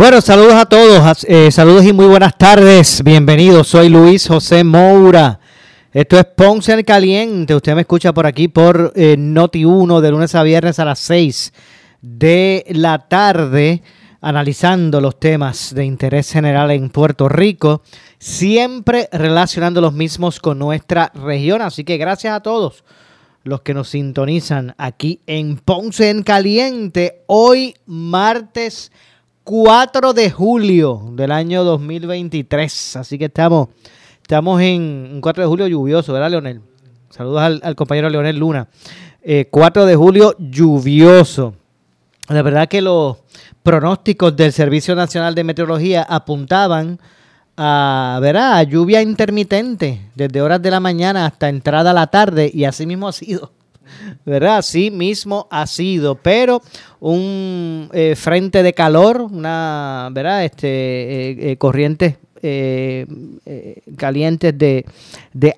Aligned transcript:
Bueno, 0.00 0.22
saludos 0.22 0.54
a 0.54 0.64
todos, 0.64 1.26
eh, 1.28 1.50
saludos 1.52 1.84
y 1.84 1.92
muy 1.92 2.06
buenas 2.06 2.38
tardes. 2.38 3.04
Bienvenidos, 3.04 3.68
soy 3.68 3.90
Luis 3.90 4.26
José 4.26 4.64
Moura. 4.64 5.40
Esto 5.92 6.18
es 6.18 6.24
Ponce 6.24 6.72
en 6.72 6.82
Caliente. 6.84 7.54
Usted 7.54 7.74
me 7.74 7.82
escucha 7.82 8.14
por 8.14 8.24
aquí 8.24 8.48
por 8.48 8.94
eh, 8.96 9.16
Noti 9.18 9.66
1 9.66 10.00
de 10.00 10.10
lunes 10.10 10.34
a 10.34 10.42
viernes 10.42 10.78
a 10.78 10.86
las 10.86 11.00
6 11.00 11.52
de 12.00 12.64
la 12.70 13.08
tarde, 13.08 13.82
analizando 14.22 15.02
los 15.02 15.20
temas 15.20 15.74
de 15.74 15.84
interés 15.84 16.32
general 16.32 16.70
en 16.70 16.88
Puerto 16.88 17.28
Rico, 17.28 17.82
siempre 18.18 19.06
relacionando 19.12 19.82
los 19.82 19.92
mismos 19.92 20.40
con 20.40 20.58
nuestra 20.58 21.12
región. 21.14 21.60
Así 21.60 21.84
que 21.84 21.98
gracias 21.98 22.32
a 22.32 22.40
todos 22.40 22.84
los 23.42 23.60
que 23.60 23.74
nos 23.74 23.90
sintonizan 23.90 24.74
aquí 24.78 25.20
en 25.26 25.58
Ponce 25.58 26.08
en 26.08 26.22
Caliente, 26.22 27.22
hoy 27.26 27.74
martes 27.84 28.90
4 29.44 30.12
de 30.12 30.30
julio 30.30 31.02
del 31.12 31.32
año 31.32 31.64
2023. 31.64 32.96
Así 32.96 33.18
que 33.18 33.26
estamos 33.26 33.68
Estamos 34.30 34.62
en 34.62 35.10
un 35.14 35.20
4 35.20 35.42
de 35.42 35.48
julio 35.48 35.66
lluvioso, 35.66 36.12
¿verdad, 36.12 36.30
Leonel? 36.30 36.60
Saludos 37.08 37.42
al, 37.42 37.74
compañero 37.74 38.08
Leonel 38.08 38.38
Luna. 38.38 38.68
4 39.50 39.82
eh, 39.82 39.86
de 39.86 39.96
julio 39.96 40.36
lluvioso. 40.38 41.56
La 42.28 42.40
verdad 42.42 42.68
que 42.68 42.80
los 42.80 43.16
pronósticos 43.64 44.36
del 44.36 44.52
Servicio 44.52 44.94
Nacional 44.94 45.34
de 45.34 45.42
Meteorología 45.42 46.06
apuntaban 46.08 47.00
a, 47.56 48.20
¿verdad? 48.22 48.58
a 48.58 48.62
lluvia 48.62 49.02
intermitente 49.02 50.00
desde 50.14 50.40
horas 50.40 50.62
de 50.62 50.70
la 50.70 50.78
mañana 50.78 51.26
hasta 51.26 51.48
entrada 51.48 51.90
a 51.90 51.94
la 51.94 52.06
tarde 52.06 52.48
y 52.54 52.62
así 52.62 52.86
mismo 52.86 53.08
ha 53.08 53.12
sido. 53.12 53.50
¿Verdad? 54.24 54.58
Así 54.58 54.90
mismo 54.90 55.46
ha 55.50 55.66
sido, 55.66 56.14
pero 56.16 56.62
un 57.00 57.88
eh, 57.92 58.14
frente 58.16 58.62
de 58.62 58.72
calor, 58.72 59.22
una, 59.22 60.08
¿verdad? 60.12 60.44
Este, 60.44 61.52
eh, 61.52 61.56
eh, 62.42 63.06
eh, 63.44 63.82
calientes 63.98 64.56
de, 64.56 64.86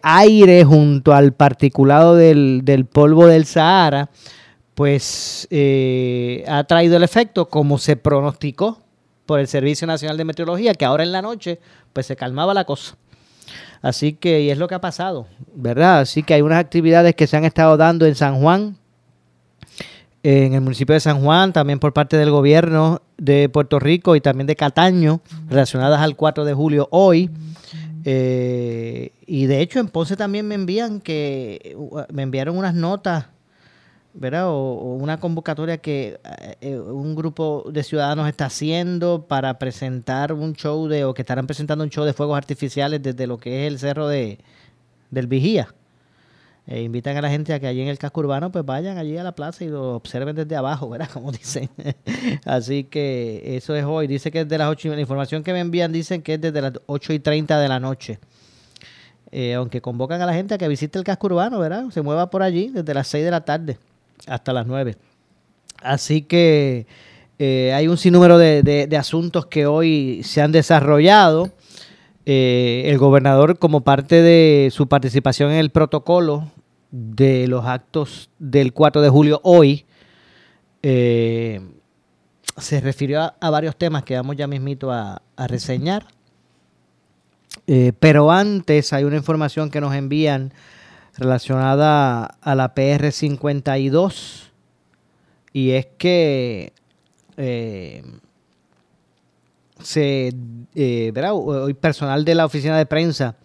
aire 0.03 0.65
junto 0.65 1.13
al 1.13 1.33
particulado 1.33 2.17
del, 2.17 2.89
polvo 2.93 3.29
del 3.29 3.45
Sahara, 3.45 4.11
pues 4.75 5.47
eh, 5.51 6.45
ha 6.49 6.65
traído 6.65 6.97
el 6.97 7.05
efecto 7.05 7.49
como 7.49 7.79
se 7.79 7.95
pronosticó 7.95 8.81
por 9.27 9.39
el 9.39 9.47
Servicio 9.47 9.87
Nacional 9.87 10.17
de 10.17 10.25
Meteorología, 10.25 10.75
que 10.75 10.85
ahora 10.85 11.05
en 11.05 11.13
la 11.13 11.23
noche 11.23 11.61
pues 11.93 12.07
se 12.07 12.17
calmaba 12.17 12.53
la 12.53 12.65
cosa. 12.65 12.97
Así 13.83 14.13
que, 14.13 14.41
y 14.41 14.51
es 14.51 14.59
lo 14.59 14.69
que 14.69 14.77
ha 14.77 14.81
pasado, 14.81 15.27
¿verdad? 15.55 15.99
Así 15.99 16.23
que 16.23 16.35
hay 16.35 16.43
unas 16.43 16.61
actividades 16.61 17.17
que 17.17 17.27
se 17.27 17.37
han 17.37 17.45
estado 17.45 17.77
dando 17.77 18.07
en 18.07 18.15
San 18.15 18.41
Juan, 18.41 18.77
en 20.23 20.55
el 20.55 20.61
municipio 20.61 20.95
de 20.95 21.01
San 21.01 21.21
Juan, 21.21 21.53
también 21.53 21.81
por 21.81 21.93
parte 21.93 22.17
del 22.17 22.31
gobierno 22.31 23.03
de 23.19 23.49
Puerto 23.49 23.81
Rico 23.81 24.15
y 24.15 24.21
también 24.21 24.47
de 24.47 24.55
Cataño, 24.55 25.21
relacionadas 25.49 26.01
al 26.01 26.15
4 26.15 26.45
de 26.45 26.55
julio 26.55 26.89
hoy. 26.93 27.29
Eh, 28.05 29.11
y 29.27 29.47
de 29.47 29.61
hecho 29.61 29.81
en 29.81 29.89
Ponce 29.89 30.17
también 30.17 30.47
me 30.47 30.55
envían 30.55 31.01
que 31.01 31.77
me 32.13 32.23
enviaron 32.23 32.57
unas 32.57 32.75
notas, 32.75 33.27
¿verdad? 34.15 34.49
O, 34.49 34.95
una 34.95 35.19
convocatoria 35.19 35.79
que 35.79 36.21
eh, 36.61 36.79
un 36.79 37.15
grupo 37.15 37.65
de 37.71 37.83
ciudadanos 37.83 38.29
está 38.29 38.47
haciendo 38.47 39.27
para 39.27 39.59
presentar 39.59 40.33
un 40.33 40.55
show 40.55 40.89
de, 40.89 41.05
o 41.05 41.15
que 41.15 41.23
estarán 41.23 41.47
presentando 41.47 41.85
un 41.85 41.91
show 41.91 42.05
de 42.05 42.13
fuegos 42.13 42.37
artificiales 42.37 43.03
desde 43.03 43.27
lo 43.27 43.39
que 43.39 43.67
es 43.67 43.73
el 43.73 43.79
cerro 43.79 44.09
de 44.09 44.39
del 45.11 45.27
Vigía. 45.27 45.75
Eh, 46.67 46.83
invitan 46.83 47.17
a 47.17 47.21
la 47.21 47.29
gente 47.29 47.53
a 47.53 47.61
que 47.61 47.67
allí 47.67 47.81
en 47.81 47.89
el 47.89 47.99
casco 47.99 48.21
urbano 48.21 48.53
pues 48.53 48.65
vayan 48.65 48.97
allí 48.97 49.17
a 49.19 49.25
la 49.25 49.33
plaza 49.33 49.65
y 49.65 49.69
lo 49.69 49.97
observen 49.97 50.37
desde 50.37 50.57
abajo, 50.57 50.89
¿verdad? 50.89 51.11
Como 51.13 51.33
dicen. 51.33 51.69
Así 52.45 52.85
que 52.85 53.57
eso 53.57 53.75
es 53.75 53.85
hoy. 53.85 54.07
Dice 54.07 54.31
que 54.31 54.41
es 54.41 54.49
de 54.49 54.59
las 54.59 54.69
8 54.69 54.89
y 54.89 54.91
la 54.93 55.01
información 55.01 55.43
que 55.43 55.53
me 55.53 55.61
envían 55.61 55.93
dicen 55.93 56.23
que 56.23 56.35
es 56.35 56.41
desde 56.41 56.63
las 56.63 56.73
8 56.87 57.13
y 57.15 57.19
30 57.19 57.59
de 57.59 57.69
la 57.69 57.81
noche. 57.81 58.19
Eh, 59.33 59.55
aunque 59.55 59.81
convocan 59.81 60.21
a 60.21 60.27
la 60.27 60.35
gente 60.35 60.55
a 60.55 60.59
que 60.59 60.69
visite 60.69 60.99
el 60.99 61.05
casco 61.05 61.27
urbano, 61.27 61.59
¿verdad? 61.59 61.91
Se 61.91 62.03
mueva 62.03 62.31
por 62.31 62.43
allí 62.43 62.69
desde 62.69 62.95
las 62.95 63.09
6 63.09 63.25
de 63.25 63.31
la 63.31 63.45
tarde 63.45 63.79
hasta 64.27 64.53
las 64.53 64.67
9. 64.67 64.97
Así 65.83 66.23
que 66.23 66.87
eh, 67.39 67.73
hay 67.75 67.89
un 67.89 67.97
sinnúmero 67.97 68.39
de, 68.39 68.63
de, 68.63 68.97
asuntos 68.97 69.47
que 69.47 69.67
hoy 69.67 70.23
se 70.23 70.43
han 70.43 70.53
desarrollado. 70.53 71.51
Eh, 72.25 72.85
el 72.87 72.99
gobernador, 72.99 73.59
como 73.59 73.81
parte 73.81 74.23
de 74.23 74.71
su 74.71 74.87
participación 74.87 75.51
en 75.51 75.59
el 75.59 75.71
protocolo 75.71 76.53
de 76.93 77.49
los 77.49 77.65
actos 77.65 78.31
del 78.39 78.73
4 78.73 79.03
de 79.03 79.09
julio 79.09 79.41
hoy, 79.43 79.87
eh, 80.83 81.61
se 82.57 82.81
refirió 82.81 83.35
a, 83.41 83.51
varios 83.51 83.77
temas 83.77 84.03
que 84.05 84.15
vamos 84.15 84.37
ya 84.37 84.47
mismito 84.47 84.93
a, 84.93 85.23
reseñar. 85.49 86.07
Eh, 87.67 87.93
pero 87.99 88.31
antes 88.31 88.93
hay 88.93 89.05
una 89.05 89.17
información 89.17 89.71
que 89.71 89.81
nos 89.81 89.95
envían 89.95 90.53
relacionada 91.17 92.25
a 92.25 92.55
la 92.55 92.75
PR52 92.75 94.51
y 95.53 95.73
es 95.73 95.87
que 95.99 96.73
se, 99.83 100.35
eh, 100.75 101.13
Hoy 101.33 101.75
personal 101.75 102.25
de 102.25 102.35
la 102.35 102.47
oficina 102.47 102.79
de 102.79 102.87
prensa 102.87 103.37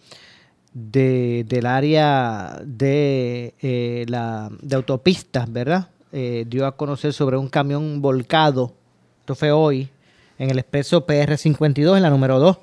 del 0.73 1.65
área 1.65 2.61
de, 2.63 3.55
eh, 3.61 4.05
la, 4.07 4.51
de 4.61 4.75
autopistas, 4.75 5.51
¿verdad? 5.51 5.89
Eh, 6.11 6.45
dio 6.47 6.67
a 6.67 6.77
conocer 6.77 7.13
sobre 7.13 7.35
un 7.35 7.49
camión 7.49 8.01
volcado, 8.01 8.73
esto 9.21 9.33
fue 9.33 9.51
hoy, 9.51 9.89
en 10.37 10.51
el 10.51 10.59
expreso 10.59 11.07
PR52, 11.07 11.97
en 11.97 12.03
la 12.03 12.11
número 12.11 12.39
2, 12.39 12.57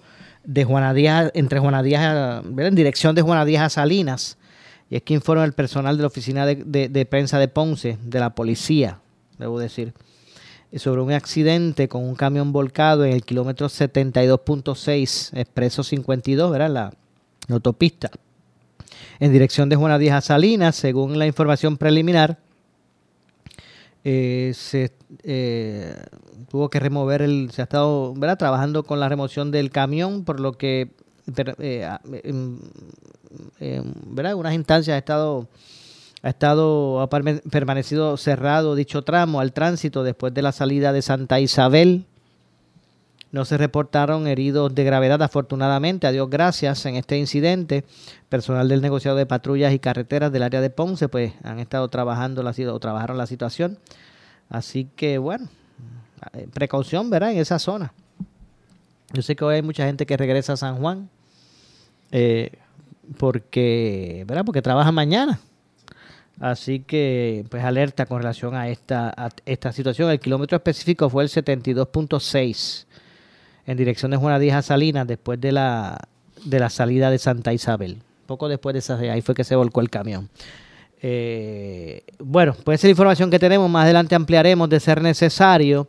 de 0.44 0.64
Juana 0.64 0.94
Díaz, 0.94 1.32
entre 1.34 1.58
Juana 1.58 1.82
Díaz, 1.82 2.44
en 2.56 2.74
dirección 2.76 3.16
de 3.16 3.22
Juana 3.22 3.44
Díaz 3.44 3.64
a 3.64 3.70
Salinas. 3.70 4.38
Y 4.90 4.96
es 4.96 5.02
que 5.02 5.14
informa 5.14 5.44
el 5.44 5.52
personal 5.52 5.96
de 5.96 6.02
la 6.02 6.06
oficina 6.08 6.46
de 6.46 7.06
prensa 7.08 7.38
de 7.38 7.48
Ponce, 7.48 7.98
de 8.02 8.20
la 8.20 8.34
policía, 8.34 9.00
debo 9.38 9.58
decir 9.58 9.94
sobre 10.78 11.00
un 11.00 11.12
accidente 11.12 11.88
con 11.88 12.04
un 12.04 12.14
camión 12.14 12.52
volcado 12.52 13.04
en 13.04 13.12
el 13.12 13.24
kilómetro 13.24 13.68
72.6, 13.68 15.38
expreso 15.38 15.82
52, 15.82 16.50
¿verdad? 16.50 16.70
La, 16.70 16.92
autopista, 17.48 18.10
en 19.20 19.30
dirección 19.30 19.68
de 19.68 19.76
Juana 19.76 19.98
Díaz 19.98 20.16
a 20.16 20.20
Salinas, 20.22 20.76
según 20.76 21.18
la 21.18 21.26
información 21.26 21.76
preliminar. 21.76 22.38
Eh, 24.02 24.52
se 24.54 24.92
eh, 25.22 25.94
tuvo 26.50 26.70
que 26.70 26.80
remover 26.80 27.22
el, 27.22 27.50
se 27.52 27.62
ha 27.62 27.64
estado 27.64 28.14
trabajando 28.38 28.82
con 28.82 29.00
la 29.00 29.08
remoción 29.08 29.50
del 29.50 29.70
camión, 29.70 30.24
por 30.24 30.40
lo 30.40 30.52
que 30.52 30.90
eh, 31.58 31.88
en, 32.22 32.60
¿verdad? 33.58 34.34
unas 34.34 34.54
instancias 34.54 34.94
ha 34.94 34.98
estado 34.98 35.48
ha 36.22 36.30
estado 36.30 37.02
ha 37.02 37.08
permanecido 37.08 38.16
cerrado 38.16 38.74
dicho 38.74 39.02
tramo 39.02 39.40
al 39.40 39.52
tránsito 39.52 40.02
después 40.02 40.32
de 40.32 40.40
la 40.42 40.52
salida 40.52 40.92
de 40.92 41.02
Santa 41.02 41.38
Isabel. 41.38 42.06
No 43.30 43.44
se 43.44 43.58
reportaron 43.58 44.28
heridos 44.28 44.72
de 44.76 44.84
gravedad, 44.84 45.20
afortunadamente, 45.20 46.06
a 46.06 46.12
Dios 46.12 46.30
gracias, 46.30 46.86
en 46.86 46.94
este 46.94 47.18
incidente. 47.18 47.84
Personal 48.28 48.68
del 48.68 48.80
negociado 48.80 49.16
de 49.16 49.26
patrullas 49.26 49.74
y 49.74 49.80
carreteras 49.80 50.30
del 50.30 50.44
área 50.44 50.60
de 50.60 50.70
Ponce, 50.70 51.08
pues 51.08 51.32
han 51.42 51.58
estado 51.58 51.88
trabajando 51.88 52.44
la, 52.44 52.54
o 52.72 52.78
trabajaron 52.78 53.18
la 53.18 53.26
situación. 53.26 53.76
Así 54.48 54.88
que, 54.94 55.18
bueno, 55.18 55.48
eh, 56.32 56.46
precaución, 56.54 57.10
¿verdad? 57.10 57.32
En 57.32 57.38
esa 57.38 57.58
zona. 57.58 57.92
Yo 59.12 59.20
sé 59.20 59.34
que 59.34 59.44
hoy 59.44 59.56
hay 59.56 59.62
mucha 59.62 59.84
gente 59.84 60.06
que 60.06 60.16
regresa 60.16 60.52
a 60.52 60.56
San 60.56 60.76
Juan, 60.76 61.10
eh, 62.12 62.52
porque, 63.18 64.24
¿verdad? 64.26 64.44
Porque 64.44 64.62
trabaja 64.62 64.92
mañana. 64.92 65.40
Así 66.40 66.80
que, 66.80 67.44
pues 67.48 67.62
alerta 67.62 68.06
con 68.06 68.18
relación 68.18 68.54
a 68.54 68.68
esta, 68.68 69.14
esta 69.46 69.72
situación. 69.72 70.10
El 70.10 70.20
kilómetro 70.20 70.56
específico 70.56 71.08
fue 71.08 71.22
el 71.22 71.28
72.6 71.28 72.86
en 73.66 73.76
dirección 73.76 74.10
de 74.10 74.16
Juana 74.16 74.38
Díaz 74.38 74.66
Salinas 74.66 75.06
después 75.06 75.40
de 75.40 75.52
la, 75.52 76.08
de 76.44 76.58
la 76.58 76.70
salida 76.70 77.10
de 77.10 77.18
Santa 77.18 77.52
Isabel. 77.52 77.98
Poco 78.26 78.48
después 78.48 78.72
de 78.72 78.80
esa, 78.80 78.98
ahí 78.98 79.22
fue 79.22 79.34
que 79.34 79.44
se 79.44 79.54
volcó 79.54 79.80
el 79.80 79.90
camión. 79.90 80.28
Eh, 81.02 82.02
bueno, 82.18 82.56
pues 82.64 82.80
esa 82.80 82.86
es 82.86 82.88
la 82.88 82.92
información 82.92 83.30
que 83.30 83.38
tenemos. 83.38 83.70
Más 83.70 83.84
adelante 83.84 84.14
ampliaremos 84.14 84.68
de 84.68 84.80
ser 84.80 85.02
necesario. 85.02 85.88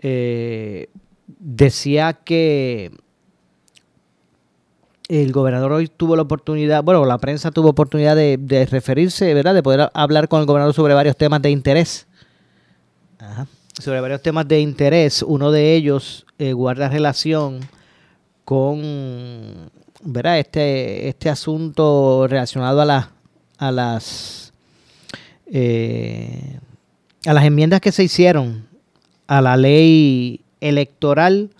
Eh, 0.00 0.88
decía 1.26 2.14
que 2.14 2.90
el 5.10 5.32
gobernador 5.32 5.72
hoy 5.72 5.88
tuvo 5.88 6.14
la 6.14 6.22
oportunidad, 6.22 6.84
bueno, 6.84 7.04
la 7.04 7.18
prensa 7.18 7.50
tuvo 7.50 7.70
oportunidad 7.70 8.14
de, 8.14 8.68
referirse, 8.70 9.34
¿verdad? 9.34 9.54
De 9.54 9.62
poder 9.62 9.90
hablar 9.92 10.28
con 10.28 10.40
el 10.40 10.46
gobernador 10.46 10.72
sobre 10.72 10.94
varios 10.94 11.16
temas 11.16 11.42
de 11.42 11.50
interés. 11.50 12.06
Sobre 13.76 14.00
varios 14.00 14.22
temas 14.22 14.46
de 14.46 14.60
interés. 14.60 15.22
Uno 15.22 15.50
de 15.50 15.74
ellos 15.74 16.26
eh, 16.38 16.52
guarda 16.52 16.88
relación 16.88 17.58
con, 18.44 18.80
¿verdad? 20.04 20.38
Este, 20.38 21.08
este 21.08 21.28
asunto 21.28 22.28
relacionado 22.28 22.80
a, 22.80 22.84
la, 22.84 23.10
a 23.58 23.72
las 23.72 24.52
eh, 25.46 26.60
a 27.26 27.34
las 27.34 27.44
enmiendas 27.44 27.80
que 27.80 27.90
se 27.90 28.04
hicieron 28.04 28.68
a 29.26 29.40
la 29.40 29.56
ley 29.56 30.44
electoral, 30.60 31.50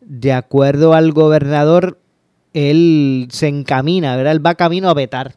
de 0.00 0.32
acuerdo 0.32 0.94
al 0.94 1.12
gobernador, 1.12 2.00
él 2.54 3.28
se 3.30 3.48
encamina, 3.48 4.16
¿verdad? 4.16 4.32
Él 4.32 4.44
va 4.44 4.54
camino 4.54 4.88
a 4.88 4.94
vetar. 4.94 5.34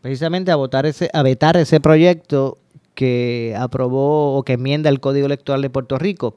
Precisamente 0.00 0.50
a 0.50 0.56
votar 0.56 0.86
ese, 0.86 1.10
a 1.12 1.22
vetar 1.22 1.56
ese 1.56 1.80
proyecto 1.80 2.58
que 2.94 3.54
aprobó 3.58 4.36
o 4.36 4.42
que 4.42 4.54
enmienda 4.54 4.88
el 4.90 5.00
Código 5.00 5.26
Electoral 5.26 5.62
de 5.62 5.70
Puerto 5.70 5.98
Rico. 5.98 6.34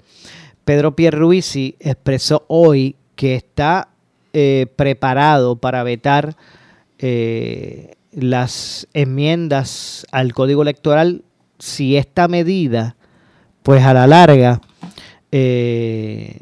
Pedro 0.66 0.96
Pierruisi 0.96 1.76
expresó 1.80 2.46
hoy 2.48 2.96
que 3.16 3.36
está 3.36 3.90
eh, 4.34 4.68
preparado 4.76 5.58
para 5.58 5.84
vetar 5.84 6.36
eh, 7.00 7.96
las 8.12 8.88
enmiendas 8.94 10.06
al 10.12 10.34
Código 10.34 10.62
Electoral 10.62 11.24
si 11.60 11.98
esta 11.98 12.28
medida, 12.28 12.96
pues 13.62 13.84
a 13.84 13.94
la 13.94 14.08
larga, 14.08 14.62
eh, 15.32 16.40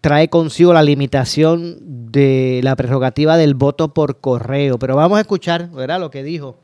trae 0.00 0.28
consigo 0.28 0.72
la 0.72 0.82
limitación 0.82 1.78
de 2.10 2.60
la 2.62 2.76
prerrogativa 2.76 3.36
del 3.36 3.54
voto 3.54 3.92
por 3.94 4.20
correo. 4.20 4.78
Pero 4.78 4.96
vamos 4.96 5.18
a 5.18 5.22
escuchar, 5.22 5.70
¿verdad? 5.70 6.00
Lo 6.00 6.10
que 6.10 6.22
dijo 6.22 6.56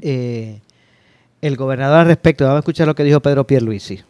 eh, 0.00 0.60
el 1.40 1.56
gobernador 1.56 2.00
al 2.00 2.06
respecto. 2.06 2.44
Vamos 2.44 2.58
a 2.58 2.60
escuchar 2.60 2.86
lo 2.86 2.94
que 2.94 3.04
dijo 3.04 3.20
Pedro 3.20 3.46
Pierluisi. 3.46 4.00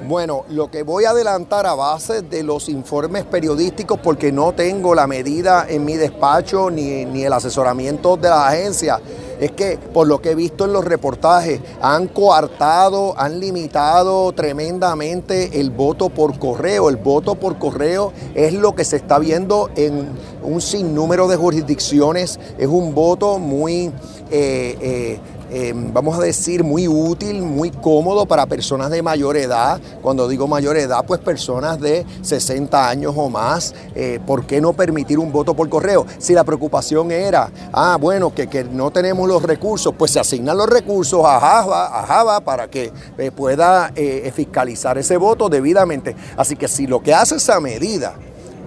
Bueno, 0.00 0.44
lo 0.48 0.70
que 0.70 0.82
voy 0.82 1.04
a 1.04 1.10
adelantar 1.10 1.66
a 1.66 1.74
base 1.74 2.22
de 2.22 2.42
los 2.42 2.68
informes 2.68 3.24
periodísticos, 3.24 4.00
porque 4.00 4.32
no 4.32 4.52
tengo 4.52 4.94
la 4.94 5.06
medida 5.06 5.66
en 5.68 5.84
mi 5.84 5.94
despacho 5.94 6.70
ni, 6.70 7.04
ni 7.04 7.24
el 7.24 7.32
asesoramiento 7.32 8.16
de 8.16 8.28
la 8.28 8.48
agencia, 8.48 9.00
es 9.38 9.52
que 9.52 9.78
por 9.78 10.06
lo 10.08 10.20
que 10.20 10.30
he 10.30 10.34
visto 10.34 10.64
en 10.64 10.72
los 10.72 10.84
reportajes, 10.84 11.60
han 11.80 12.08
coartado, 12.08 13.14
han 13.18 13.38
limitado 13.38 14.32
tremendamente 14.32 15.60
el 15.60 15.70
voto 15.70 16.08
por 16.08 16.38
correo. 16.38 16.88
El 16.88 16.96
voto 16.96 17.34
por 17.34 17.58
correo 17.58 18.12
es 18.34 18.54
lo 18.54 18.74
que 18.74 18.84
se 18.84 18.96
está 18.96 19.18
viendo 19.18 19.70
en 19.76 20.08
un 20.42 20.60
sinnúmero 20.60 21.28
de 21.28 21.36
jurisdicciones. 21.36 22.40
Es 22.58 22.68
un 22.68 22.94
voto 22.94 23.38
muy... 23.38 23.92
Eh, 24.30 24.78
eh, 24.80 25.20
Em, 25.54 25.92
vamos 25.92 26.18
a 26.18 26.22
decir, 26.22 26.64
muy 26.64 26.88
útil, 26.88 27.42
muy 27.42 27.70
cómodo 27.70 28.24
para 28.24 28.46
personas 28.46 28.90
de 28.90 29.02
mayor 29.02 29.36
edad. 29.36 29.78
Cuando 30.00 30.26
digo 30.26 30.48
mayor 30.48 30.78
edad, 30.78 31.04
pues 31.06 31.20
personas 31.20 31.78
de 31.78 32.06
60 32.22 32.88
años 32.88 33.12
o 33.14 33.28
más. 33.28 33.74
Eh, 33.94 34.18
¿Por 34.26 34.46
qué 34.46 34.62
no 34.62 34.72
permitir 34.72 35.18
un 35.18 35.30
voto 35.30 35.52
por 35.52 35.68
correo? 35.68 36.06
Si 36.16 36.32
la 36.32 36.44
preocupación 36.44 37.10
era, 37.10 37.50
ah, 37.70 37.98
bueno, 38.00 38.34
que, 38.34 38.64
no 38.64 38.90
tenemos 38.90 39.28
los 39.28 39.42
recursos, 39.42 39.92
pues 39.98 40.12
se 40.12 40.20
asignan 40.20 40.56
los 40.56 40.70
recursos 40.70 41.22
a 41.22 41.38
Java, 41.38 42.00
a 42.00 42.06
Java 42.06 42.40
para 42.40 42.70
que 42.70 42.90
eh, 43.18 43.30
pueda 43.30 43.92
eh, 43.94 44.32
fiscalizar 44.34 44.96
ese 44.96 45.18
voto 45.18 45.50
debidamente. 45.50 46.16
Así 46.38 46.56
que 46.56 46.66
si 46.66 46.86
lo 46.86 47.02
que 47.02 47.12
hace 47.12 47.36
esa 47.36 47.60
medida 47.60 48.14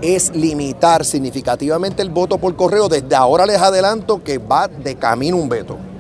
es 0.02 0.36
limitar 0.36 1.04
significativamente 1.04 2.04
el 2.04 2.12
voto 2.12 2.38
por 2.38 2.56
correo, 2.56 2.88
desde 2.90 3.16
ahora 3.16 3.48
les 3.48 3.60
adelanto 3.60 4.24
que 4.24 4.38
va 4.38 4.68
de 4.68 4.96
camino 4.98 5.38
un 5.38 5.50
veto. 5.50 5.95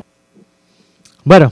Bueno, 1.26 1.52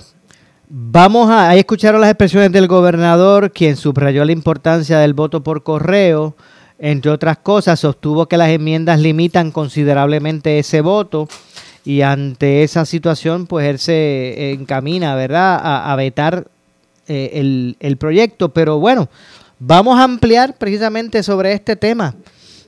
vamos 0.70 1.32
a, 1.32 1.50
ahí 1.50 1.58
escucharon 1.58 2.00
las 2.00 2.12
expresiones 2.12 2.52
del 2.52 2.68
gobernador, 2.68 3.52
quien 3.52 3.76
subrayó 3.76 4.24
la 4.24 4.32
importancia 4.32 5.00
del 5.00 5.16
voto 5.16 5.42
por 5.42 5.64
correo. 5.64 6.36
Entre 6.78 7.10
otras 7.10 7.40
cosas, 7.40 7.80
sostuvo 7.80 8.28
que 8.28 8.38
las 8.38 8.50
enmiendas 8.50 9.00
limitan 9.00 9.50
considerablemente 9.50 10.60
ese 10.60 10.82
voto 10.82 11.28
y 11.84 12.02
ante 12.02 12.62
esa 12.62 12.86
situación, 12.86 13.48
pues 13.48 13.68
él 13.68 13.80
se 13.80 14.52
encamina, 14.52 15.16
¿verdad?, 15.16 15.60
a, 15.64 15.96
vetar 15.96 16.46
eh, 17.08 17.32
el, 17.34 17.76
el, 17.80 17.98
proyecto. 17.98 18.50
Pero 18.50 18.78
bueno, 18.78 19.10
vamos 19.58 19.98
a 19.98 20.04
ampliar 20.04 20.56
precisamente 20.56 21.24
sobre 21.24 21.52
este 21.52 21.76
tema. 21.76 22.14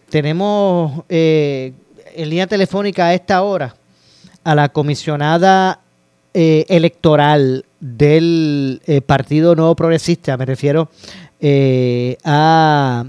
Tenemos 0.09 1.03
eh, 1.09 1.71
en 2.15 2.29
línea 2.31 2.47
telefónica 2.47 3.05
a 3.05 3.13
esta 3.13 3.43
hora 3.43 3.75
a 4.43 4.55
la 4.55 4.69
comisionada 4.69 5.84
eh, 6.37 6.65
electoral 6.67 7.63
del 7.79 8.81
eh, 8.85 8.99
Partido 8.99 9.55
Nuevo 9.55 9.73
Progresista, 9.73 10.35
me 10.35 10.45
refiero 10.45 10.89
eh, 11.39 12.17
a 12.25 13.05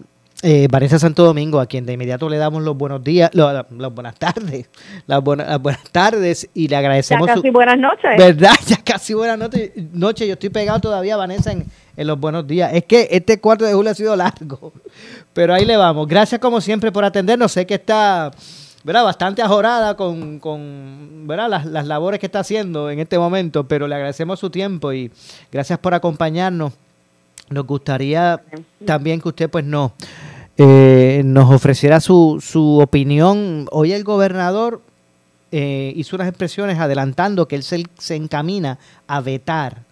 Vanessa 0.71 1.01
Santo 1.01 1.25
Domingo, 1.25 1.59
a 1.59 1.67
quien 1.67 1.85
de 1.87 1.95
inmediato 1.95 2.29
le 2.29 2.37
damos 2.37 2.63
los 2.63 2.77
buenos 2.77 3.03
días, 3.03 3.31
las 3.35 3.67
buenas 3.69 4.15
tardes, 4.15 4.71
las 5.09 5.21
buenas, 5.25 5.61
buenas 5.61 5.83
tardes 5.91 6.49
y 6.55 6.69
le 6.69 6.77
agradecemos. 6.77 7.27
Ya 7.27 7.35
casi 7.35 7.51
buenas 7.51 7.79
noches. 7.81 8.11
¿Verdad? 8.17 8.55
Ya 8.65 8.77
casi 8.77 9.15
buenas 9.15 9.39
noches. 9.39 9.73
Noche, 9.93 10.29
yo 10.29 10.35
estoy 10.35 10.51
pegado 10.51 10.79
todavía, 10.79 11.17
Vanessa, 11.17 11.51
en, 11.51 11.67
en 11.97 12.07
los 12.07 12.21
buenos 12.21 12.47
días. 12.47 12.73
Es 12.75 12.85
que 12.85 13.09
este 13.11 13.41
4 13.41 13.67
de 13.67 13.75
julio 13.75 13.91
ha 13.91 13.95
sido 13.95 14.15
largo, 14.15 14.73
pero 15.33 15.53
ahí 15.53 15.65
le 15.65 15.77
vamos. 15.77 16.07
Gracias 16.07 16.41
como 16.41 16.61
siempre 16.61 16.93
por 16.93 17.05
atendernos. 17.05 17.51
Sé 17.51 17.67
que 17.67 17.75
está 17.75 18.31
¿verdad? 18.87 19.03
bastante 19.03 19.43
ajorada 19.43 19.97
con, 19.97 20.39
con 20.39 21.25
¿verdad? 21.27 21.51
Las, 21.51 21.67
las, 21.67 21.89
labores 21.89 22.21
que 22.21 22.27
está 22.27 22.39
haciendo 22.39 22.89
en 22.89 23.01
este 23.01 23.19
momento, 23.19 23.67
pero 23.67 23.89
le 23.89 23.97
agradecemos 23.97 24.39
su 24.39 24.49
tiempo 24.49 24.93
y 24.93 25.11
gracias 25.51 25.81
por 25.81 25.93
acompañarnos. 25.93 26.73
Nos 27.51 27.67
gustaría 27.67 28.41
también 28.85 29.21
que 29.21 29.29
usted 29.29 29.51
pues 29.51 29.65
no 29.65 29.93
eh, 30.57 31.23
nos 31.25 31.53
ofreciera 31.53 31.99
su, 31.99 32.41
su 32.41 32.79
opinión. 32.79 33.67
Hoy 33.73 33.93
el 33.93 34.05
gobernador 34.05 34.81
eh, 35.51 35.93
hizo 35.97 36.15
unas 36.15 36.29
expresiones 36.29 36.79
adelantando 36.79 37.49
que 37.49 37.57
él 37.57 37.65
se, 37.65 37.83
se, 37.99 38.15
encamina 38.15 38.79
a 39.09 39.21
vetar 39.21 39.83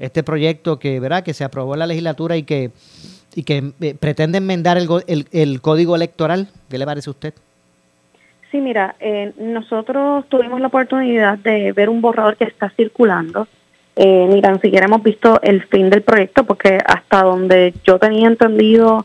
este 0.00 0.24
proyecto 0.24 0.80
que, 0.80 0.98
¿verdad? 0.98 1.22
que 1.22 1.34
se 1.34 1.44
aprobó 1.44 1.74
en 1.74 1.78
la 1.78 1.86
legislatura 1.86 2.36
y 2.36 2.42
que, 2.42 2.72
y 3.32 3.44
que 3.44 3.74
eh, 3.80 3.94
pretende 3.94 4.38
enmendar 4.38 4.76
el, 4.76 4.88
el, 5.06 5.28
el 5.30 5.60
código 5.60 5.94
electoral. 5.94 6.48
¿Qué 6.68 6.78
le 6.78 6.84
parece 6.84 7.10
a 7.10 7.12
usted? 7.12 7.34
Sí, 8.50 8.60
mira, 8.60 8.96
eh, 8.98 9.32
nosotros 9.38 10.26
tuvimos 10.28 10.60
la 10.60 10.66
oportunidad 10.66 11.38
de 11.38 11.72
ver 11.72 11.88
un 11.88 12.00
borrador 12.00 12.36
que 12.36 12.44
está 12.44 12.70
circulando. 12.70 13.46
Eh, 13.96 14.26
ni 14.28 14.40
tan 14.40 14.60
siquiera 14.60 14.86
hemos 14.86 15.02
visto 15.02 15.40
el 15.42 15.62
fin 15.64 15.90
del 15.90 16.02
proyecto 16.02 16.44
porque 16.44 16.78
hasta 16.84 17.22
donde 17.22 17.74
yo 17.84 17.98
tenía 17.98 18.28
entendido 18.28 19.04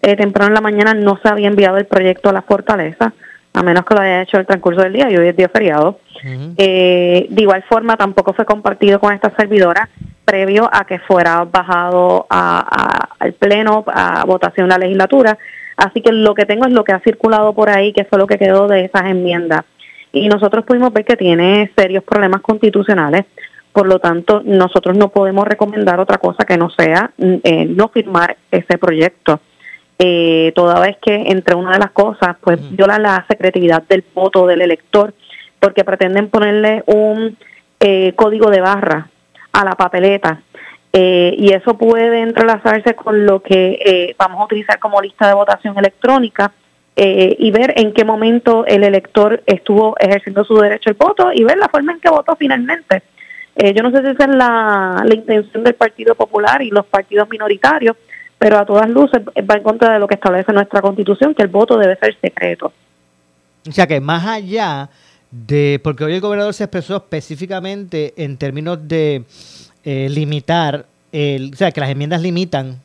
eh, 0.00 0.16
temprano 0.16 0.48
en 0.48 0.54
la 0.54 0.60
mañana 0.60 0.94
no 0.94 1.16
se 1.22 1.28
había 1.28 1.48
enviado 1.48 1.76
el 1.76 1.86
proyecto 1.86 2.28
a 2.28 2.32
la 2.32 2.42
fortaleza, 2.42 3.12
a 3.52 3.62
menos 3.62 3.84
que 3.84 3.94
lo 3.94 4.00
haya 4.00 4.22
hecho 4.22 4.38
el 4.38 4.46
transcurso 4.46 4.80
del 4.80 4.94
día 4.94 5.10
y 5.10 5.16
hoy 5.16 5.28
es 5.28 5.36
día 5.36 5.48
feriado. 5.48 6.00
Eh, 6.24 7.26
de 7.30 7.42
igual 7.42 7.62
forma 7.68 7.96
tampoco 7.96 8.32
fue 8.32 8.44
compartido 8.44 8.98
con 9.00 9.12
esta 9.12 9.30
servidora 9.36 9.88
previo 10.24 10.68
a 10.72 10.84
que 10.86 10.98
fuera 10.98 11.44
bajado 11.44 12.26
al 12.28 13.32
pleno 13.34 13.84
a 13.86 14.24
votación 14.24 14.68
de 14.68 14.70
la 14.70 14.78
legislatura 14.78 15.38
Así 15.82 16.00
que 16.00 16.12
lo 16.12 16.34
que 16.36 16.46
tengo 16.46 16.64
es 16.64 16.72
lo 16.72 16.84
que 16.84 16.92
ha 16.92 17.00
circulado 17.00 17.52
por 17.54 17.68
ahí, 17.68 17.92
que 17.92 18.04
fue 18.04 18.16
lo 18.16 18.28
que 18.28 18.38
quedó 18.38 18.68
de 18.68 18.84
esas 18.84 19.02
enmiendas. 19.06 19.64
Y 20.12 20.28
nosotros 20.28 20.64
pudimos 20.64 20.92
ver 20.92 21.04
que 21.04 21.16
tiene 21.16 21.72
serios 21.76 22.04
problemas 22.04 22.40
constitucionales, 22.40 23.24
por 23.72 23.88
lo 23.88 23.98
tanto, 23.98 24.42
nosotros 24.44 24.96
no 24.96 25.08
podemos 25.08 25.44
recomendar 25.44 25.98
otra 25.98 26.18
cosa 26.18 26.44
que 26.44 26.56
no 26.56 26.70
sea 26.70 27.10
mm, 27.16 27.34
eh, 27.42 27.64
no 27.64 27.88
firmar 27.88 28.36
ese 28.52 28.78
proyecto. 28.78 29.40
Eh, 29.98 30.52
toda 30.54 30.78
vez 30.78 30.98
que 31.02 31.14
entre 31.14 31.56
una 31.56 31.72
de 31.72 31.80
las 31.80 31.90
cosas, 31.90 32.36
pues 32.40 32.60
viola 32.76 33.00
la 33.00 33.24
secretividad 33.26 33.82
del 33.88 34.04
voto 34.14 34.46
del 34.46 34.60
elector, 34.60 35.14
porque 35.58 35.82
pretenden 35.82 36.28
ponerle 36.28 36.84
un 36.86 37.36
eh, 37.80 38.12
código 38.14 38.50
de 38.50 38.60
barra 38.60 39.08
a 39.52 39.64
la 39.64 39.72
papeleta 39.72 40.42
eh, 40.92 41.34
y 41.38 41.52
eso 41.52 41.78
puede 41.78 42.20
entrelazarse 42.20 42.94
con 42.94 43.24
lo 43.24 43.40
que 43.40 43.78
eh, 43.84 44.14
vamos 44.18 44.40
a 44.40 44.44
utilizar 44.44 44.78
como 44.78 45.00
lista 45.00 45.26
de 45.26 45.34
votación 45.34 45.78
electrónica 45.78 46.52
eh, 46.96 47.34
y 47.38 47.50
ver 47.50 47.72
en 47.76 47.94
qué 47.94 48.04
momento 48.04 48.66
el 48.66 48.84
elector 48.84 49.42
estuvo 49.46 49.96
ejerciendo 49.98 50.44
su 50.44 50.54
derecho 50.56 50.90
al 50.90 50.96
voto 50.96 51.32
y 51.32 51.44
ver 51.44 51.56
la 51.56 51.68
forma 51.68 51.92
en 51.92 52.00
que 52.00 52.10
votó 52.10 52.36
finalmente. 52.36 53.02
yo 53.56 53.82
no 53.82 53.90
sé 53.90 54.02
si 54.02 54.08
esa 54.08 54.24
es 54.24 54.36
la, 54.36 55.02
la 55.02 55.14
intención 55.14 55.64
del 55.64 55.74
Partido 55.74 56.14
Popular 56.14 56.60
y 56.60 56.68
los 56.68 56.84
partidos 56.84 57.28
minoritarios, 57.30 57.96
pero 58.36 58.58
a 58.58 58.66
todas 58.66 58.90
luces 58.90 59.22
va 59.22 59.54
en 59.56 59.62
contra 59.62 59.94
de 59.94 59.98
lo 59.98 60.06
que 60.06 60.16
establece 60.16 60.52
nuestra 60.52 60.82
Constitución, 60.82 61.34
que 61.34 61.42
el 61.42 61.48
voto 61.48 61.78
debe 61.78 61.96
ser 61.96 62.14
secreto. 62.20 62.70
O 63.66 63.72
sea 63.72 63.86
que 63.86 64.00
más 64.00 64.26
allá 64.26 64.90
de, 65.30 65.80
porque 65.82 66.04
hoy 66.04 66.14
el 66.14 66.20
gobernador 66.20 66.52
se 66.52 66.64
expresó 66.64 66.96
específicamente 66.96 68.12
en 68.22 68.36
términos 68.36 68.86
de 68.86 69.24
eh, 69.84 70.08
limitar 70.08 70.86
o 71.14 71.56
sea, 71.56 71.72
que 71.72 71.80
las 71.80 71.90
enmiendas 71.90 72.22
limitan 72.22 72.80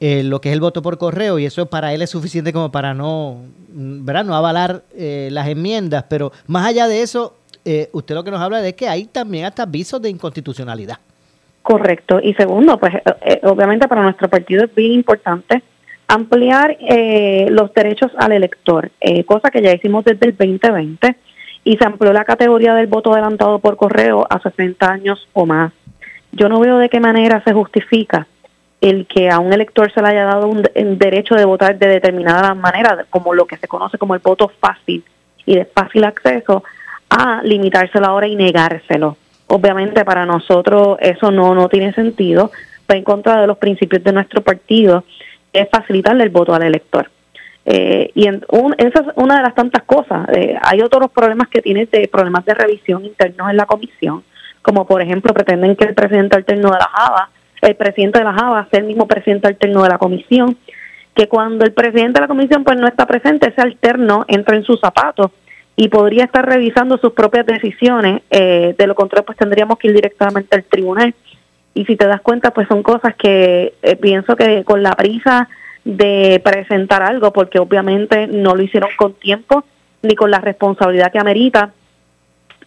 eh, 0.00 0.22
lo 0.22 0.40
que 0.40 0.50
es 0.50 0.52
el 0.52 0.60
voto 0.60 0.80
por 0.80 0.96
correo 0.96 1.40
y 1.40 1.44
eso 1.44 1.66
para 1.66 1.92
él 1.92 2.02
es 2.02 2.10
suficiente 2.10 2.52
como 2.52 2.70
para 2.70 2.94
no, 2.94 3.42
¿verdad? 3.68 4.24
no 4.24 4.36
avalar 4.36 4.82
eh, 4.94 5.28
las 5.32 5.48
enmiendas, 5.48 6.04
pero 6.08 6.30
más 6.46 6.66
allá 6.66 6.86
de 6.86 7.02
eso, 7.02 7.34
eh, 7.64 7.88
usted 7.92 8.14
lo 8.14 8.22
que 8.22 8.30
nos 8.30 8.40
habla 8.40 8.60
de 8.60 8.76
que 8.76 8.88
hay 8.88 9.06
también 9.06 9.46
hasta 9.46 9.64
avisos 9.64 10.00
de 10.00 10.08
inconstitucionalidad. 10.08 10.98
Correcto. 11.62 12.20
Y 12.22 12.32
segundo, 12.34 12.78
pues 12.78 12.94
obviamente 13.42 13.88
para 13.88 14.02
nuestro 14.02 14.28
partido 14.28 14.64
es 14.64 14.74
bien 14.74 14.92
importante 14.92 15.62
ampliar 16.06 16.78
los 17.50 17.74
derechos 17.74 18.10
al 18.16 18.32
elector, 18.32 18.90
cosa 19.26 19.50
que 19.50 19.60
ya 19.60 19.74
hicimos 19.74 20.04
desde 20.04 20.28
el 20.28 20.36
2020 20.36 21.16
y 21.64 21.76
se 21.76 21.84
amplió 21.84 22.14
la 22.14 22.24
categoría 22.24 22.74
del 22.74 22.86
voto 22.86 23.12
adelantado 23.12 23.58
por 23.58 23.76
correo 23.76 24.26
a 24.30 24.40
60 24.40 24.90
años 24.90 25.28
o 25.34 25.44
más. 25.44 25.72
Yo 26.32 26.48
no 26.48 26.60
veo 26.60 26.78
de 26.78 26.88
qué 26.88 27.00
manera 27.00 27.42
se 27.44 27.52
justifica 27.52 28.26
el 28.80 29.06
que 29.06 29.28
a 29.28 29.40
un 29.40 29.52
elector 29.52 29.92
se 29.92 30.00
le 30.00 30.08
haya 30.08 30.24
dado 30.24 30.48
un, 30.48 30.62
derecho 30.98 31.34
de 31.34 31.44
votar 31.44 31.78
de 31.78 31.88
determinada 31.88 32.54
manera, 32.54 33.06
como 33.10 33.34
lo 33.34 33.46
que 33.46 33.56
se 33.56 33.66
conoce 33.66 33.98
como 33.98 34.14
el 34.14 34.20
voto 34.20 34.50
fácil 34.60 35.02
y 35.46 35.56
de 35.56 35.64
fácil 35.64 36.04
acceso, 36.04 36.62
a 37.10 37.42
limitárselo 37.42 38.06
ahora 38.06 38.28
y 38.28 38.36
negárselo. 38.36 39.16
Obviamente 39.48 40.04
para 40.04 40.26
nosotros 40.26 40.98
eso 41.00 41.30
no, 41.30 41.54
no 41.54 41.68
tiene 41.68 41.92
sentido, 41.92 42.52
va 42.90 42.96
en 42.96 43.02
contra 43.02 43.40
de 43.40 43.46
los 43.46 43.58
principios 43.58 44.04
de 44.04 44.12
nuestro 44.12 44.42
partido, 44.42 45.04
es 45.52 45.68
facilitarle 45.70 46.24
el 46.24 46.30
voto 46.30 46.54
al 46.54 46.62
elector. 46.62 47.10
Eh, 47.70 48.12
y 48.14 48.26
esa 48.26 49.00
es 49.00 49.06
una 49.16 49.36
de 49.36 49.42
las 49.42 49.54
tantas 49.54 49.82
cosas. 49.82 50.26
Eh, 50.30 50.56
hay 50.62 50.80
otros 50.80 51.10
problemas 51.10 51.48
que 51.48 51.60
tiene 51.60 51.84
de 51.86 52.08
problemas 52.08 52.44
de 52.46 52.54
revisión 52.54 53.04
internos 53.04 53.50
en 53.50 53.56
la 53.56 53.66
comisión, 53.66 54.22
como 54.62 54.86
por 54.86 55.02
ejemplo 55.02 55.32
pretenden 55.34 55.76
que 55.76 55.84
el 55.84 55.94
presidente 55.94 56.36
alterno 56.36 56.70
de 56.70 56.78
la 56.78 56.88
JAVA 56.92 57.30
el 57.62 57.76
presidente 57.76 58.18
de 58.18 58.24
la 58.24 58.32
JAVA 58.32 58.68
sea 58.70 58.80
el 58.80 58.86
mismo 58.86 59.06
presidente 59.06 59.48
alterno 59.48 59.82
de 59.82 59.88
la 59.88 59.98
comisión, 59.98 60.56
que 61.14 61.28
cuando 61.28 61.64
el 61.64 61.72
presidente 61.72 62.14
de 62.14 62.20
la 62.20 62.28
comisión 62.28 62.64
pues 62.64 62.78
no 62.78 62.86
está 62.86 63.06
presente, 63.06 63.48
ese 63.48 63.60
alterno 63.60 64.24
entra 64.28 64.56
en 64.56 64.64
sus 64.64 64.80
zapatos 64.80 65.32
y 65.76 65.88
podría 65.88 66.24
estar 66.24 66.46
revisando 66.46 66.98
sus 66.98 67.12
propias 67.12 67.46
decisiones, 67.46 68.22
eh, 68.30 68.74
de 68.76 68.86
lo 68.86 68.94
contrario 68.94 69.26
pues 69.26 69.38
tendríamos 69.38 69.78
que 69.78 69.88
ir 69.88 69.94
directamente 69.94 70.56
al 70.56 70.64
tribunal. 70.64 71.14
Y 71.74 71.84
si 71.84 71.96
te 71.96 72.06
das 72.06 72.20
cuenta 72.20 72.52
pues 72.52 72.68
son 72.68 72.82
cosas 72.82 73.14
que 73.16 73.74
eh, 73.82 73.96
pienso 73.96 74.36
que 74.36 74.64
con 74.64 74.82
la 74.82 74.92
prisa 74.92 75.48
de 75.84 76.40
presentar 76.44 77.02
algo, 77.02 77.32
porque 77.32 77.58
obviamente 77.58 78.26
no 78.26 78.54
lo 78.54 78.62
hicieron 78.62 78.90
con 78.96 79.14
tiempo 79.14 79.64
ni 80.02 80.14
con 80.14 80.30
la 80.30 80.38
responsabilidad 80.38 81.10
que 81.10 81.18
amerita, 81.18 81.72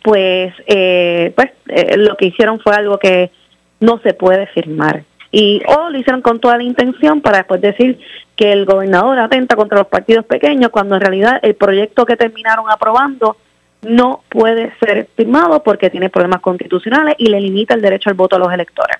pues, 0.04 0.54
eh, 0.68 1.34
pues 1.36 1.52
lo 1.98 2.16
que 2.18 2.28
hicieron 2.28 2.60
fue 2.60 2.76
algo 2.76 2.98
que 2.98 3.32
no 3.80 4.00
se 4.00 4.14
puede 4.14 4.48
firmar. 4.48 5.04
Y 5.32 5.62
o 5.66 5.90
lo 5.90 5.98
hicieron 5.98 6.22
con 6.22 6.40
toda 6.40 6.58
la 6.58 6.64
intención 6.64 7.22
para 7.22 7.38
después 7.38 7.62
decir 7.62 8.00
que 8.36 8.52
el 8.52 8.66
gobernador 8.66 9.18
atenta 9.20 9.56
contra 9.56 9.78
los 9.80 9.88
partidos 9.88 10.26
pequeños, 10.26 10.72
cuando 10.72 10.96
en 10.96 11.02
realidad 11.02 11.40
el 11.42 11.56
proyecto 11.56 12.06
que 12.06 12.18
terminaron 12.18 12.70
aprobando 12.70 13.38
no 13.82 14.24
puede 14.30 14.74
ser 14.80 15.08
firmado 15.16 15.64
porque 15.64 15.90
tiene 15.90 16.10
problemas 16.10 16.42
constitucionales 16.42 17.16
y 17.18 17.28
le 17.28 17.40
limita 17.40 17.74
el 17.74 17.82
derecho 17.82 18.10
al 18.10 18.16
voto 18.16 18.36
a 18.36 18.40
los 18.40 18.54
electores. 18.54 18.98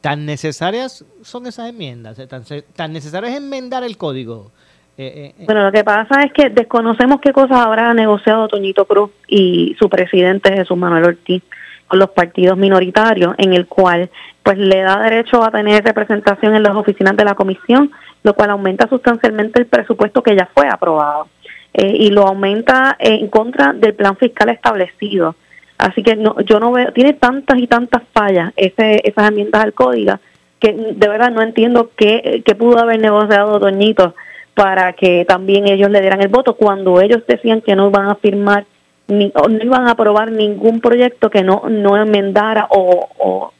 ¿Tan 0.00 0.26
necesarias 0.26 1.04
son 1.22 1.46
esas 1.46 1.70
enmiendas? 1.70 2.20
¿Tan, 2.28 2.44
tan 2.76 2.92
necesario 2.92 3.28
es 3.28 3.36
enmendar 3.36 3.82
el 3.82 3.96
código? 3.96 4.52
Eh, 4.98 5.34
eh, 5.38 5.44
bueno, 5.46 5.64
lo 5.64 5.72
que 5.72 5.84
pasa 5.84 6.22
es 6.22 6.32
que 6.32 6.50
desconocemos 6.50 7.20
qué 7.20 7.32
cosas 7.32 7.58
habrá 7.58 7.94
negociado 7.94 8.48
Toñito 8.48 8.84
Cruz 8.84 9.10
y 9.28 9.74
su 9.78 9.88
presidente 9.88 10.52
Jesús 10.52 10.76
Manuel 10.76 11.04
Ortiz 11.04 11.42
con 11.86 11.98
los 11.98 12.10
partidos 12.10 12.56
minoritarios, 12.56 13.34
en 13.38 13.52
el 13.52 13.66
cual 13.66 14.10
pues 14.42 14.58
le 14.58 14.82
da 14.82 15.00
derecho 15.00 15.42
a 15.42 15.50
tener 15.50 15.82
representación 15.84 16.54
en 16.54 16.62
las 16.62 16.76
oficinas 16.76 17.16
de 17.16 17.24
la 17.24 17.34
comisión, 17.34 17.90
lo 18.22 18.34
cual 18.34 18.50
aumenta 18.50 18.88
sustancialmente 18.88 19.60
el 19.60 19.66
presupuesto 19.66 20.22
que 20.22 20.36
ya 20.36 20.48
fue 20.54 20.68
aprobado 20.68 21.28
eh, 21.74 21.94
y 21.98 22.10
lo 22.10 22.26
aumenta 22.26 22.96
en 22.98 23.28
contra 23.28 23.72
del 23.72 23.94
plan 23.94 24.16
fiscal 24.16 24.50
establecido. 24.50 25.34
Así 25.78 26.02
que 26.02 26.14
no, 26.14 26.38
yo 26.42 26.60
no 26.60 26.72
veo, 26.72 26.92
tiene 26.92 27.14
tantas 27.14 27.58
y 27.58 27.66
tantas 27.66 28.02
fallas 28.12 28.52
ese, 28.56 29.00
esas 29.02 29.28
enmiendas 29.28 29.64
al 29.64 29.72
código 29.72 30.18
que 30.60 30.74
de 30.74 31.08
verdad 31.08 31.30
no 31.30 31.42
entiendo 31.42 31.90
qué, 31.96 32.42
qué 32.44 32.54
pudo 32.54 32.78
haber 32.78 33.00
negociado 33.00 33.58
Doñito 33.58 34.14
para 34.54 34.92
que 34.92 35.24
también 35.26 35.68
ellos 35.68 35.90
le 35.90 36.00
dieran 36.00 36.20
el 36.20 36.28
voto 36.28 36.54
cuando 36.54 37.00
ellos 37.00 37.22
decían 37.26 37.60
que 37.60 37.74
no 37.74 37.88
iban 37.88 38.08
a 38.08 38.14
firmar 38.16 38.66
ni, 39.08 39.32
no 39.34 39.64
iban 39.64 39.88
a 39.88 39.92
aprobar 39.92 40.30
ningún 40.30 40.80
proyecto 40.80 41.30
que 41.30 41.42
no, 41.42 41.64
no 41.68 41.96
enmendara 41.96 42.68
o, 42.70 43.08
o, 43.18 43.52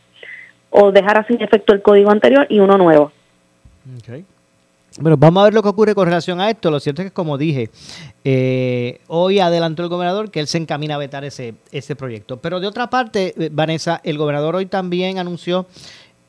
o 0.71 0.93
dejara 0.93 1.27
sin 1.27 1.43
efecto 1.43 1.73
el 1.73 1.83
código 1.83 2.11
anterior 2.11 2.47
y 2.49 2.61
uno 2.61 2.79
nuevo. 2.79 3.13
Bueno, 4.99 5.17
vamos 5.17 5.41
a 5.41 5.45
ver 5.45 5.55
lo 5.55 5.63
que 5.63 5.69
ocurre 5.69 5.95
con 5.95 6.07
relación 6.07 6.41
a 6.41 6.51
esto. 6.51 6.71
Lo 6.71 6.81
cierto 6.81 7.03
es 7.03 7.09
que, 7.09 7.15
como 7.15 7.39
dije, 7.39 7.71
eh, 8.25 9.01
hoy 9.07 9.39
adelantó 9.39 9.83
el 9.83 9.89
gobernador 9.89 10.31
que 10.31 10.41
él 10.41 10.49
se 10.49 10.59
encamina 10.59 10.97
a 10.97 10.99
vetar 10.99 11.25
ese, 11.25 11.55
ese 11.71 11.95
proyecto. 11.95 12.39
Pero 12.39 12.59
de 12.59 12.67
otra 12.67 12.91
parte, 12.91 13.35
eh, 13.39 13.51
Vanessa, 13.53 14.01
el 14.03 14.19
gobernador 14.19 14.57
hoy 14.57 14.67
también 14.67 15.19
anunció 15.19 15.67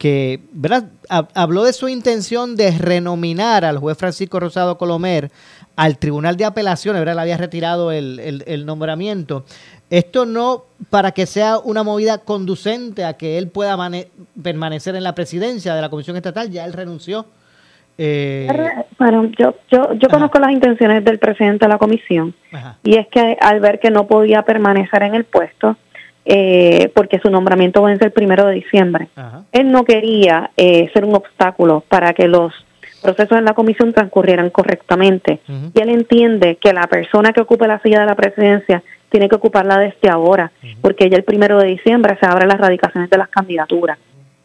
que, 0.02 0.40
¿verdad? 0.52 0.86
Habló 1.10 1.64
de 1.64 1.74
su 1.74 1.88
intención 1.88 2.56
de 2.56 2.72
renominar 2.72 3.64
al 3.64 3.78
juez 3.78 3.96
Francisco 4.00 4.40
Rosado 4.40 4.80
Colomer 4.80 5.30
al 5.76 6.00
Tribunal 6.00 6.38
de 6.38 6.46
Apelaciones, 6.46 7.00
¿verdad? 7.02 7.14
Le 7.14 7.22
había 7.22 7.38
retirado 7.38 7.92
el, 7.92 8.66
nombramiento. 8.66 9.46
Esto 9.92 10.26
no 10.26 10.64
para 10.90 11.12
que 11.12 11.28
sea 11.28 11.60
una 11.60 11.84
movida 11.84 12.18
conducente 12.18 13.06
a 13.06 13.14
que 13.14 13.38
él 13.38 13.50
pueda 13.50 13.78
permanecer 14.42 14.96
en 14.96 15.04
la 15.04 15.14
presidencia 15.14 15.76
de 15.76 15.82
la 15.84 15.90
Comisión 15.90 16.16
Estatal, 16.16 16.50
ya 16.50 16.66
él 16.66 16.74
renunció. 16.74 17.28
Eh, 18.00 18.48
bueno, 18.98 19.26
yo, 19.38 19.54
yo, 19.70 19.94
yo 19.94 20.10
conozco 20.10 20.40
las 20.40 20.52
intenciones 20.52 21.06
del 21.06 21.20
presidente 21.20 21.66
de 21.66 21.70
la 21.70 21.78
comisión 21.78 22.34
y 22.84 22.98
es 22.98 23.08
que 23.10 23.38
al 23.40 23.60
ver 23.60 23.80
que 23.80 23.92
no 23.92 24.08
podía 24.08 24.42
permanecer 24.42 25.04
en 25.04 25.14
el 25.14 25.26
puesto, 25.26 25.78
eh, 26.26 26.92
porque 26.94 27.20
su 27.20 27.30
nombramiento 27.30 27.82
vence 27.82 28.06
el 28.06 28.12
primero 28.12 28.46
de 28.46 28.56
diciembre, 28.56 29.10
él 29.52 29.72
no 29.72 29.84
quería 29.86 30.52
eh, 30.58 30.90
ser 30.94 31.06
un 31.06 31.16
obstáculo 31.16 31.84
para 31.88 32.14
que 32.14 32.28
los 32.28 32.54
procesos 33.02 33.38
en 33.38 33.46
la 33.46 33.54
comisión 33.54 33.94
transcurrieran 33.94 34.52
correctamente. 34.52 35.40
Y 35.48 35.82
él 35.82 35.90
entiende 35.90 36.58
que 36.58 36.74
la 36.74 36.88
persona 36.88 37.34
que 37.34 37.42
ocupe 37.42 37.68
la 37.68 37.82
silla 37.82 38.02
de 38.02 38.06
la 38.06 38.16
presidencia 38.16 38.84
tiene 39.10 39.28
que 39.28 39.36
ocuparla 39.36 39.78
desde 39.80 40.10
ahora, 40.10 40.52
porque 40.82 41.10
ya 41.10 41.18
el 41.18 41.24
primero 41.24 41.60
de 41.60 41.68
diciembre 41.68 42.18
se 42.20 42.26
abren 42.26 42.48
las 42.48 42.60
radicaciones 42.60 43.10
de 43.10 43.18
las 43.18 43.30
candidaturas. 43.30 43.98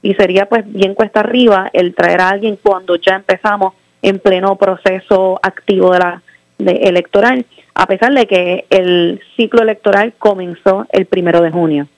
Y 0.02 0.14
sería 0.14 0.46
pues 0.46 0.64
bien 0.66 0.94
cuesta 0.94 1.20
arriba 1.20 1.68
el 1.72 1.94
traer 1.94 2.20
a 2.20 2.30
alguien 2.30 2.58
cuando 2.62 2.96
ya 2.96 3.16
empezamos 3.16 3.74
en 4.02 4.18
pleno 4.18 4.56
proceso 4.56 5.38
activo 5.42 5.92
de 5.92 5.98
la 5.98 6.22
de 6.58 6.72
electoral, 6.72 7.44
a 7.76 7.86
pesar 7.86 8.12
de 8.14 8.26
que 8.26 8.64
el 8.70 9.20
ciclo 9.36 9.62
electoral 9.62 10.14
comenzó 10.18 10.86
el 10.90 11.06
primero 11.06 11.42
de 11.42 11.50
junio. 11.50 11.88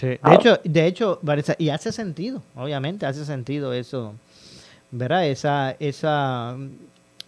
de 0.00 0.18
hecho, 0.32 0.60
de 0.62 0.86
hecho, 0.86 1.20
y 1.58 1.68
hace 1.70 1.92
sentido, 1.92 2.42
obviamente, 2.56 3.06
hace 3.06 3.24
sentido 3.24 3.72
eso 3.72 4.14
¿verdad? 4.94 5.26
Esa, 5.26 5.74
esa 5.80 6.56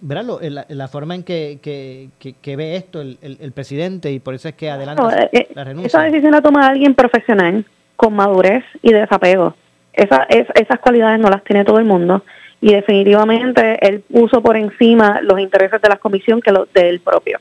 ¿verdad? 0.00 0.66
la, 0.68 0.88
forma 0.88 1.16
en 1.16 1.24
que, 1.24 1.58
que, 1.60 2.56
ve 2.56 2.76
esto 2.76 3.00
el, 3.00 3.18
el, 3.20 3.52
presidente 3.52 4.12
y 4.12 4.20
por 4.20 4.34
eso 4.34 4.48
es 4.48 4.54
que 4.54 4.70
adelanta 4.70 5.24
eh, 5.24 5.30
eh, 5.32 5.48
la 5.52 5.64
renuncia. 5.64 5.88
Esa 5.88 6.02
decisión 6.02 6.30
la 6.30 6.42
toma 6.42 6.68
alguien 6.68 6.94
profesional, 6.94 7.64
con 7.96 8.14
madurez 8.14 8.62
y 8.82 8.92
desapego. 8.92 9.56
Esa, 9.92 10.24
es, 10.28 10.46
esas 10.54 10.78
cualidades 10.78 11.18
no 11.18 11.28
las 11.28 11.42
tiene 11.42 11.64
todo 11.64 11.80
el 11.80 11.86
mundo 11.86 12.22
y 12.60 12.72
definitivamente 12.72 13.78
él 13.86 14.00
puso 14.00 14.40
por 14.42 14.56
encima 14.56 15.20
los 15.22 15.40
intereses 15.40 15.82
de 15.82 15.88
la 15.88 15.96
comisión 15.96 16.40
que 16.40 16.52
los 16.52 16.72
del 16.72 17.00
propio. 17.00 17.40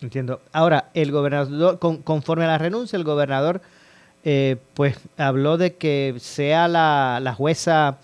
Entiendo. 0.00 0.40
Ahora, 0.52 0.90
el 0.94 1.12
gobernador, 1.12 1.78
conforme 1.78 2.44
a 2.44 2.48
la 2.48 2.58
renuncia, 2.58 2.96
el 2.96 3.04
gobernador 3.04 3.60
eh, 4.24 4.56
pues 4.74 4.98
habló 5.16 5.56
de 5.56 5.76
que 5.76 6.14
sea 6.18 6.66
la, 6.68 7.20
la 7.22 7.34
jueza 7.34 7.98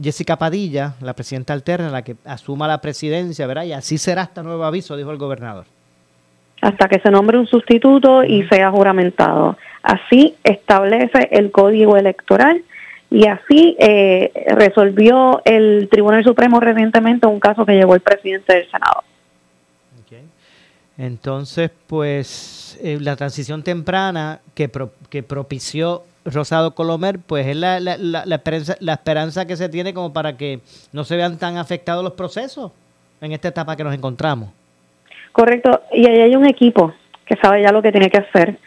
Jessica 0.00 0.36
Padilla, 0.36 0.94
la 1.00 1.14
presidenta 1.14 1.52
alterna, 1.52 1.90
la 1.90 2.02
que 2.02 2.16
asuma 2.24 2.68
la 2.68 2.80
presidencia, 2.80 3.46
¿verdad? 3.46 3.64
Y 3.64 3.72
así 3.72 3.98
será 3.98 4.22
este 4.22 4.42
nuevo 4.42 4.64
aviso, 4.64 4.96
dijo 4.96 5.10
el 5.10 5.18
gobernador. 5.18 5.64
Hasta 6.60 6.88
que 6.88 7.00
se 7.00 7.10
nombre 7.10 7.38
un 7.38 7.46
sustituto 7.46 8.24
y 8.24 8.46
sea 8.48 8.70
juramentado. 8.70 9.56
Así 9.82 10.36
establece 10.42 11.28
el 11.30 11.50
código 11.50 11.96
electoral 11.96 12.62
y 13.10 13.26
así 13.26 13.76
eh, 13.78 14.32
resolvió 14.56 15.40
el 15.44 15.88
Tribunal 15.90 16.24
Supremo 16.24 16.60
recientemente 16.60 17.26
un 17.26 17.40
caso 17.40 17.64
que 17.64 17.74
llevó 17.74 17.94
el 17.94 18.00
presidente 18.00 18.54
del 18.54 18.70
Senado. 18.70 19.04
Entonces, 20.98 21.70
pues 21.86 22.78
eh, 22.82 22.98
la 23.00 23.16
transición 23.16 23.62
temprana 23.62 24.40
que, 24.54 24.70
que 25.10 25.22
propició 25.22 26.04
Rosado 26.24 26.74
Colomer, 26.74 27.18
pues 27.18 27.46
es 27.46 27.56
la, 27.56 27.78
la, 27.80 27.96
la, 27.98 28.34
esperanza, 28.34 28.76
la 28.80 28.94
esperanza 28.94 29.46
que 29.46 29.56
se 29.56 29.68
tiene 29.68 29.94
como 29.94 30.12
para 30.12 30.36
que 30.36 30.60
no 30.92 31.04
se 31.04 31.16
vean 31.16 31.38
tan 31.38 31.56
afectados 31.56 32.02
los 32.02 32.14
procesos 32.14 32.72
en 33.20 33.32
esta 33.32 33.48
etapa 33.48 33.76
que 33.76 33.84
nos 33.84 33.94
encontramos. 33.94 34.50
Correcto, 35.32 35.82
y 35.92 36.06
ahí 36.06 36.20
hay 36.20 36.36
un 36.36 36.46
equipo 36.46 36.94
que 37.26 37.36
sabe 37.36 37.62
ya 37.62 37.72
lo 37.72 37.82
que 37.82 37.92
tiene 37.92 38.10
que 38.10 38.18
hacer, 38.18 38.58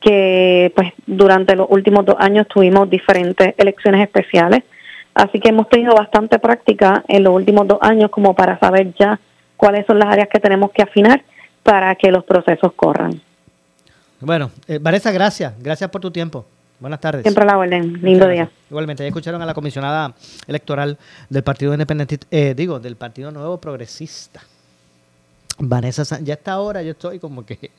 que 0.00 0.72
pues 0.74 0.92
durante 1.06 1.54
los 1.54 1.66
últimos 1.70 2.04
dos 2.04 2.16
años 2.18 2.48
tuvimos 2.48 2.88
diferentes 2.88 3.54
elecciones 3.58 4.02
especiales. 4.02 4.62
Así 5.14 5.38
que 5.38 5.50
hemos 5.50 5.68
tenido 5.68 5.94
bastante 5.94 6.38
práctica 6.38 7.04
en 7.08 7.22
los 7.22 7.34
últimos 7.34 7.68
dos 7.68 7.78
años 7.82 8.10
como 8.10 8.34
para 8.34 8.58
saber 8.58 8.94
ya 8.98 9.20
cuáles 9.56 9.86
son 9.86 9.98
las 9.98 10.08
áreas 10.08 10.28
que 10.28 10.40
tenemos 10.40 10.72
que 10.72 10.82
afinar 10.82 11.22
para 11.64 11.96
que 11.96 12.12
los 12.12 12.22
procesos 12.24 12.72
corran. 12.74 13.20
Bueno, 14.20 14.52
eh, 14.68 14.78
Vanessa, 14.80 15.10
gracias. 15.10 15.52
Gracias 15.60 15.90
por 15.90 16.00
tu 16.00 16.12
tiempo. 16.12 16.46
Buenas 16.78 17.00
tardes. 17.00 17.22
Siempre 17.22 17.44
la 17.44 17.58
orden. 17.58 18.00
Lindo 18.00 18.28
día. 18.28 18.48
Igualmente, 18.70 19.02
ya 19.02 19.08
escucharon 19.08 19.42
a 19.42 19.46
la 19.46 19.54
comisionada 19.54 20.14
electoral 20.46 20.96
del 21.28 21.42
Partido 21.42 21.72
Independiente, 21.72 22.18
eh, 22.30 22.54
digo, 22.56 22.78
del 22.78 22.94
Partido 22.96 23.32
Nuevo 23.32 23.58
Progresista. 23.58 24.40
Vanessa, 25.58 26.20
ya 26.20 26.34
está 26.34 26.52
ahora 26.52 26.82
yo 26.82 26.92
estoy 26.92 27.18
como 27.18 27.44
que, 27.44 27.70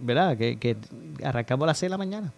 ¿verdad? 0.00 0.36
Que, 0.36 0.58
que 0.58 0.76
arrancamos 1.22 1.64
a 1.64 1.66
las 1.68 1.78
6 1.78 1.88
de 1.88 1.90
la 1.90 1.98
mañana. 1.98 2.32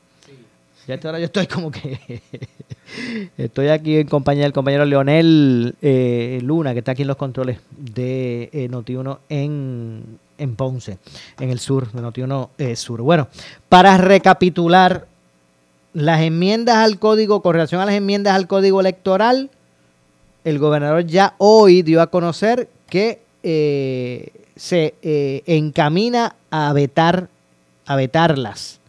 Ya 0.89 0.95
esta 0.95 1.11
hora 1.11 1.19
yo 1.19 1.27
estoy 1.27 1.47
como 1.47 1.71
que 1.71 2.23
estoy 3.37 3.69
aquí 3.69 3.99
en 3.99 4.09
compañía 4.09 4.45
del 4.45 4.55
compañero 4.55 4.87
Leonel 4.87 5.75
eh, 5.83 6.41
Luna, 6.43 6.73
que 6.73 6.79
está 6.79 6.93
aquí 6.93 7.03
en 7.03 7.09
los 7.09 7.19
controles 7.19 7.61
de 7.77 8.49
eh, 8.55 8.69
Notiuno 8.71 9.21
en, 9.29 10.19
en 10.39 10.57
Ponce, 10.57 10.99
en 11.39 11.51
el 11.51 11.59
sur, 11.59 11.93
de 11.93 12.01
Notiuno 12.01 12.51
eh, 12.59 12.77
Sur. 12.77 13.03
Bueno, 13.03 13.29
para 13.69 13.99
recapitular 13.99 15.07
las 15.93 16.21
enmiendas 16.21 16.77
al 16.77 16.99
código, 16.99 17.43
con 17.43 17.55
relación 17.55 17.81
a 17.81 17.87
las 17.87 17.95
enmiendas 17.95 18.35
al 18.35 18.47
código 18.47 18.81
electoral, 18.81 19.51
el 20.45 20.59
gobernador 20.59 21.05
ya 21.05 21.35
hoy 21.39 21.83
dio 21.83 22.01
a 22.01 22.09
conocer 22.09 22.69
que 22.89 23.21
eh, 23.43 24.33
se 24.57 24.95
eh, 25.03 25.43
encamina 25.47 26.37
a 26.51 26.73
vetar, 26.73 27.29
a 27.87 27.97
vetarlas. 27.97 28.81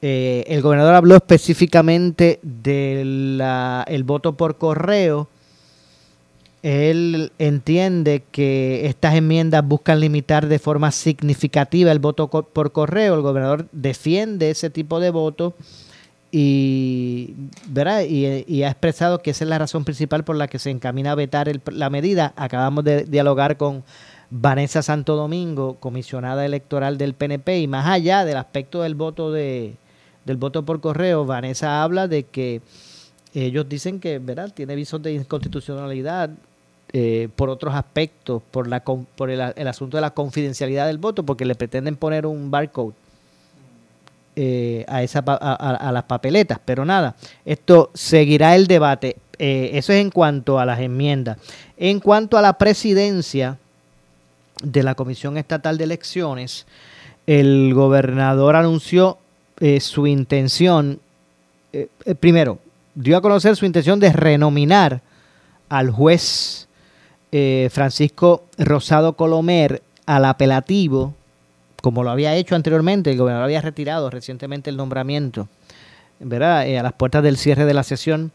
Eh, 0.00 0.44
el 0.46 0.62
gobernador 0.62 0.94
habló 0.94 1.16
específicamente 1.16 2.38
del 2.42 3.42
el 3.86 4.04
voto 4.04 4.34
por 4.34 4.56
correo. 4.56 5.28
Él 6.62 7.32
entiende 7.38 8.24
que 8.32 8.86
estas 8.86 9.14
enmiendas 9.14 9.64
buscan 9.66 10.00
limitar 10.00 10.48
de 10.48 10.58
forma 10.58 10.90
significativa 10.90 11.92
el 11.92 11.98
voto 12.00 12.28
por 12.28 12.72
correo. 12.72 13.14
El 13.14 13.22
gobernador 13.22 13.68
defiende 13.72 14.50
ese 14.50 14.68
tipo 14.70 14.98
de 15.00 15.10
voto 15.10 15.54
y, 16.30 17.34
¿verdad? 17.68 18.02
y, 18.08 18.44
y 18.46 18.62
ha 18.64 18.68
expresado 18.70 19.20
que 19.22 19.30
esa 19.30 19.44
es 19.44 19.48
la 19.50 19.58
razón 19.58 19.84
principal 19.84 20.24
por 20.24 20.36
la 20.36 20.48
que 20.48 20.58
se 20.58 20.70
encamina 20.70 21.12
a 21.12 21.14
vetar 21.14 21.48
el- 21.48 21.62
la 21.72 21.90
medida. 21.90 22.32
Acabamos 22.36 22.84
de 22.84 23.04
dialogar 23.04 23.56
con 23.56 23.82
Vanessa 24.30 24.82
Santo 24.82 25.16
Domingo, 25.16 25.76
comisionada 25.80 26.44
electoral 26.44 26.98
del 26.98 27.14
PNP, 27.14 27.60
y 27.60 27.66
más 27.66 27.86
allá 27.86 28.24
del 28.26 28.36
aspecto 28.36 28.82
del 28.82 28.94
voto 28.94 29.32
de 29.32 29.76
del 30.26 30.36
voto 30.36 30.62
por 30.66 30.82
correo, 30.82 31.24
Vanessa 31.24 31.82
habla 31.82 32.06
de 32.06 32.24
que 32.24 32.60
ellos 33.32 33.66
dicen 33.66 33.98
que 33.98 34.18
verdad 34.18 34.52
tiene 34.54 34.74
visos 34.74 35.00
de 35.02 35.14
inconstitucionalidad 35.14 36.28
eh, 36.94 37.28
por 37.36 37.50
otros 37.50 37.74
aspectos, 37.74 38.42
por 38.50 38.66
la 38.66 38.82
por 38.82 39.28
el, 39.28 39.42
asunto 39.68 39.98
de 39.98 40.00
la 40.00 40.12
confidencialidad 40.12 40.86
del 40.86 40.96
voto, 40.96 41.22
porque 41.22 41.44
le 41.44 41.54
pretenden 41.54 41.96
poner 41.96 42.24
un 42.24 42.50
barcode 42.50 42.94
eh, 44.36 44.86
a, 44.88 45.02
esa, 45.02 45.18
a, 45.18 45.92
las 45.92 46.04
papeletas. 46.04 46.58
Pero 46.64 46.86
nada, 46.86 47.14
esto 47.44 47.90
seguirá 47.92 48.56
el 48.56 48.66
debate. 48.66 49.16
Eh, 49.38 49.72
eso 49.74 49.92
es 49.92 50.00
en 50.00 50.10
cuanto 50.10 50.58
a 50.58 50.64
las 50.64 50.80
enmiendas. 50.80 51.36
En 51.76 52.00
cuanto 52.00 52.38
a 52.38 52.42
la 52.42 52.54
presidencia 52.54 53.58
de 54.62 54.82
la 54.82 54.94
Comisión 54.94 55.36
Estatal 55.36 55.76
de 55.76 55.84
Elecciones, 55.84 56.66
el 57.26 57.74
gobernador 57.74 58.56
anunció 58.56 59.18
su 59.80 60.06
intención, 60.06 61.00
primero, 62.20 62.60
dio 62.94 63.16
a 63.16 63.20
conocer 63.20 63.56
su 63.56 63.66
intención 63.66 64.00
de 64.00 64.12
renominar 64.12 65.02
al 65.68 65.90
juez 65.90 66.67
eh, 67.32 67.68
Francisco 67.72 68.44
Rosado 68.58 69.14
Colomer 69.14 69.82
al 70.06 70.24
apelativo, 70.24 71.14
como 71.82 72.02
lo 72.02 72.10
había 72.10 72.34
hecho 72.34 72.54
anteriormente, 72.54 73.10
el 73.10 73.18
gobernador 73.18 73.44
había 73.44 73.60
retirado 73.60 74.10
recientemente 74.10 74.70
el 74.70 74.76
nombramiento, 74.76 75.48
¿verdad? 76.20 76.66
Eh, 76.66 76.78
a 76.78 76.82
las 76.82 76.92
puertas 76.94 77.22
del 77.22 77.36
cierre 77.36 77.64
de 77.64 77.74
la 77.74 77.82
sesión. 77.82 78.32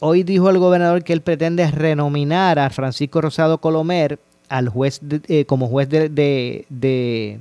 Hoy 0.00 0.22
dijo 0.22 0.50
el 0.50 0.58
gobernador 0.58 1.04
que 1.04 1.12
él 1.12 1.20
pretende 1.20 1.70
renominar 1.70 2.58
a 2.58 2.70
Francisco 2.70 3.20
Rosado 3.20 3.58
Colomer 3.58 4.18
al 4.48 4.68
juez 4.68 4.98
de- 5.02 5.20
eh, 5.28 5.44
como 5.44 5.68
juez 5.68 5.88
de, 5.88 6.08
de- 6.08 6.64
de- 6.68 7.38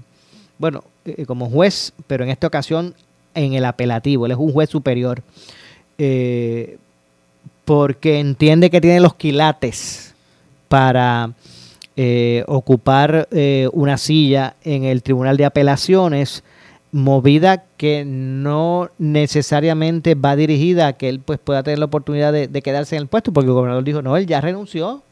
bueno, 0.58 0.84
eh, 1.06 1.26
como 1.26 1.50
juez, 1.50 1.94
pero 2.08 2.24
en 2.24 2.30
esta 2.30 2.48
ocasión 2.48 2.94
en 3.34 3.54
el 3.54 3.66
apelativo. 3.66 4.26
Él 4.26 4.34
es 4.34 4.38
un 4.38 4.52
juez 4.52 4.70
superior. 4.70 5.22
Porque 7.66 8.20
entiende 8.20 8.70
que 8.70 8.82
tiene 8.82 9.00
los 9.00 9.14
quilates 9.16 10.11
para 10.72 11.34
eh, 11.98 12.46
ocupar 12.48 13.28
eh, 13.32 13.68
una 13.74 13.98
silla 13.98 14.56
en 14.64 14.86
el 14.86 15.04
Tribunal 15.04 15.36
de 15.36 15.44
Apelaciones, 15.44 16.46
movida 16.94 17.66
que 17.76 18.06
no 18.06 18.90
necesariamente 18.98 20.16
va 20.16 20.38
dirigida 20.38 20.88
a 20.88 20.94
que 20.94 21.10
él 21.10 21.20
pues, 21.20 21.40
pueda 21.40 21.62
tener 21.62 21.78
la 21.80 21.86
oportunidad 21.86 22.32
de, 22.32 22.48
quedarse 22.62 22.96
en 22.96 23.02
el 23.02 23.08
puesto, 23.10 23.34
porque 23.34 23.48
el 23.48 23.54
gobernador 23.54 23.84
dijo, 23.84 24.02
no, 24.02 24.16
él 24.16 24.26
ya 24.26 24.40
renunció, 24.40 25.04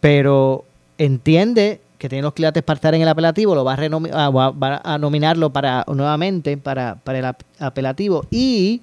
pero 0.00 0.66
entiende 0.98 1.80
que 1.96 2.10
tiene 2.10 2.22
los 2.22 2.34
quilates 2.34 2.62
para 2.62 2.76
estar 2.76 2.94
en 2.94 3.00
el 3.00 3.08
apelativo, 3.08 3.54
lo 3.54 3.64
va 3.64 3.72
a, 3.72 3.78
ah, 4.12 4.28
va- 4.30 4.50
va 4.50 4.82
a 4.84 4.98
nominarlo 4.98 5.50
para 5.50 5.86
nuevamente 5.88 6.58
para, 6.58 6.96
para 6.96 7.18
el 7.20 7.24
ap- 7.24 7.42
apelativo. 7.58 8.26
Y 8.30 8.82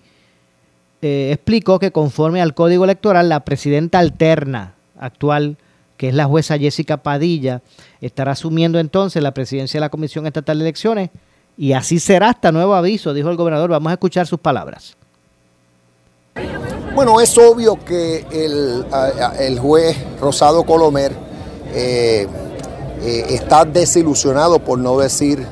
eh, 1.04 1.30
explicó 1.32 1.78
que 1.78 1.92
conforme 1.92 2.42
al 2.42 2.56
código 2.56 2.84
electoral, 2.86 3.30
la 3.30 3.42
presidenta 3.42 4.00
alterna 4.00 4.74
actual, 5.00 5.58
que 5.98 6.10
es 6.10 6.16
la 6.16 6.26
jueza 6.26 6.58
Jessica 6.58 6.98
Padilla, 6.98 7.62
estará 8.02 8.34
asumiendo 8.34 8.80
entonces 8.80 9.24
la 9.24 9.34
presidencia 9.34 9.78
de 9.78 9.82
la 9.82 9.90
Comisión 9.90 10.28
Estatal 10.28 10.58
de 10.58 10.66
Elecciones 10.66 11.10
y 11.58 11.74
así 11.74 12.00
será 12.00 12.30
hasta 12.30 12.52
nuevo 12.52 12.76
aviso, 12.76 13.14
dijo 13.14 13.30
el 13.30 13.38
gobernador. 13.38 13.70
Vamos 13.70 13.90
a 13.90 13.94
escuchar 13.94 14.28
sus 14.28 14.40
palabras. 14.40 14.96
Bueno, 16.94 17.20
es 17.20 17.38
obvio 17.38 17.78
que 17.84 18.26
el, 18.32 18.86
el 19.40 19.60
juez 19.60 19.98
Rosado 20.20 20.64
Colomer 20.64 21.14
eh, 21.74 22.28
eh, 23.02 23.26
está 23.30 23.66
desilusionado, 23.66 24.60
por 24.60 24.80
no 24.80 24.98
decir 24.98 25.46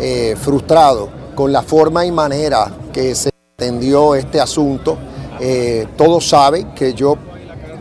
eh, 0.00 0.34
frustrado, 0.36 1.08
con 1.36 1.52
la 1.52 1.62
forma 1.62 2.04
y 2.04 2.10
manera 2.10 2.72
que 2.92 3.14
se 3.14 3.30
atendió 3.56 4.14
este 4.14 4.40
asunto. 4.40 4.98
Todos 5.96 6.28
saben 6.28 6.74
que 6.74 6.94
yo 6.94 7.18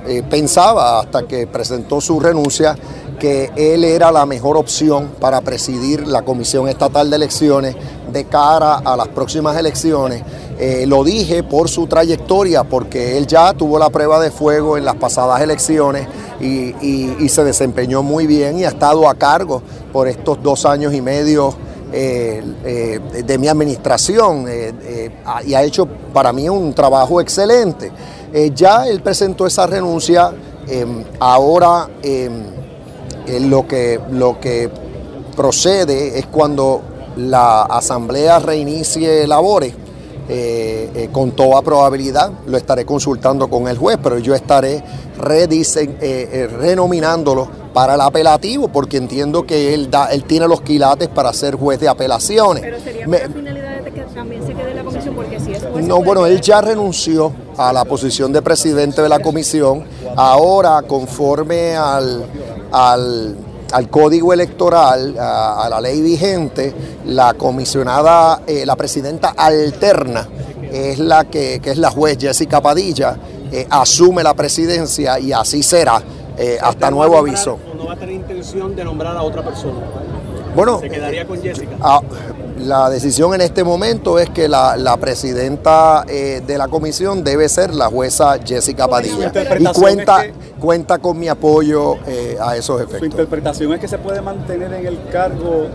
eh, 0.08 0.24
pensaba 0.30 1.00
hasta 1.00 1.24
que 1.28 1.48
presentó 1.48 2.02
su 2.02 2.20
renuncia 2.20 2.76
que 3.20 3.52
él 3.56 3.84
era 3.86 4.12
la 4.12 4.26
mejor 4.26 4.58
opción 4.58 5.12
para 5.20 5.40
presidir 5.42 6.08
la 6.08 6.24
Comisión 6.24 6.68
Estatal 6.68 7.10
de 7.10 7.16
Elecciones 7.16 7.76
de 8.12 8.26
cara 8.26 8.76
a 8.84 8.98
las 8.98 9.08
próximas 9.10 9.56
elecciones. 9.58 10.22
Eh, 10.60 10.86
lo 10.88 11.04
dije 11.04 11.42
por 11.44 11.70
su 11.70 11.88
trayectoria, 11.88 12.64
porque 12.64 13.18
él 13.18 13.26
ya 13.28 13.54
tuvo 13.54 13.80
la 13.80 13.90
prueba 13.90 14.20
de 14.20 14.30
fuego 14.30 14.78
en 14.78 14.86
las 14.86 14.96
pasadas 14.96 15.42
elecciones 15.42 16.08
y, 16.42 16.76
y- 16.86 17.30
se 17.30 17.44
desempeñó 17.44 18.04
muy 18.04 18.28
bien 18.28 18.60
y 18.60 18.66
ha 18.66 18.70
estado 18.70 19.08
a 19.10 19.16
cargo 19.16 19.62
por 19.94 20.08
estos 20.08 20.42
dos 20.44 20.66
años 20.66 20.94
y 20.94 21.02
medio 21.02 21.54
eh, 21.94 23.00
de 23.26 23.38
mi 23.38 23.48
administración 23.48 24.46
y 25.46 25.54
ha 25.54 25.64
hecho 25.64 25.88
para 26.14 26.34
mí 26.34 26.50
un 26.50 26.74
trabajo 26.74 27.22
excelente. 27.22 27.92
Eh, 28.34 28.52
ya 28.56 28.88
él 28.88 29.02
presentó 29.02 29.46
esa 29.46 29.68
renuncia, 29.68 30.32
eh, 30.68 30.86
ahora 31.20 31.88
eh, 32.02 32.30
eh, 33.28 33.40
lo, 33.42 33.68
que, 33.68 34.00
lo 34.12 34.40
que 34.40 34.70
procede 35.36 36.18
es 36.18 36.26
cuando 36.28 36.82
la 37.18 37.64
asamblea 37.64 38.40
reinicie 38.40 39.28
labores. 39.28 39.76
eh, 40.30 40.90
eh, 40.96 41.10
con 41.12 41.32
toda 41.32 41.62
probabilidad 41.62 42.32
lo 42.48 42.56
estaré 42.58 42.86
consultando 42.86 43.50
con 43.50 43.68
el 43.68 43.78
juez, 43.78 43.98
pero 44.02 44.18
yo 44.20 44.34
estaré 44.34 44.82
redisen- 45.20 45.98
eh, 46.00 46.48
renominándolo 46.50 47.46
para 47.74 47.96
el 47.96 48.02
apelativo 48.02 48.70
porque 48.70 48.96
entiendo 48.98 49.46
que 49.46 49.74
él, 49.74 49.92
da, 49.92 50.06
él 50.14 50.24
tiene 50.24 50.48
los 50.48 50.62
quilates 50.62 51.10
para 51.10 51.34
ser 51.34 51.56
juez 51.56 51.78
de 51.82 51.90
apelaciones. 51.90 52.64
Pero 52.64 52.80
sería 52.80 53.06
Me- 53.06 53.18
finalidad 53.20 53.82
de 53.84 53.92
que 53.92 54.02
también 54.16 54.48
se 54.48 54.54
quede 54.54 54.72
en 54.72 54.78
la 54.78 54.84
comisión, 54.86 55.14
porque 55.14 55.40
si 55.42 55.52
es 55.52 55.62
juez, 55.62 55.86
no, 55.86 56.02
bueno, 56.02 56.26
él 56.26 56.40
ya 56.40 56.62
renunció 56.62 57.34
a 57.58 57.72
la 57.74 57.86
posición 57.86 58.32
de 58.34 58.42
presidente 58.42 59.02
de 59.02 59.10
la 59.10 59.20
comisión. 59.20 59.84
Ahora, 60.16 60.82
conforme 60.88 61.76
al, 61.76 62.26
al, 62.72 63.36
al 63.72 63.90
código 63.90 64.34
electoral, 64.34 65.18
a, 65.20 65.66
a 65.66 65.70
la 65.70 65.82
ley 65.82 66.02
vigente, 66.02 66.74
la 67.06 67.34
comisionada, 67.34 68.42
eh, 68.48 68.66
la 68.66 68.76
presidenta 68.76 69.30
alterna 69.38 70.28
es 70.72 70.98
la 71.00 71.26
que, 71.26 71.60
que 71.62 71.72
es 71.72 71.78
la 71.78 71.90
juez 71.92 72.18
Jessica 72.20 72.62
Padilla, 72.62 73.18
eh, 73.52 73.68
asume 73.70 74.24
la 74.24 74.34
presidencia 74.34 75.20
y 75.20 75.32
así 75.32 75.62
será 75.62 76.02
eh, 76.38 76.58
hasta 76.62 76.90
¿No 76.90 76.98
nuevo 76.98 77.16
nombrar- 77.16 77.30
aviso. 77.30 77.60
No 77.78 77.86
va 77.86 77.94
a 77.94 77.96
tener 77.98 78.16
intención 78.16 78.76
de 78.76 78.84
nombrar 78.84 79.16
a 79.16 79.22
otra 79.22 79.44
persona. 79.44 79.80
Bueno, 80.56 80.80
Se 80.80 80.90
quedaría 80.90 81.28
con 81.28 81.42
Jessica. 81.42 81.72
Ah, 81.82 82.02
la 82.60 82.90
decisión 82.90 83.34
en 83.34 83.42
este 83.42 83.64
momento 83.64 84.20
es 84.20 84.30
que 84.30 84.48
la, 84.48 84.78
la 84.78 84.98
presidenta 84.98 86.06
eh, 86.08 86.42
de 86.46 86.58
la 86.58 86.68
comisión 86.68 87.24
debe 87.24 87.50
ser 87.50 87.74
la 87.74 87.88
jueza 87.88 88.38
Jessica 88.44 88.88
Padilla. 88.88 89.32
Y 89.60 89.66
cuenta, 89.66 90.24
cuenta 90.60 91.00
con 91.00 91.18
mi 91.20 91.28
apoyo 91.28 91.96
eh, 92.08 92.38
a 92.40 92.56
esos 92.56 92.78
Su 92.78 92.84
efectos. 92.84 93.10
interpretación 93.10 93.74
es 93.74 93.80
que 93.80 93.88
se 93.88 93.98
puede 93.98 94.22
mantener 94.22 94.72
en 94.74 94.86
el 94.86 95.00
cargo 95.12 95.68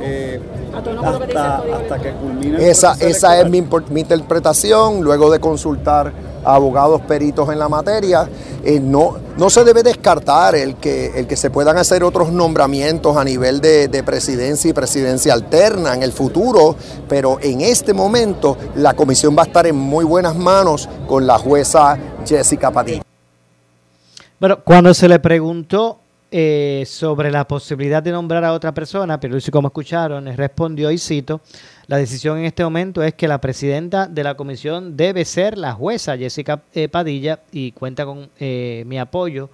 eh, 0.00 0.40
hasta, 0.74 1.56
hasta 1.58 1.98
que 2.00 2.12
culmine 2.12 2.56
el 2.56 2.62
Esa, 2.62 2.96
esa 2.98 3.38
es 3.40 3.50
mi, 3.50 3.62
mi 3.90 4.00
interpretación, 4.00 5.02
luego 5.02 5.30
de 5.30 5.38
consultar 5.38 6.12
abogados 6.44 7.00
peritos 7.02 7.50
en 7.50 7.58
la 7.58 7.68
materia. 7.68 8.28
Eh, 8.64 8.80
no, 8.80 9.16
no 9.36 9.50
se 9.50 9.64
debe 9.64 9.82
descartar 9.82 10.54
el 10.54 10.76
que, 10.76 11.18
el 11.18 11.26
que 11.26 11.36
se 11.36 11.50
puedan 11.50 11.78
hacer 11.78 12.04
otros 12.04 12.32
nombramientos 12.32 13.16
a 13.16 13.24
nivel 13.24 13.60
de, 13.60 13.88
de 13.88 14.02
presidencia 14.02 14.70
y 14.70 14.72
presidencia 14.72 15.32
alterna 15.32 15.94
en 15.94 16.02
el 16.02 16.12
futuro, 16.12 16.76
pero 17.08 17.38
en 17.40 17.60
este 17.60 17.92
momento 17.92 18.56
la 18.74 18.94
comisión 18.94 19.36
va 19.36 19.42
a 19.42 19.46
estar 19.46 19.66
en 19.66 19.76
muy 19.76 20.04
buenas 20.04 20.36
manos 20.36 20.88
con 21.08 21.26
la 21.26 21.38
jueza 21.38 21.98
Jessica 22.26 22.70
Padilla. 22.70 23.02
Bueno, 24.38 24.60
cuando 24.64 24.92
se 24.92 25.08
le 25.08 25.20
preguntó 25.20 26.01
eh, 26.34 26.84
sobre 26.86 27.30
la 27.30 27.46
posibilidad 27.46 28.02
de 28.02 28.10
nombrar 28.10 28.42
a 28.42 28.54
otra 28.54 28.72
persona, 28.72 29.20
pero 29.20 29.36
como 29.52 29.68
escucharon, 29.68 30.34
respondió 30.34 30.90
y 30.90 30.96
cito, 30.96 31.42
la 31.88 31.98
decisión 31.98 32.38
en 32.38 32.46
este 32.46 32.64
momento 32.64 33.02
es 33.02 33.12
que 33.12 33.28
la 33.28 33.38
presidenta 33.38 34.06
de 34.06 34.24
la 34.24 34.34
comisión 34.34 34.96
debe 34.96 35.26
ser 35.26 35.58
la 35.58 35.74
jueza 35.74 36.16
Jessica 36.16 36.62
eh, 36.72 36.88
Padilla 36.88 37.40
y 37.52 37.72
cuenta 37.72 38.06
con 38.06 38.30
eh, 38.40 38.82
mi 38.86 38.98
apoyo 38.98 39.50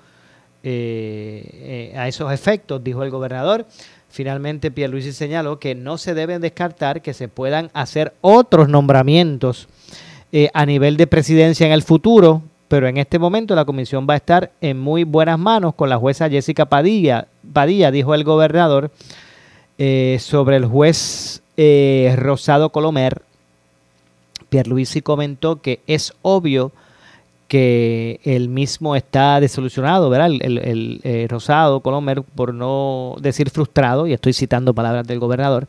eh, 0.62 1.90
eh, 1.92 1.98
a 1.98 2.06
esos 2.06 2.32
efectos, 2.32 2.84
dijo 2.84 3.02
el 3.02 3.10
gobernador. 3.10 3.66
Finalmente, 4.08 4.70
Pierluisi 4.70 5.12
señaló 5.12 5.58
que 5.58 5.74
no 5.74 5.98
se 5.98 6.14
deben 6.14 6.40
descartar 6.40 7.02
que 7.02 7.12
se 7.12 7.26
puedan 7.26 7.72
hacer 7.74 8.14
otros 8.20 8.68
nombramientos 8.68 9.66
a 10.54 10.64
nivel 10.64 10.96
de 10.96 11.08
presidencia 11.08 11.66
en 11.66 11.72
el 11.72 11.82
futuro, 11.82 12.42
pero 12.68 12.86
en 12.86 12.98
este 12.98 13.18
momento 13.18 13.54
la 13.54 13.64
comisión 13.64 14.06
va 14.08 14.14
a 14.14 14.18
estar 14.18 14.52
en 14.60 14.78
muy 14.78 15.04
buenas 15.04 15.38
manos 15.38 15.74
con 15.74 15.88
la 15.88 15.96
jueza 15.96 16.28
Jessica 16.28 16.66
Padilla, 16.66 17.26
Padilla 17.52 17.90
dijo 17.90 18.14
el 18.14 18.24
gobernador, 18.24 18.90
eh, 19.78 20.18
sobre 20.20 20.56
el 20.56 20.66
juez 20.66 21.42
eh, 21.56 22.14
Rosado 22.16 22.70
Colomer. 22.70 23.22
Pierluisi 24.48 25.02
comentó 25.02 25.60
que 25.60 25.80
es 25.86 26.14
obvio 26.22 26.72
que 27.48 28.20
el 28.24 28.48
mismo 28.48 28.94
está 28.94 29.40
desolucionado, 29.40 30.10
¿verdad? 30.10 30.30
El, 30.40 31.00
eh, 31.02 31.26
Rosado 31.30 31.80
Colomer, 31.80 32.22
por 32.22 32.52
no 32.52 33.16
decir 33.20 33.50
frustrado, 33.50 34.06
y 34.06 34.12
estoy 34.12 34.34
citando 34.34 34.74
palabras 34.74 35.06
del 35.06 35.18
gobernador, 35.18 35.66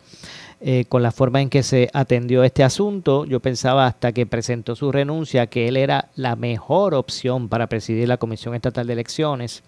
eh, 0.62 0.86
con 0.90 1.02
la 1.04 1.12
forma 1.12 1.42
en 1.42 1.50
que 1.50 1.64
se 1.64 1.90
atendió 1.94 2.44
este 2.44 2.64
asunto. 2.64 3.26
Yo 3.26 3.40
pensaba 3.40 3.86
hasta 3.88 4.12
que 4.12 4.26
presentó 4.26 4.76
su 4.76 4.92
renuncia 4.92 5.48
que 5.48 5.68
él 5.68 5.78
era 5.78 6.10
la 6.16 6.36
mejor 6.36 6.94
opción 6.94 7.48
para 7.50 7.68
presidir 7.68 8.08
la 8.08 8.18
Comisión 8.18 8.56
Estatal 8.56 8.88
de 8.88 8.94
Elecciones, 8.94 9.64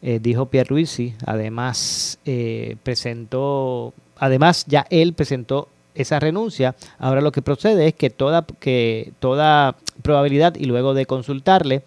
eh, 0.00 0.18
dijo 0.20 0.46
Pierluisi. 0.46 1.14
Además, 1.26 2.18
eh, 2.24 2.76
presentó, 2.82 3.92
además 4.18 4.64
ya 4.66 4.86
él 4.90 5.12
presentó 5.12 5.68
esa 5.94 6.18
renuncia. 6.18 6.74
Ahora 6.98 7.20
lo 7.20 7.32
que 7.32 7.42
procede 7.42 7.88
es 7.88 7.94
que 7.94 8.08
toda, 8.08 8.46
que 8.58 9.12
toda 9.20 9.76
probabilidad 10.02 10.54
y 10.54 10.64
luego 10.64 10.94
de 10.94 11.04
consultarle, 11.06 11.82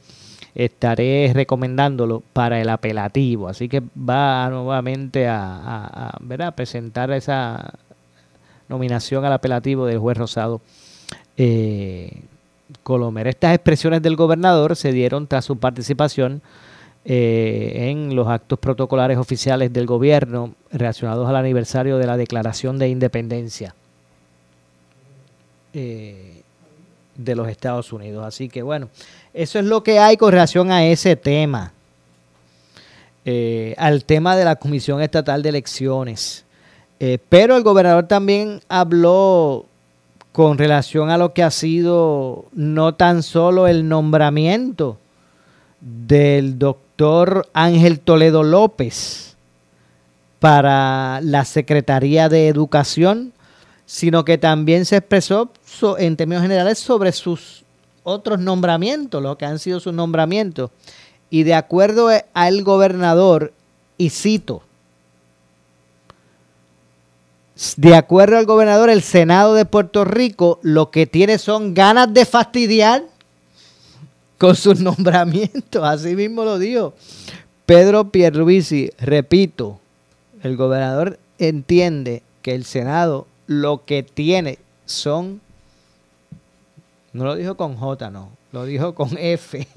estaré 0.53 1.31
recomendándolo 1.33 2.23
para 2.31 2.61
el 2.61 2.69
apelativo. 2.69 3.47
Así 3.49 3.67
que 3.67 3.81
va 3.97 4.49
nuevamente 4.49 5.27
a, 5.27 5.57
a- 5.57 6.17
a, 6.47 6.51
presentar 6.55 7.11
esa 7.11 7.73
nominación 8.67 9.25
al 9.25 9.33
apelativo 9.33 9.85
del 9.85 9.99
juez 9.99 10.17
Rosado 10.17 10.61
eh, 11.37 12.21
Colomer. 12.83 13.27
Estas 13.27 13.53
expresiones 13.53 14.01
del 14.01 14.15
gobernador 14.15 14.75
se 14.75 14.91
dieron 14.91 15.27
tras 15.27 15.45
su 15.45 15.57
participación 15.57 16.41
eh, 17.07 17.91
en 17.91 18.15
los 18.15 18.27
actos 18.27 18.57
protocolares 18.57 19.17
oficiales 19.17 19.71
del 19.71 19.85
gobierno 19.85 20.55
relacionados 20.71 21.29
al 21.29 21.35
aniversario 21.35 21.97
de 21.97 22.07
la 22.07 22.17
Declaración 22.17 22.79
de 22.79 22.89
Independencia 22.89 23.75
eh, 25.73 26.41
de 27.15 27.35
los 27.35 27.47
Estados 27.47 27.93
Unidos. 27.93 28.25
Así 28.25 28.49
que 28.49 28.63
bueno, 28.63 28.89
eso 29.33 29.59
es 29.59 29.65
lo 29.65 29.83
que 29.83 29.99
hay 29.99 30.17
con 30.17 30.31
relación 30.31 30.71
a 30.71 30.85
ese 30.85 31.15
tema. 31.15 31.73
Eh, 33.27 33.75
al 33.77 34.05
tema 34.05 34.35
de 34.35 34.45
la 34.45 34.55
Comisión 34.55 35.01
Estatal 35.01 35.41
de 35.41 35.49
Elecciones. 35.49 36.44
Eh, 36.99 37.17
pero 37.29 37.57
el 37.57 37.63
gobernador 37.63 38.07
también 38.07 38.61
habló 38.69 39.65
con 40.31 40.57
relación 40.57 41.09
a 41.09 41.17
lo 41.17 41.33
que 41.33 41.43
ha 41.43 41.51
sido 41.51 42.45
no 42.53 42.95
tan 42.95 43.23
solo 43.23 43.67
el 43.67 43.87
nombramiento 43.87 44.97
del 45.81 46.59
doctor 46.59 47.47
Ángel 47.53 47.99
Toledo 47.99 48.43
López 48.43 49.35
para 50.39 51.21
la 51.21 51.45
Secretaría 51.45 52.27
de 52.29 52.47
Educación, 52.47 53.33
sino 53.85 54.25
que 54.25 54.37
también 54.37 54.85
se 54.85 54.97
expresó 54.97 55.51
en 55.97 56.17
términos 56.17 56.41
generales 56.41 56.79
sobre 56.79 57.11
sus 57.11 57.63
otros 58.03 58.39
nombramientos, 58.39 59.21
lo 59.21 59.37
que 59.37 59.45
han 59.45 59.59
sido 59.59 59.79
sus 59.79 59.93
nombramientos. 59.93 60.71
Y 61.29 61.43
de 61.43 61.55
acuerdo 61.55 62.09
al 62.33 62.63
gobernador, 62.63 63.53
y 63.97 64.09
cito, 64.09 64.63
de 67.77 67.95
acuerdo 67.95 68.37
al 68.37 68.45
gobernador, 68.45 68.89
el 68.89 69.01
Senado 69.01 69.53
de 69.53 69.65
Puerto 69.65 70.03
Rico 70.03 70.59
lo 70.61 70.91
que 70.91 71.07
tiene 71.07 71.37
son 71.37 71.73
ganas 71.73 72.13
de 72.13 72.25
fastidiar 72.25 73.03
con 74.37 74.55
sus 74.55 74.79
nombramientos. 74.81 75.83
Así 75.83 76.15
mismo 76.15 76.43
lo 76.43 76.59
dijo 76.59 76.93
Pedro 77.65 78.11
Pierluisi. 78.11 78.91
Repito, 78.99 79.79
el 80.43 80.57
gobernador 80.57 81.17
entiende 81.39 82.23
que 82.41 82.55
el 82.55 82.65
Senado 82.65 83.25
lo 83.47 83.85
que 83.85 84.03
tiene 84.03 84.59
son, 84.85 85.39
no 87.13 87.23
lo 87.23 87.35
dijo 87.35 87.55
con 87.55 87.77
J, 87.77 88.09
no, 88.09 88.29
lo 88.51 88.65
dijo 88.65 88.95
con 88.95 89.11
F, 89.17 89.67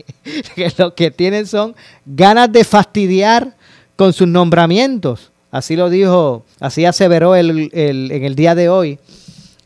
que 0.54 0.72
lo 0.78 0.94
que 0.94 1.10
tienen 1.12 1.46
son 1.46 1.76
ganas 2.04 2.50
de 2.52 2.64
fastidiar 2.64 3.54
con 3.94 4.12
sus 4.12 4.26
nombramientos. 4.26 5.30
Así 5.50 5.76
lo 5.76 5.88
dijo, 5.88 6.44
así 6.60 6.84
aseveró 6.84 7.34
el, 7.34 7.70
el- 7.72 8.10
en 8.12 8.24
el 8.24 8.34
día 8.34 8.54
de 8.54 8.68
hoy 8.68 8.98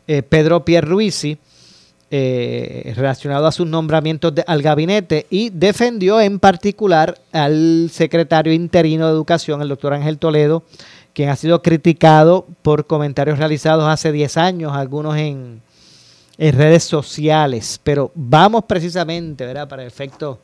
eh, 0.07 0.21
Pedro 0.23 0.63
Pierluisi 0.63 1.37
eh, 2.15 2.93
relacionado 2.95 3.47
a 3.47 3.51
sus 3.51 3.67
nombramientos 3.67 4.33
al 4.45 4.61
gabinete 4.61 5.25
y 5.29 5.49
defendió 5.49 6.21
en 6.21 6.39
particular 6.39 7.17
al 7.31 7.89
secretario 7.91 8.53
interino 8.53 9.07
de 9.07 9.13
Educación, 9.13 9.61
el 9.61 9.69
doctor 9.69 9.93
Ángel 9.93 10.19
Toledo, 10.19 10.63
quien 11.13 11.29
ha 11.29 11.35
sido 11.35 11.61
criticado 11.61 12.45
por 12.61 12.85
comentarios 12.85 13.39
realizados 13.39 13.85
hace 13.87 14.11
10 14.11 14.37
años, 14.37 14.73
algunos 14.73 15.17
en, 15.17 15.61
en 16.37 16.55
redes 16.57 16.83
sociales. 16.83 17.79
Pero 17.83 18.11
vamos 18.15 18.63
precisamente, 18.67 19.45
¿verdad? 19.45 19.67
Para 19.67 19.81
el 19.81 19.87
efecto 19.87 20.39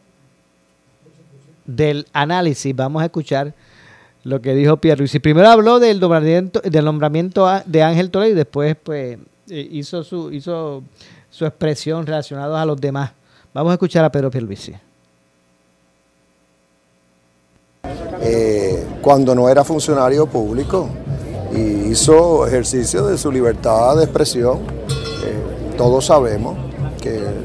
del 1.65 2.07
análisis, 2.13 2.75
vamos 2.75 3.01
a 3.01 3.05
escuchar 3.05 3.53
lo 4.23 4.41
que 4.41 4.53
dijo 4.53 4.77
Pierluisi. 4.77 5.19
Primero 5.19 5.49
habló 5.49 5.79
del 5.79 5.99
nombramiento, 5.99 6.61
del 6.61 6.85
nombramiento 6.85 7.47
de 7.65 7.83
Ángel 7.83 8.11
Toledo 8.11 8.31
y 8.31 8.35
después 8.35 8.75
pues 8.81 9.17
eh, 9.49 9.67
hizo 9.71 10.03
su 10.03 10.31
hizo 10.31 10.83
su 11.29 11.45
expresión 11.45 12.05
relacionada 12.05 12.61
a 12.61 12.65
los 12.65 12.79
demás. 12.79 13.11
Vamos 13.53 13.71
a 13.71 13.73
escuchar 13.73 14.03
a 14.05 14.11
Pedro 14.11 14.29
Pierluisi. 14.29 14.75
eh, 18.21 18.85
cuando 19.01 19.33
no 19.33 19.49
era 19.49 19.63
funcionario 19.63 20.27
público 20.27 20.89
y 21.55 21.91
hizo 21.91 22.45
ejercicio 22.45 23.05
de 23.07 23.17
su 23.17 23.31
libertad 23.31 23.97
de 23.97 24.03
expresión. 24.03 24.59
Eh, 25.25 25.75
todos 25.77 26.05
sabemos 26.05 26.57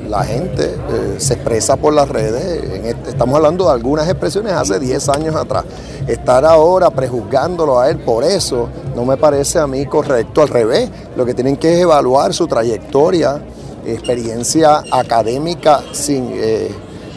la 0.08 0.22
gente 0.24 0.64
eh, 0.64 1.14
se 1.18 1.34
expresa 1.34 1.76
por 1.76 1.92
las 1.92 2.08
redes. 2.08 2.62
Este- 2.84 3.10
estamos 3.10 3.36
hablando 3.36 3.64
de 3.66 3.72
algunas 3.72 4.08
expresiones 4.08 4.52
hace 4.52 4.78
10 4.78 5.08
años 5.08 5.34
atrás. 5.34 5.64
Estar 6.06 6.44
ahora 6.44 6.90
prejuzgándolo 6.90 7.80
a 7.80 7.88
él 7.90 7.98
por 7.98 8.24
eso 8.24 8.68
no 8.94 9.04
me 9.04 9.16
parece 9.16 9.58
a 9.58 9.66
mí 9.66 9.86
correcto. 9.86 10.42
Al 10.42 10.48
revés, 10.48 10.90
lo 11.16 11.24
que 11.24 11.34
tienen 11.34 11.56
que 11.56 11.74
es 11.74 11.80
evaluar 11.80 12.32
su 12.34 12.46
trayectoria, 12.46 13.42
experiencia 13.84 14.82
académica 14.90 15.82
sin, 15.92 16.30
eh, 16.34 16.70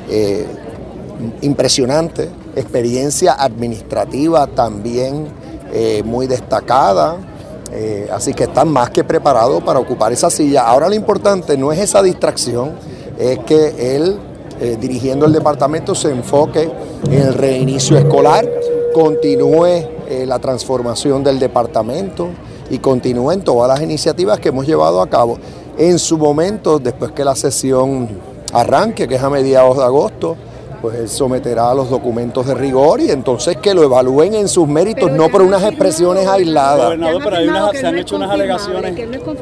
eh, 0.10 0.48
impresionante, 1.42 2.30
experiencia 2.56 3.34
administrativa 3.34 4.48
también 4.48 5.48
muy 6.06 6.28
destacada, 6.28 7.18
eh, 7.72 8.10
así 8.12 8.34
que 8.34 8.46
están 8.46 8.70
más 8.70 8.90
que 8.90 9.04
preparados 9.04 9.64
para 9.64 9.80
ocupar 9.80 10.12
esa 10.12 10.30
silla. 10.30 10.64
Ahora 10.64 10.90
lo 10.90 10.96
importante 10.96 11.58
no 11.58 11.72
es 11.72 11.80
esa 11.80 12.02
distracción, 12.02 12.74
es 13.18 13.40
que 13.40 13.96
él, 13.96 14.18
eh, 14.60 14.78
dirigiendo 14.80 15.26
el 15.26 15.34
departamento, 15.34 15.96
se 15.96 16.10
enfoque 16.10 16.70
en 17.06 17.22
el 17.22 17.34
reinicio 17.34 17.98
escolar, 17.98 18.48
continúe 18.94 19.66
eh, 20.10 20.26
la 20.26 20.40
transformación 20.40 21.24
del 21.24 21.40
departamento, 21.40 22.30
y 22.70 22.80
continúen 22.80 23.42
todas 23.42 23.68
las 23.68 23.82
iniciativas 23.82 24.40
que 24.40 24.50
hemos 24.50 24.66
llevado 24.66 25.02
a 25.02 25.08
cabo. 25.08 25.38
En 25.78 26.00
su 26.00 26.18
momento, 26.18 26.80
después 26.80 27.12
que 27.12 27.24
la 27.24 27.36
sesión 27.36 28.10
arranque, 28.54 29.08
que 29.08 29.16
es 29.16 29.24
a 29.24 29.30
mediados 29.30 29.78
de 29.78 29.84
agosto, 29.84 30.36
pues 30.82 30.98
él 31.00 31.10
someterá 31.10 31.74
los 31.74 31.90
documentos 31.90 32.46
de 32.46 32.54
rigor 32.54 33.02
y 33.02 33.12
entonces 33.12 33.58
que 33.58 33.74
lo 33.74 33.84
evalúen 33.84 34.36
en 34.36 34.48
sus 34.48 34.68
méritos, 34.68 35.12
no 35.12 35.30
por 35.30 35.42
unas 35.42 35.64
expresiones 35.64 36.28
aisladas. 36.28 36.86
Gobernador, 36.86 37.22
pero 37.24 37.36
hay 37.38 37.48
unas, 37.48 37.72
se 37.78 37.88
han 37.88 37.98
hecho 37.98 38.16
unas 38.16 38.32
alegaciones. 38.32 38.96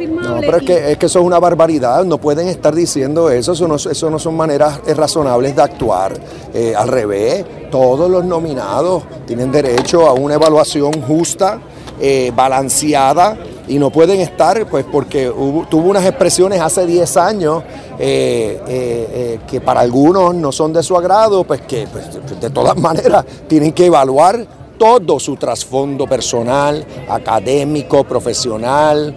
No, 0.09 0.39
pero 0.41 0.57
es 0.57 0.63
que, 0.63 0.91
es 0.91 0.97
que 0.97 1.05
eso 1.05 1.19
es 1.19 1.25
una 1.25 1.39
barbaridad, 1.39 2.03
no 2.05 2.17
pueden 2.17 2.47
estar 2.47 2.73
diciendo 2.73 3.29
eso, 3.29 3.53
eso 3.53 3.67
no, 3.67 3.75
eso 3.75 4.09
no 4.09 4.19
son 4.19 4.35
maneras 4.35 4.79
razonables 4.95 5.55
de 5.55 5.61
actuar. 5.61 6.13
Eh, 6.53 6.73
al 6.75 6.87
revés, 6.87 7.45
todos 7.69 8.09
los 8.09 8.23
nominados 8.23 9.03
tienen 9.25 9.51
derecho 9.51 10.07
a 10.07 10.13
una 10.13 10.35
evaluación 10.35 11.01
justa, 11.01 11.59
eh, 11.99 12.31
balanceada 12.35 13.37
y 13.67 13.79
no 13.79 13.89
pueden 13.89 14.19
estar, 14.19 14.65
pues 14.67 14.85
porque 14.91 15.31
tuvo 15.69 15.89
unas 15.89 16.05
expresiones 16.05 16.61
hace 16.61 16.85
10 16.85 17.17
años 17.17 17.63
eh, 17.97 18.61
eh, 18.67 19.09
eh, 19.13 19.39
que 19.47 19.61
para 19.61 19.79
algunos 19.79 20.35
no 20.35 20.51
son 20.51 20.73
de 20.73 20.83
su 20.83 20.97
agrado, 20.97 21.45
pues 21.45 21.61
que 21.61 21.87
pues, 21.87 22.39
de 22.39 22.49
todas 22.49 22.75
maneras 22.81 23.25
tienen 23.47 23.71
que 23.71 23.85
evaluar 23.85 24.45
todo 24.77 25.17
su 25.19 25.37
trasfondo 25.37 26.05
personal, 26.05 26.85
académico, 27.07 28.03
profesional, 28.03 29.15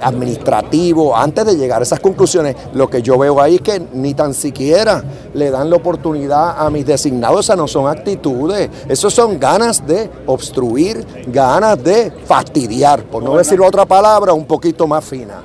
administrativo, 0.00 1.14
antes 1.14 1.44
de 1.44 1.56
llegar 1.56 1.80
a 1.80 1.82
esas 1.82 2.00
conclusiones. 2.00 2.56
Lo 2.72 2.88
que 2.88 3.02
yo 3.02 3.18
veo 3.18 3.38
ahí 3.42 3.56
es 3.56 3.60
que 3.60 3.82
ni 3.92 4.14
tan 4.14 4.32
siquiera 4.32 5.04
le 5.34 5.50
dan 5.50 5.68
la 5.68 5.76
oportunidad 5.76 6.64
a 6.64 6.70
mis 6.70 6.86
designados, 6.86 7.44
esas 7.44 7.58
no 7.58 7.68
son 7.68 7.86
actitudes, 7.86 8.70
esos 8.88 9.12
son 9.12 9.38
ganas 9.38 9.86
de 9.86 10.08
obstruir, 10.24 11.04
ganas 11.26 11.82
de 11.84 12.10
fastidiar, 12.24 13.02
por 13.04 13.22
no 13.22 13.36
decir 13.36 13.60
otra 13.60 13.84
palabra 13.84 14.32
un 14.32 14.46
poquito 14.46 14.86
más 14.86 15.04
fina. 15.04 15.44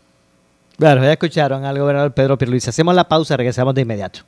Claro, 0.77 1.03
ya 1.03 1.11
escucharon 1.13 1.65
al 1.65 1.79
gobernador 1.79 2.13
Pedro 2.13 2.37
Pierluisi. 2.37 2.69
Hacemos 2.69 2.93
la 2.93 3.07
pausa, 3.07 3.35
regresamos 3.35 3.73
de 3.73 3.81
inmediato. 3.81 4.19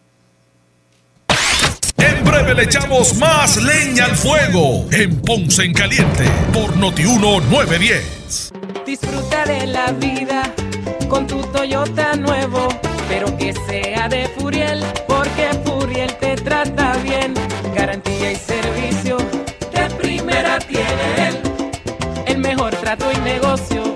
En 1.98 2.24
breve 2.24 2.56
le 2.56 2.64
echamos 2.64 3.16
más 3.18 3.58
leña 3.58 4.06
al 4.06 4.16
fuego 4.16 4.86
en 4.92 5.22
Ponce 5.22 5.64
en 5.64 5.74
Caliente 5.74 6.24
por 6.52 6.76
Notiuno 6.78 7.40
910. 7.42 8.52
Disfruta 8.86 9.46
de 9.46 9.68
la 9.68 9.92
vida 9.92 10.52
con 11.08 11.28
tu 11.28 11.42
Toyota 11.42 12.16
nuevo, 12.16 12.70
pero 13.08 13.36
que 13.38 13.54
sea 13.68 14.08
de 14.10 14.28
Furiel, 14.30 14.84
porque 15.08 15.50
Furiel 15.66 16.16
te 16.16 16.36
trata 16.36 16.96
bien. 17.04 17.34
Garantía 17.76 18.32
y 18.32 18.36
servicio 18.36 19.18
de 19.74 19.90
primera 19.98 20.58
tiene 20.60 21.28
él. 21.28 21.38
El 22.26 22.38
mejor 22.40 22.76
trato 22.78 23.06
y 23.12 23.18
negocio, 23.22 23.96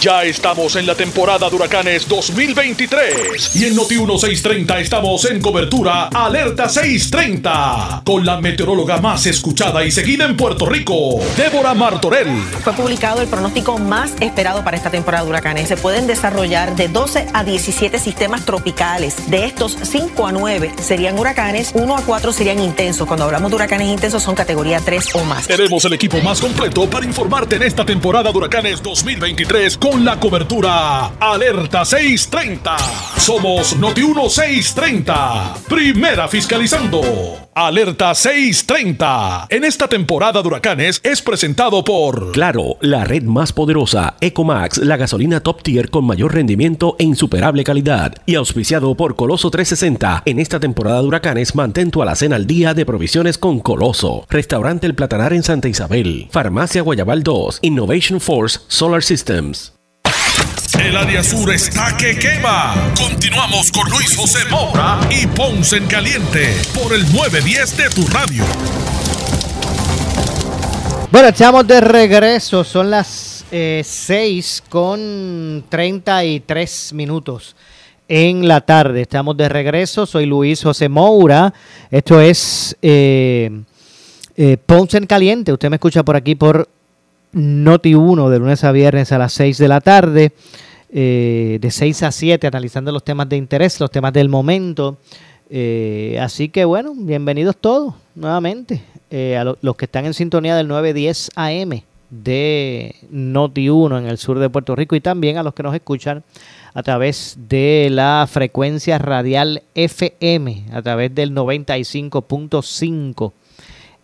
Ya 0.00 0.24
estamos 0.24 0.76
en 0.76 0.86
la 0.86 0.94
temporada 0.94 1.50
de 1.50 1.54
huracanes 1.54 2.08
2023 2.08 3.54
y 3.56 3.66
en 3.66 3.76
Noti 3.76 3.96
1630 3.96 4.80
estamos 4.80 5.26
en 5.26 5.42
cobertura 5.42 6.08
Alerta 6.08 6.70
630 6.70 8.00
con 8.02 8.24
la 8.24 8.40
meteoróloga 8.40 8.98
más 8.98 9.26
escuchada 9.26 9.84
y 9.84 9.90
seguida 9.90 10.24
en 10.24 10.38
Puerto 10.38 10.64
Rico, 10.64 11.20
Débora 11.36 11.74
Martorell. 11.74 12.34
Fue 12.64 12.72
publicado 12.72 13.20
el 13.20 13.28
pronóstico 13.28 13.78
más 13.78 14.14
esperado 14.20 14.64
para 14.64 14.78
esta 14.78 14.90
temporada 14.90 15.24
de 15.24 15.30
huracanes. 15.30 15.68
Se 15.68 15.76
pueden 15.76 16.06
desarrollar 16.06 16.76
de 16.76 16.88
12 16.88 17.26
a 17.34 17.44
17 17.44 17.98
sistemas 17.98 18.46
tropicales. 18.46 19.30
De 19.30 19.44
estos, 19.44 19.76
5 19.82 20.26
a 20.26 20.32
9 20.32 20.72
serían 20.82 21.18
huracanes, 21.18 21.72
1 21.74 21.94
a 21.94 22.00
4 22.00 22.32
serían 22.32 22.58
intensos. 22.58 23.06
Cuando 23.06 23.26
hablamos 23.26 23.50
de 23.50 23.56
huracanes 23.56 23.88
intensos 23.88 24.22
son 24.22 24.34
categoría 24.34 24.80
3 24.80 25.14
o 25.16 25.24
más. 25.24 25.46
Tenemos 25.46 25.84
el 25.84 25.92
equipo 25.92 26.22
más 26.22 26.40
completo 26.40 26.88
para 26.88 27.04
informarte 27.04 27.56
en 27.56 27.64
esta 27.64 27.84
temporada 27.84 28.32
de 28.32 28.38
huracanes 28.38 28.82
2023 28.82 29.76
con 29.76 29.89
la 29.98 30.18
cobertura 30.18 31.12
Alerta 31.18 31.84
630. 31.84 32.76
Somos 33.18 33.76
Noti 33.76 34.02
630. 34.02 35.54
Primera 35.68 36.28
fiscalizando. 36.28 37.00
Alerta 37.54 38.14
630. 38.14 39.46
En 39.50 39.64
esta 39.64 39.88
temporada 39.88 40.40
huracanes 40.40 41.00
es 41.02 41.20
presentado 41.20 41.82
por 41.84 42.32
Claro, 42.32 42.76
la 42.80 43.04
red 43.04 43.24
más 43.24 43.52
poderosa, 43.52 44.16
Ecomax, 44.20 44.78
la 44.78 44.96
gasolina 44.96 45.40
top 45.40 45.62
tier 45.62 45.90
con 45.90 46.04
mayor 46.04 46.34
rendimiento 46.34 46.96
e 46.98 47.04
insuperable 47.04 47.64
calidad. 47.64 48.14
Y 48.26 48.36
auspiciado 48.36 48.94
por 48.96 49.16
Coloso 49.16 49.50
360. 49.50 50.22
En 50.26 50.38
esta 50.38 50.60
temporada 50.60 51.00
de 51.00 51.08
huracanes 51.08 51.54
mantén 51.54 51.90
tu 51.90 52.02
alacena 52.02 52.36
al 52.36 52.46
día 52.46 52.74
de 52.74 52.86
provisiones 52.86 53.38
con 53.38 53.60
Coloso. 53.60 54.26
Restaurante 54.28 54.86
El 54.86 54.94
Platanar 54.94 55.32
en 55.32 55.42
Santa 55.42 55.68
Isabel. 55.68 56.28
Farmacia 56.30 56.82
Guayabal 56.82 57.22
2. 57.22 57.58
Innovation 57.62 58.20
Force 58.20 58.60
Solar 58.68 59.02
Systems. 59.02 59.79
El 60.78 60.96
área 60.96 61.22
sur 61.22 61.50
está 61.52 61.96
que 61.96 62.16
quema. 62.16 62.92
Continuamos 62.96 63.72
con 63.72 63.90
Luis 63.90 64.16
José 64.16 64.38
Moura 64.50 65.00
y 65.10 65.26
Ponce 65.26 65.78
en 65.78 65.86
Caliente 65.86 66.54
por 66.74 66.92
el 66.94 67.02
910 67.12 67.76
de 67.76 67.90
tu 67.90 68.06
radio. 68.06 68.44
Bueno, 71.10 71.28
estamos 71.28 71.66
de 71.66 71.80
regreso. 71.80 72.62
Son 72.62 72.90
las 72.90 73.44
6 73.50 74.62
con 74.68 75.64
33 75.68 76.92
minutos 76.92 77.56
en 78.06 78.46
la 78.46 78.60
tarde. 78.60 79.02
Estamos 79.02 79.36
de 79.36 79.48
regreso. 79.48 80.06
Soy 80.06 80.26
Luis 80.26 80.62
José 80.62 80.88
Moura. 80.88 81.52
Esto 81.90 82.20
es 82.20 82.76
eh, 82.80 83.50
eh, 84.36 84.56
Ponce 84.64 84.98
en 84.98 85.06
Caliente. 85.06 85.52
Usted 85.52 85.68
me 85.68 85.76
escucha 85.76 86.04
por 86.04 86.16
aquí 86.16 86.36
por 86.36 86.68
Noti 87.32 87.94
1 87.94 88.28
de 88.30 88.38
lunes 88.38 88.64
a 88.64 88.72
viernes 88.72 89.12
a 89.12 89.18
las 89.18 89.32
6 89.34 89.58
de 89.58 89.68
la 89.68 89.80
tarde. 89.80 90.32
Eh, 90.92 91.58
de 91.60 91.70
6 91.70 92.02
a 92.02 92.10
7 92.10 92.46
analizando 92.48 92.90
los 92.90 93.04
temas 93.04 93.28
de 93.28 93.36
interés, 93.36 93.78
los 93.78 93.90
temas 93.90 94.12
del 94.12 94.28
momento. 94.28 94.98
Eh, 95.48 96.18
así 96.20 96.48
que 96.48 96.64
bueno, 96.64 96.92
bienvenidos 96.96 97.56
todos 97.56 97.94
nuevamente 98.14 98.82
eh, 99.10 99.36
a 99.36 99.44
lo- 99.44 99.58
los 99.62 99.76
que 99.76 99.84
están 99.86 100.06
en 100.06 100.14
sintonía 100.14 100.56
del 100.56 100.68
910 100.68 101.30
AM 101.36 101.82
de 102.10 102.94
Noti 103.10 103.68
1 103.68 103.98
en 103.98 104.06
el 104.06 104.18
sur 104.18 104.38
de 104.40 104.50
Puerto 104.50 104.74
Rico 104.76 104.96
y 104.96 105.00
también 105.00 105.38
a 105.38 105.42
los 105.44 105.54
que 105.54 105.62
nos 105.62 105.74
escuchan 105.74 106.22
a 106.74 106.82
través 106.84 107.36
de 107.48 107.88
la 107.90 108.26
frecuencia 108.30 108.98
radial 108.98 109.62
FM, 109.74 110.66
a 110.72 110.82
través 110.82 111.12
del 111.14 111.32
95.5 111.34 113.32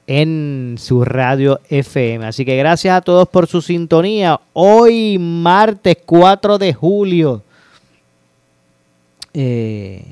en 0.06 0.76
su 0.78 1.04
radio 1.04 1.60
FM. 1.68 2.26
Así 2.26 2.44
que 2.44 2.56
gracias 2.56 2.96
a 2.96 3.00
todos 3.00 3.28
por 3.28 3.46
su 3.46 3.60
sintonía. 3.60 4.40
Hoy, 4.52 5.18
martes 5.18 5.98
4 6.04 6.58
de 6.58 6.74
julio. 6.74 7.42
Eh, 9.34 10.04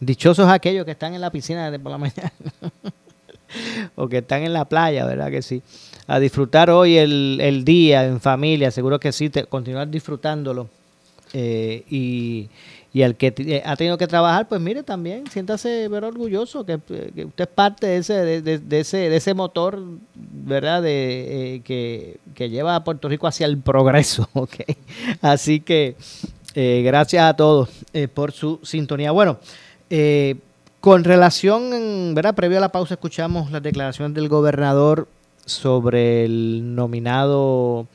dichosos 0.00 0.48
aquellos 0.48 0.84
que 0.84 0.92
están 0.92 1.14
en 1.14 1.20
la 1.20 1.30
piscina 1.30 1.70
desde 1.70 1.82
por 1.82 1.92
la 1.92 1.98
mañana. 1.98 2.32
o 3.96 4.08
que 4.08 4.18
están 4.18 4.42
en 4.42 4.52
la 4.52 4.64
playa, 4.64 5.04
¿verdad 5.04 5.30
que 5.30 5.42
sí? 5.42 5.62
A 6.06 6.18
disfrutar 6.18 6.70
hoy 6.70 6.96
el, 6.96 7.62
día 7.64 8.04
en 8.04 8.20
familia, 8.20 8.70
seguro 8.70 8.98
que 8.98 9.12
sí, 9.12 9.30
continuar 9.48 9.88
disfrutándolo. 9.88 10.68
Eh, 11.34 11.84
y, 11.90 12.48
y 12.92 13.02
al 13.02 13.16
que 13.16 13.34
eh, 13.36 13.62
ha 13.64 13.76
tenido 13.76 13.98
que 13.98 14.06
trabajar, 14.06 14.48
pues 14.48 14.60
mire 14.60 14.82
también, 14.82 15.26
siéntase 15.30 15.88
ver 15.88 16.04
orgulloso 16.04 16.64
que, 16.64 16.76
usted 16.76 17.32
es 17.36 17.46
parte 17.46 17.86
de 17.86 17.96
ese, 17.98 18.14
de, 18.42 18.80
ese, 18.80 18.96
de 18.96 19.16
ese 19.16 19.34
motor, 19.34 19.80
¿verdad? 20.14 20.82
De, 20.82 21.56
eh, 21.56 21.60
que, 21.60 22.48
lleva 22.48 22.76
a 22.76 22.84
Puerto 22.84 23.08
Rico 23.08 23.26
hacia 23.26 23.46
el 23.46 23.58
progreso, 23.58 24.28
¿ok? 24.34 24.54
Así 25.20 25.60
que 25.60 25.96
gracias 26.54 27.24
a 27.24 27.36
todos 27.36 27.68
por 28.14 28.32
su 28.32 28.58
sintonía. 28.62 29.12
Bueno, 29.12 29.38
con 30.80 31.04
relación, 31.04 32.14
¿verdad? 32.14 32.34
Previo 32.34 32.58
a 32.58 32.60
la 32.60 32.72
pausa 32.72 32.94
escuchamos 32.94 33.50
la 33.50 33.60
declaración 33.60 34.14
del 34.14 34.28
gobernador 34.28 35.08
sobre 35.44 36.24
el 36.24 36.74
nominado 36.74 37.86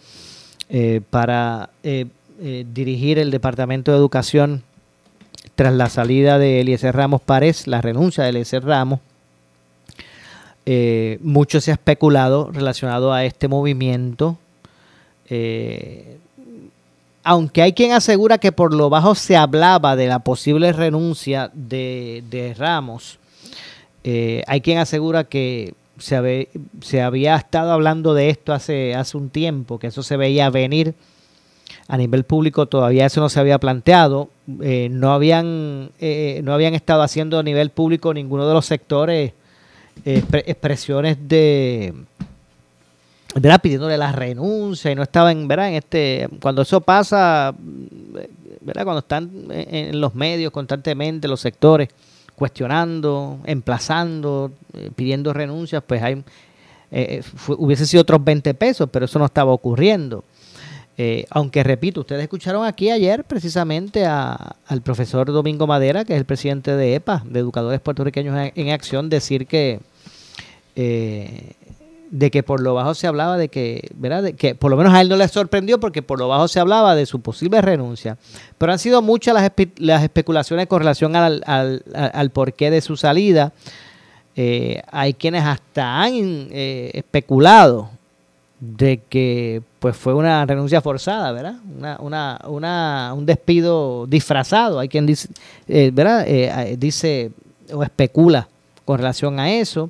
eh, 0.70 1.02
para 1.10 1.70
eh, 1.84 2.08
eh, 2.42 2.66
dirigir 2.74 3.20
el 3.20 3.32
Departamento 3.32 3.92
de 3.92 3.98
Educación 3.98 4.64
tras 5.56 5.74
la 5.74 5.90
salida 5.90 6.40
de 6.40 6.62
Eliezer 6.62 6.96
Ramos 6.96 7.22
Párez, 7.22 7.68
la 7.68 7.82
renuncia 7.82 8.24
de 8.24 8.32
Eliezer 8.32 8.64
Ramos. 8.64 9.00
mucho 11.22 11.62
se 11.62 11.72
ha 11.72 11.76
especulado 11.76 12.50
relacionado 12.52 13.14
a 13.14 13.26
este 13.26 13.48
movimiento 13.48 14.38
aunque 17.24 17.62
hay 17.62 17.74
quien 17.74 17.94
asegura 17.94 18.38
que 18.38 18.52
por 18.52 18.74
lo 18.74 18.90
bajo 18.90 19.16
se 19.16 19.38
hablaba 19.38 19.96
de 19.96 20.08
la 20.08 20.20
posible 20.20 20.74
renuncia 20.74 21.50
de, 21.54 22.54
Ramos, 22.58 23.18
eh, 24.04 24.44
hay 24.48 24.62
quien 24.62 24.78
asegura 24.78 25.24
que 25.24 25.74
se, 25.98 26.50
se, 26.82 27.02
había 27.02 27.36
estado 27.36 27.72
hablando 27.72 28.14
de 28.14 28.30
esto 28.30 28.52
hace, 28.52 28.94
hace 28.96 29.16
un 29.16 29.30
tiempo, 29.30 29.80
que 29.80 29.88
eso 29.88 30.04
se 30.04 30.18
veía 30.18 30.50
venir 30.50 30.94
a 31.88 31.98
nivel 31.98 32.24
público, 32.24 32.66
todavía 32.66 33.06
eso 33.06 33.22
no 33.22 33.30
se 33.30 33.40
había 33.40 33.60
planteado, 33.60 34.30
eh, 34.62 34.90
no, 34.92 35.14
habían, 35.14 35.92
eh, 36.00 36.42
no 36.44 36.54
habían 36.54 36.74
estado 36.74 37.02
haciendo 37.02 37.40
a 37.40 37.44
nivel 37.44 37.70
público 37.70 38.14
ninguno 38.14 38.48
de 38.48 38.54
los 38.54 38.66
sectores 38.66 39.34
expresiones 40.06 41.18
de 41.28 41.94
¿verdad? 43.36 43.62
pidiéndole 43.62 43.96
la 43.96 44.12
renuncia 44.12 44.92
y 44.92 44.96
no 44.96 45.04
estaba 45.04 45.32
en, 45.32 45.48
¿verdad? 45.48 45.70
en 45.70 45.76
este 45.76 46.28
cuando 46.42 46.64
eso 46.64 46.82
pasa, 46.82 47.54
¿verdad? 48.62 48.84
cuando 48.84 49.00
están 49.00 49.30
en 49.52 50.02
los 50.02 50.16
medios 50.16 50.52
constantemente 50.52 51.28
los 51.28 51.42
sectores 51.42 51.90
cuestionando, 52.36 53.40
emplazando, 53.46 54.52
eh, 54.74 54.90
pidiendo 54.96 55.34
renuncias, 55.34 55.84
pues 55.86 56.02
hay 56.02 56.14
eh, 56.16 56.24
eh, 56.92 57.24
hubiese 57.58 57.88
sido 57.88 58.02
otros 58.02 58.24
20 58.24 58.54
pesos, 58.54 58.88
pero 58.92 59.06
eso 59.06 59.18
no 59.18 59.26
estaba 59.26 59.52
ocurriendo. 59.52 60.24
Aunque 61.30 61.64
repito, 61.64 62.02
ustedes 62.02 62.22
escucharon 62.24 62.66
aquí 62.66 62.92
ayer 62.92 63.24
precisamente 63.24 64.06
al 64.06 64.82
profesor 64.84 65.32
Domingo 65.32 65.68
Madera, 65.68 66.06
que 66.06 66.14
es 66.14 66.20
el 66.20 66.26
presidente 66.26 66.76
de 66.76 66.96
EPA, 66.96 67.24
de 67.26 67.40
Educadores 67.40 67.80
Puertorriqueños 67.80 68.52
en, 68.56 68.70
Acción, 68.70 69.10
decir 69.10 69.48
que 69.48 69.80
de 72.14 72.30
que 72.30 72.44
por 72.44 72.62
lo 72.62 72.76
bajo 72.76 72.94
se 72.94 73.08
hablaba 73.08 73.40
de 73.40 73.50
que, 73.50 73.90
¿verdad? 73.96 74.34
Que 74.36 74.54
por 74.54 74.70
lo 74.70 74.78
menos 74.78 74.94
a 74.94 75.02
él 75.02 75.10
no 75.10 75.16
le 75.16 75.28
sorprendió 75.28 75.80
porque 75.80 76.04
por 76.04 76.20
lo 76.20 76.28
bajo 76.28 76.48
se 76.48 76.60
hablaba 76.60 76.94
de 76.94 77.08
su 77.08 77.22
posible 77.22 77.60
renuncia. 77.60 78.20
Pero 78.60 78.72
han 78.72 78.78
sido 78.78 79.02
muchas 79.02 79.34
las, 79.78 80.04
especulaciones 80.04 80.68
con 80.68 80.78
relación 80.78 81.16
al, 81.16 81.42
al, 81.44 82.30
porqué 82.30 82.70
de 82.70 82.82
su 82.82 82.98
salida. 82.98 83.52
Eh, 84.36 84.84
hay 84.92 85.16
quienes 85.16 85.44
hasta 85.44 86.04
han 86.04 86.50
eh, 86.52 86.92
especulado 86.94 87.90
de 88.60 89.02
que 89.10 89.64
pues 89.84 89.98
fue 89.98 90.14
una 90.14 90.46
renuncia 90.46 90.80
forzada, 90.80 91.34
¿verdad? 91.34 91.56
Una, 91.78 91.98
una, 92.00 92.40
una, 92.48 93.14
un 93.14 93.26
despido 93.26 94.08
disfrazado. 94.08 94.80
Hay 94.80 94.88
quien 94.88 95.06
dice, 95.06 95.28
eh, 95.68 95.92
¿verdad? 95.94 96.26
dice 96.78 97.32
o 97.70 97.84
especula 97.84 98.48
con 98.86 99.00
relación 99.00 99.42
a 99.42 99.52
eso. 99.52 99.90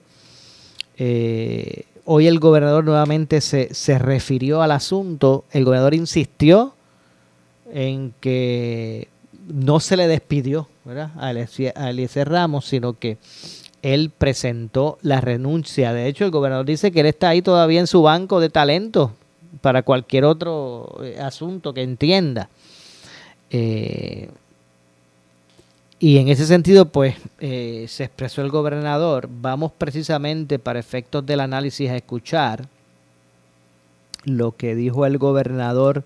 Eh, 0.97 1.85
Hoy 2.05 2.25
el 2.25 2.39
gobernador 2.39 2.83
nuevamente 2.83 3.39
se, 3.39 3.71
se 3.71 3.99
refirió 3.99 4.63
al 4.63 4.71
asunto. 4.71 5.45
El 5.51 5.63
gobernador 5.63 5.93
insistió 5.93 6.73
en 7.71 8.15
que 8.19 9.09
no 9.47 9.79
se 9.79 9.95
le 9.95 10.07
despidió 10.07 10.67
¿verdad? 10.85 11.11
a 11.17 11.89
Eliezer 11.91 12.29
Ramos, 12.29 12.65
sino 12.65 12.97
que 12.97 13.19
él 13.83 14.09
presentó 14.09 14.97
la 15.03 15.21
renuncia. 15.21 15.93
De 15.93 16.07
hecho, 16.07 16.25
el 16.25 16.31
gobernador 16.31 16.65
dice 16.65 16.91
que 16.91 17.01
él 17.01 17.05
está 17.05 17.29
ahí 17.29 17.43
todavía 17.43 17.79
en 17.79 17.85
su 17.85 18.01
banco 18.01 18.39
de 18.39 18.49
talentos 18.49 19.11
para 19.61 19.83
cualquier 19.83 20.25
otro 20.25 20.99
eh, 21.03 21.19
asunto 21.19 21.73
que 21.73 21.83
entienda. 21.83 22.49
Eh, 23.49 24.29
y 25.99 26.17
en 26.17 26.27
ese 26.27 26.45
sentido, 26.45 26.89
pues, 26.89 27.15
eh, 27.39 27.85
se 27.87 28.03
expresó 28.03 28.41
el 28.41 28.49
gobernador. 28.49 29.29
Vamos 29.31 29.71
precisamente 29.77 30.59
para 30.59 30.79
efectos 30.79 31.25
del 31.25 31.39
análisis 31.39 31.89
a 31.89 31.95
escuchar 31.95 32.67
lo 34.25 34.55
que 34.55 34.75
dijo 34.75 35.05
el 35.05 35.17
gobernador 35.17 36.03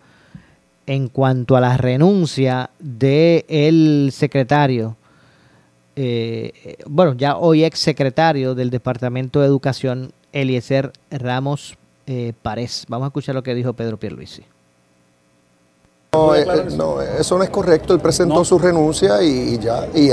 en 0.85 1.07
cuanto 1.07 1.55
a 1.55 1.61
la 1.61 1.77
renuncia 1.77 2.69
del 2.79 3.43
el 3.47 4.09
secretario, 4.13 4.95
bueno, 6.85 7.15
ya 7.15 7.37
hoy 7.37 7.63
ex 7.63 7.79
secretario 7.79 8.53
del 8.53 8.69
Departamento 8.69 9.41
de 9.41 9.47
Educación, 9.47 10.11
Eliezer 10.31 10.93
Ramos 11.09 11.75
eh. 12.07 12.33
Vamos 12.87 13.05
a 13.05 13.07
escuchar 13.07 13.35
lo 13.35 13.43
que 13.43 13.53
dijo 13.53 13.73
Pedro 13.73 13.97
Pierluisi. 13.97 14.43
No, 16.13 16.33
eh, 16.33 16.45
no, 16.75 17.01
eso 17.01 17.37
no 17.37 17.43
es 17.43 17.49
correcto. 17.49 17.93
Él 17.93 17.99
presentó 17.99 18.43
su 18.43 18.57
renuncia 18.57 19.21
y, 19.21 19.59
ya. 19.59 19.87
Y, 19.93 20.09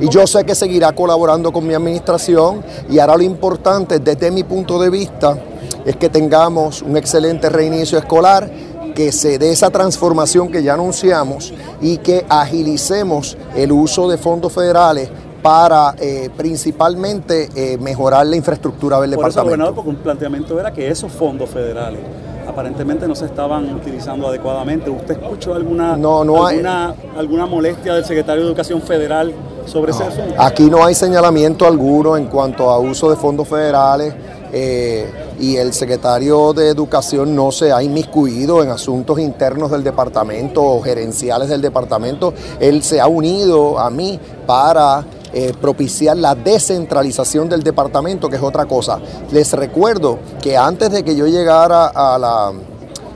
y 0.00 0.08
yo 0.10 0.26
sé 0.26 0.44
que 0.44 0.54
seguirá 0.54 0.92
colaborando 0.92 1.52
con 1.52 1.66
mi 1.66 1.74
administración. 1.74 2.62
Y 2.90 2.98
ahora 2.98 3.16
lo 3.16 3.22
importante, 3.22 4.00
desde 4.00 4.30
mi 4.30 4.42
punto 4.42 4.78
de 4.78 4.90
vista, 4.90 5.38
es 5.84 5.96
que 5.96 6.08
tengamos 6.08 6.82
un 6.82 6.96
excelente 6.96 7.48
reinicio 7.48 7.98
escolar, 7.98 8.50
que 8.94 9.12
se 9.12 9.38
dé 9.38 9.52
esa 9.52 9.70
transformación 9.70 10.50
que 10.50 10.62
ya 10.62 10.74
anunciamos 10.74 11.52
y 11.80 11.98
que 11.98 12.26
agilicemos 12.28 13.36
el 13.54 13.70
uso 13.70 14.08
de 14.08 14.16
fondos 14.18 14.52
federales 14.52 15.10
para 15.42 15.94
eh, 15.98 16.30
principalmente 16.36 17.48
eh, 17.54 17.78
mejorar 17.78 18.26
la 18.26 18.36
infraestructura 18.36 19.00
del 19.00 19.14
Por 19.14 19.26
departamento. 19.26 19.74
porque 19.74 19.90
un 19.90 19.96
planteamiento 19.96 20.58
era 20.58 20.72
que 20.72 20.88
esos 20.88 21.12
fondos 21.12 21.48
federales 21.50 22.00
aparentemente 22.48 23.06
no 23.06 23.14
se 23.14 23.26
estaban 23.26 23.74
utilizando 23.74 24.28
adecuadamente. 24.28 24.88
¿Usted 24.88 25.20
escuchó 25.20 25.54
alguna, 25.54 25.94
alguna, 25.94 26.94
alguna 27.16 27.46
molestia 27.46 27.94
del 27.94 28.04
secretario 28.04 28.42
de 28.42 28.48
Educación 28.48 28.80
Federal 28.80 29.32
sobre 29.66 29.92
ese 29.92 30.04
asunto? 30.04 30.34
Aquí 30.38 30.70
no 30.70 30.84
hay 30.84 30.94
señalamiento 30.94 31.66
alguno 31.66 32.16
en 32.16 32.26
cuanto 32.26 32.70
a 32.70 32.78
uso 32.78 33.10
de 33.10 33.16
fondos 33.16 33.48
federales. 33.48 34.14
Eh, 34.52 35.10
y 35.38 35.56
el 35.56 35.74
secretario 35.74 36.54
de 36.54 36.68
Educación 36.68 37.34
no 37.34 37.52
se 37.52 37.72
ha 37.72 37.82
inmiscuido 37.82 38.62
en 38.62 38.70
asuntos 38.70 39.18
internos 39.18 39.70
del 39.70 39.84
departamento 39.84 40.62
o 40.62 40.80
gerenciales 40.80 41.48
del 41.48 41.60
departamento. 41.60 42.32
Él 42.58 42.82
se 42.82 43.00
ha 43.00 43.06
unido 43.06 43.78
a 43.78 43.90
mí 43.90 44.18
para 44.46 45.04
eh, 45.38 45.52
propiciar 45.60 46.16
la 46.16 46.34
descentralización 46.34 47.46
del 47.46 47.62
departamento, 47.62 48.30
que 48.30 48.36
es 48.36 48.42
otra 48.42 48.64
cosa. 48.64 48.98
Les 49.32 49.52
recuerdo 49.52 50.18
que 50.40 50.56
antes 50.56 50.90
de 50.90 51.04
que 51.04 51.14
yo 51.14 51.26
llegara 51.26 51.88
a 51.88 52.18
la 52.18 52.52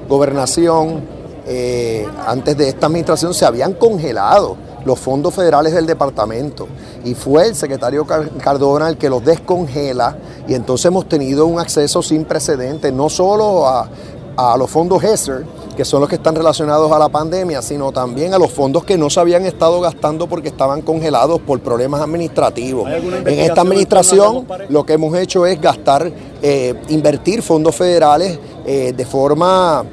gobernación, 0.07 1.01
eh, 1.47 2.07
antes 2.27 2.59
de 2.59 2.69
esta 2.69 2.89
administración, 2.89 3.33
se 3.33 3.47
habían 3.47 3.73
congelado 3.73 4.59
los 4.85 4.99
fondos 4.99 5.33
federales 5.33 5.73
del 5.73 5.87
departamento 5.87 6.69
y 7.07 7.15
fue 7.15 7.47
el 7.47 7.55
secretario 7.55 8.07
Cardona 8.07 8.91
el 8.91 8.99
que 8.99 9.09
los 9.09 9.25
descongela 9.25 10.19
y 10.47 10.53
entonces 10.53 10.85
hemos 10.85 11.09
tenido 11.09 11.47
un 11.47 11.59
acceso 11.59 12.03
sin 12.03 12.27
precedentes, 12.27 12.93
no 12.93 13.09
solo 13.09 13.67
a, 13.67 13.89
a 14.37 14.59
los 14.59 14.69
fondos 14.69 15.03
HESER, 15.03 15.47
que 15.77 15.85
son 15.85 16.01
los 16.01 16.09
que 16.09 16.17
están 16.17 16.35
relacionados 16.35 16.91
a 16.93 16.99
la 16.99 17.09
pandemia, 17.09 17.63
sino 17.63 17.93
también 17.93 18.35
a 18.35 18.39
los 18.39 18.51
fondos 18.51 18.85
que 18.85 18.99
no 18.99 19.11
se 19.11 19.21
habían 19.21 19.47
estado 19.47 19.81
gastando 19.81 20.27
porque 20.27 20.49
estaban 20.49 20.83
congelados 20.83 21.41
por 21.41 21.61
problemas 21.61 22.01
administrativos. 22.01 22.91
En 22.91 23.39
esta 23.41 23.63
administración 23.63 24.47
lo 24.69 24.85
que 24.85 24.95
hemos 24.95 25.17
hecho 25.17 25.47
es 25.47 25.61
gastar, 25.61 26.11
eh, 26.43 26.75
invertir 26.89 27.43
fondos 27.43 27.75
federales 27.75 28.39
eh, 28.67 28.93
de 28.97 29.05
forma... 29.05 29.85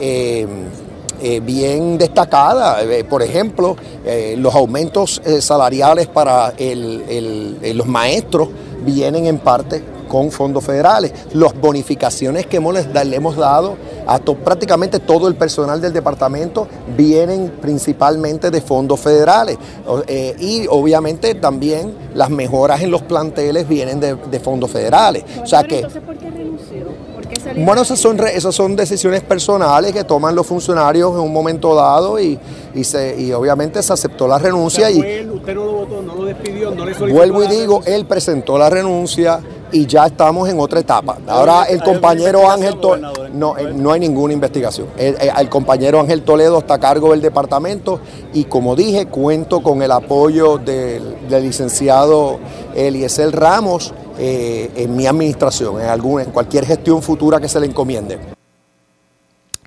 Eh, 0.00 0.46
bien 1.42 1.96
destacada. 1.96 2.76
por 3.08 3.22
ejemplo, 3.22 3.74
los 4.36 4.54
aumentos 4.54 5.22
salariales 5.40 6.08
para 6.08 6.52
los 6.58 7.86
maestros 7.86 8.48
vienen 8.84 9.26
en 9.26 9.38
parte 9.38 9.82
con 10.08 10.30
fondos 10.30 10.64
federales. 10.64 11.12
Las 11.32 11.58
bonificaciones 11.58 12.46
que 12.46 12.58
hemos, 12.58 12.74
le 12.74 13.16
hemos 13.16 13.36
dado 13.36 13.76
a 14.06 14.18
prácticamente 14.18 15.00
todo 15.00 15.28
el 15.28 15.34
personal 15.34 15.80
del 15.80 15.92
departamento 15.92 16.66
vienen 16.96 17.52
principalmente 17.60 18.50
de 18.50 18.60
fondos 18.60 19.00
federales. 19.00 19.58
Eh, 20.06 20.36
y 20.38 20.66
obviamente 20.68 21.34
también 21.34 21.94
las 22.14 22.30
mejoras 22.30 22.82
en 22.82 22.90
los 22.90 23.02
planteles 23.02 23.68
vienen 23.68 24.00
de, 24.00 24.40
fondos 24.40 24.70
federales. 24.70 25.24
O 25.42 25.46
sea 25.46 25.64
que... 25.64 25.82
¿por 25.82 26.16
qué 26.16 26.25
Bueno, 27.56 27.82
esas 27.82 27.98
son, 27.98 28.18
esas 28.26 28.54
son 28.54 28.76
decisiones 28.76 29.22
personales 29.22 29.92
que 29.92 30.04
toman 30.04 30.34
los 30.34 30.46
funcionarios 30.46 31.12
en 31.12 31.20
un 31.20 31.32
momento 31.32 31.74
dado 31.74 32.18
y, 32.20 32.38
y, 32.74 32.84
se, 32.84 33.20
y 33.20 33.32
obviamente 33.32 33.82
se 33.82 33.92
aceptó 33.92 34.26
la 34.26 34.38
renuncia. 34.38 34.90
y, 34.90 35.26
usted 35.26 35.54
no 35.54 35.64
lo 35.64 35.72
votó, 35.72 36.02
no 36.02 36.14
lo 36.14 36.24
despidió, 36.24 36.70
no 36.72 36.84
le 36.84 37.12
Vuelvo 37.12 37.44
y 37.44 37.48
digo, 37.48 37.82
él 37.86 38.06
presentó 38.06 38.58
la 38.58 38.68
renuncia 38.68 39.40
y 39.72 39.86
ya 39.86 40.06
estamos 40.06 40.48
en 40.48 40.60
otra 40.60 40.80
etapa. 40.80 41.18
Ahora 41.26 41.64
el 41.64 41.82
compañero 41.82 42.50
Ángel 42.50 42.78
Toledo, 42.78 43.12
no, 43.32 43.58
eh, 43.58 43.72
no 43.74 43.92
hay 43.92 44.00
ninguna 44.00 44.32
investigación. 44.32 44.88
El, 44.96 45.16
el, 45.20 45.48
compañero 45.48 46.00
Ángel 46.00 46.22
Toledo 46.22 46.58
está 46.58 46.74
a 46.74 46.78
cargo 46.78 47.10
del 47.10 47.20
departamento 47.20 48.00
y 48.32 48.44
como 48.44 48.76
dije, 48.76 49.06
cuento 49.06 49.62
con 49.62 49.82
el 49.82 49.92
apoyo 49.92 50.58
del, 50.58 51.28
del 51.28 51.42
licenciado 51.42 52.38
Eliezer 52.74 53.34
Ramos 53.34 53.92
eh, 54.18 54.70
en 54.76 54.96
mi 54.96 55.06
administración, 55.06 55.80
en, 55.80 55.88
alguna, 55.88 56.24
en 56.24 56.30
cualquier 56.30 56.64
gestión 56.64 57.02
futura 57.02 57.40
que 57.40 57.48
se 57.48 57.60
le 57.60 57.66
encomiende. 57.66 58.18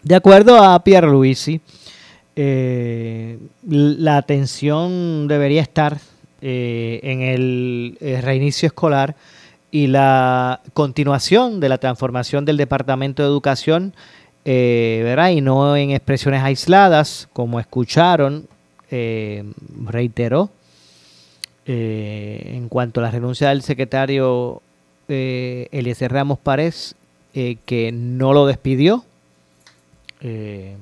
De 0.01 0.15
acuerdo 0.15 0.57
a 0.57 0.83
Pierre 0.83 1.07
Luisi, 1.07 1.61
eh, 2.35 3.37
la 3.67 4.17
atención 4.17 5.27
debería 5.27 5.61
estar 5.61 5.97
eh, 6.41 6.99
en 7.03 7.21
el, 7.21 7.97
reinicio 8.21 8.67
escolar 8.67 9.15
y 9.71 9.87
la 9.87 10.61
continuación 10.73 11.59
de 11.59 11.69
la 11.69 11.77
transformación 11.77 12.45
del 12.45 12.57
Departamento 12.57 13.21
de 13.21 13.29
Educación, 13.29 13.93
¿verdad? 14.45 15.29
y 15.29 15.41
no 15.41 15.77
en 15.77 15.91
expresiones 15.91 16.41
aisladas, 16.41 17.27
como 17.33 17.59
escucharon, 17.59 18.47
reiteró 18.89 20.49
eh, 21.71 22.53
en 22.55 22.67
cuanto 22.67 22.99
a 22.99 23.03
la 23.03 23.11
renuncia 23.11 23.49
del 23.49 23.61
secretario 23.61 24.63
eh, 25.07 25.67
Eliezer 25.71 26.11
Ramos 26.11 26.39
Párez, 26.39 26.95
eh, 27.35 27.57
que 27.67 27.91
no 27.91 28.33
lo 28.33 28.47
despidió. 28.47 29.05
Eh, 30.19 30.75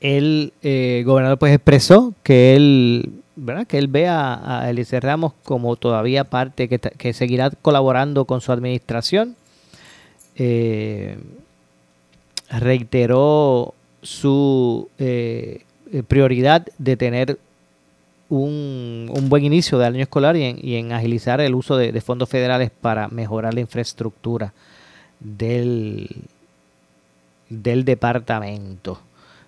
el 0.00 0.52
gobernador 1.04 1.40
pues 1.40 1.52
expresó 1.52 2.14
que 2.22 2.54
él, 2.54 3.14
¿verdad? 3.34 3.66
que 3.66 3.78
él 3.78 3.88
ve 3.88 4.06
a, 4.06 4.60
a 4.60 4.70
Eliezer 4.70 5.02
Ramos 5.02 5.32
como 5.42 5.74
todavía 5.74 6.22
parte 6.22 6.68
que, 6.68 6.78
que 6.78 7.12
seguirá 7.12 7.50
colaborando 7.50 8.24
con 8.26 8.40
su 8.40 8.52
administración. 8.52 9.34
reiteró 12.48 13.74
su 14.02 14.88
prioridad 16.06 16.68
de 16.78 16.96
tener 16.96 17.38
un, 18.32 19.28
buen 19.28 19.44
inicio 19.44 19.78
del 19.78 19.94
año 19.94 20.02
escolar 20.02 20.36
y 20.36 20.76
en, 20.76 20.92
agilizar 20.92 21.40
el 21.40 21.54
uso 21.54 21.76
de, 21.76 22.00
fondos 22.00 22.28
federales 22.28 22.70
para 22.70 23.08
mejorar 23.08 23.52
la 23.52 23.60
infraestructura 23.60 24.54
del, 25.20 26.08
del 27.48 27.84
departamento. 27.84 29.00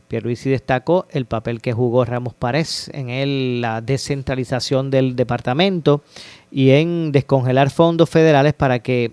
Pierluisi 0.08 0.50
destacó 0.50 1.06
el 1.10 1.24
papel 1.24 1.62
que 1.62 1.72
jugó 1.72 2.04
Ramos 2.04 2.34
Párez 2.34 2.90
en 2.92 3.62
la 3.62 3.80
descentralización 3.80 4.90
del 4.90 5.16
departamento 5.16 6.02
y 6.50 6.70
en 6.70 7.10
descongelar 7.10 7.70
fondos 7.70 8.10
federales 8.10 8.52
para 8.52 8.80
que 8.80 9.12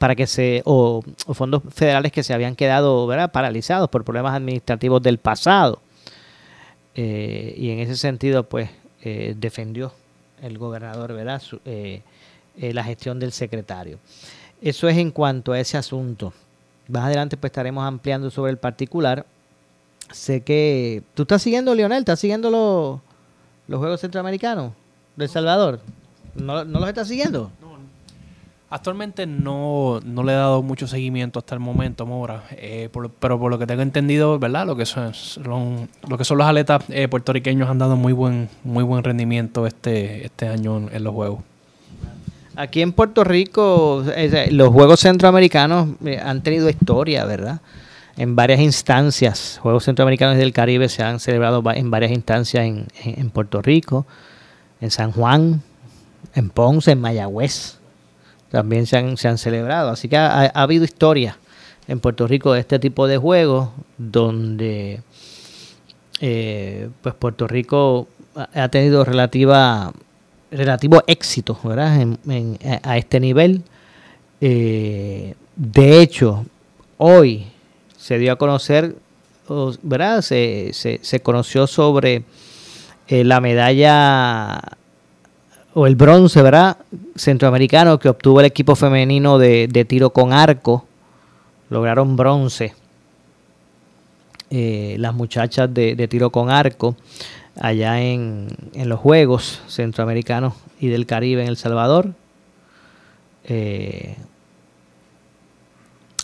para 0.00 0.16
que 0.16 0.26
se 0.26 0.62
o, 0.64 1.00
fondos 1.32 1.62
federales 1.72 2.10
que 2.10 2.24
se 2.24 2.34
habían 2.34 2.56
quedado 2.56 3.08
paralizados 3.30 3.88
por 3.88 4.02
problemas 4.02 4.34
administrativos 4.34 5.00
del 5.00 5.18
pasado 5.18 5.80
eh, 6.96 7.54
y 7.56 7.70
en 7.70 7.78
ese 7.78 7.94
sentido 7.94 8.42
pues 8.42 8.68
eh, 9.08 9.36
defendió 9.38 9.92
el 10.42 10.58
gobernador 10.58 11.12
¿verdad? 11.12 11.40
Eh, 11.64 12.02
eh, 12.56 12.74
la 12.74 12.82
gestión 12.82 13.20
del 13.20 13.30
secretario. 13.30 14.00
Eso 14.60 14.88
es 14.88 14.96
en 14.96 15.12
cuanto 15.12 15.52
a 15.52 15.60
ese 15.60 15.78
asunto. 15.78 16.32
Más 16.88 17.04
adelante 17.04 17.36
pues 17.36 17.50
estaremos 17.50 17.84
ampliando 17.84 18.32
sobre 18.32 18.50
el 18.50 18.58
particular. 18.58 19.24
Sé 20.10 20.40
que 20.40 21.04
tú 21.14 21.22
estás 21.22 21.40
siguiendo, 21.40 21.72
Lionel, 21.72 22.00
estás 22.00 22.18
siguiendo 22.18 22.50
los, 22.50 23.78
Juegos 23.78 24.00
Centroamericanos 24.00 24.72
de 25.14 25.26
El 25.26 25.30
Salvador. 25.30 25.78
¿No, 26.34 26.64
¿No 26.64 26.80
los 26.80 26.88
estás 26.88 27.06
siguiendo? 27.06 27.52
Actualmente 28.68 29.26
no, 29.26 30.00
no, 30.04 30.24
le 30.24 30.32
he 30.32 30.34
dado 30.34 30.60
mucho 30.60 30.88
seguimiento 30.88 31.38
hasta 31.38 31.54
el 31.54 31.60
momento, 31.60 32.04
Mora, 32.04 32.42
eh, 32.50 32.88
pero 33.20 33.38
por 33.38 33.48
lo 33.48 33.60
que 33.60 33.66
tengo 33.66 33.82
entendido, 33.82 34.40
¿verdad? 34.40 34.66
Lo 34.66 34.74
que 34.74 34.84
son, 34.86 35.12
lo 36.08 36.18
que 36.18 36.24
son 36.24 36.38
los 36.38 36.48
atletas 36.48 36.82
eh, 36.88 37.06
puertorriqueños 37.06 37.70
han 37.70 37.78
dado 37.78 37.94
muy 37.94 38.12
buen, 38.12 38.48
muy 38.64 38.82
buen 38.82 39.04
rendimiento 39.04 39.68
este, 39.68 40.26
este 40.26 40.48
año 40.48 40.88
en, 40.90 41.04
los 41.04 41.14
Juegos. 41.14 41.42
Aquí 42.56 42.82
en 42.82 42.90
Puerto 42.90 43.22
Rico, 43.22 44.02
los 44.50 44.68
Juegos 44.70 44.98
Centroamericanos 44.98 45.90
eh, 46.04 46.18
han 46.18 46.42
tenido 46.42 46.68
historia, 46.68 47.24
¿verdad? 47.24 47.60
En 48.16 48.34
varias 48.34 48.58
instancias. 48.58 49.60
Juegos 49.62 49.84
Centroamericanos 49.84 50.38
del 50.38 50.52
Caribe 50.52 50.88
se 50.88 51.04
han 51.04 51.20
celebrado 51.20 51.62
en 51.72 51.88
varias 51.92 52.10
instancias 52.10 52.64
en, 52.64 52.88
en 53.04 53.30
Puerto 53.30 53.62
Rico, 53.62 54.06
en 54.80 54.90
San 54.90 55.12
Juan, 55.12 55.62
en 56.34 56.50
Ponce, 56.50 56.90
en 56.90 57.00
Mayagüez 57.00 57.78
también 58.50 58.86
se 58.86 58.96
han, 58.96 59.16
se 59.16 59.28
han 59.28 59.38
celebrado. 59.38 59.90
Así 59.90 60.08
que 60.08 60.16
ha, 60.16 60.46
habido 60.54 60.84
historia 60.84 61.38
en 61.88 62.00
Puerto 62.00 62.26
Rico 62.26 62.52
de 62.52 62.60
este 62.60 62.78
tipo 62.78 63.06
de 63.06 63.16
juegos 63.16 63.70
donde 63.98 65.02
eh, 66.20 66.88
pues 67.02 67.14
Puerto 67.14 67.46
Rico 67.46 68.08
ha 68.34 68.68
tenido 68.68 69.04
relativa 69.04 69.92
relativo 70.50 71.02
éxito 71.06 71.58
¿verdad? 71.64 72.00
En, 72.00 72.58
a 72.82 72.96
este 72.96 73.20
nivel. 73.20 73.62
Eh, 74.40 75.34
de 75.56 76.00
hecho, 76.02 76.44
hoy 76.98 77.46
se 77.96 78.18
dio 78.18 78.32
a 78.32 78.36
conocer, 78.36 78.96
¿verdad? 79.82 80.22
Se, 80.22 80.70
se, 80.72 81.00
se 81.02 81.20
conoció 81.20 81.66
sobre 81.66 82.24
eh, 83.08 83.24
la 83.24 83.40
medalla 83.40 84.60
o 85.78 85.86
el 85.86 85.94
bronce, 85.94 86.40
¿verdad? 86.40 86.78
Centroamericano 87.16 87.98
que 87.98 88.08
obtuvo 88.08 88.40
el 88.40 88.46
equipo 88.46 88.74
femenino 88.76 89.38
de, 89.38 89.86
tiro 89.86 90.08
con 90.08 90.32
arco. 90.32 90.86
Lograron 91.68 92.16
bronce. 92.16 92.72
Eh, 94.48 94.96
las 94.98 95.12
muchachas 95.12 95.72
de, 95.74 96.08
tiro 96.08 96.30
con 96.30 96.48
arco 96.48 96.96
allá 97.60 98.00
en, 98.00 98.48
los 98.74 98.98
Juegos 98.98 99.60
Centroamericanos 99.68 100.54
y 100.80 100.88
del 100.88 101.04
Caribe 101.04 101.42
en 101.42 101.48
El 101.48 101.58
Salvador. 101.58 102.14
Eh, 103.44 104.16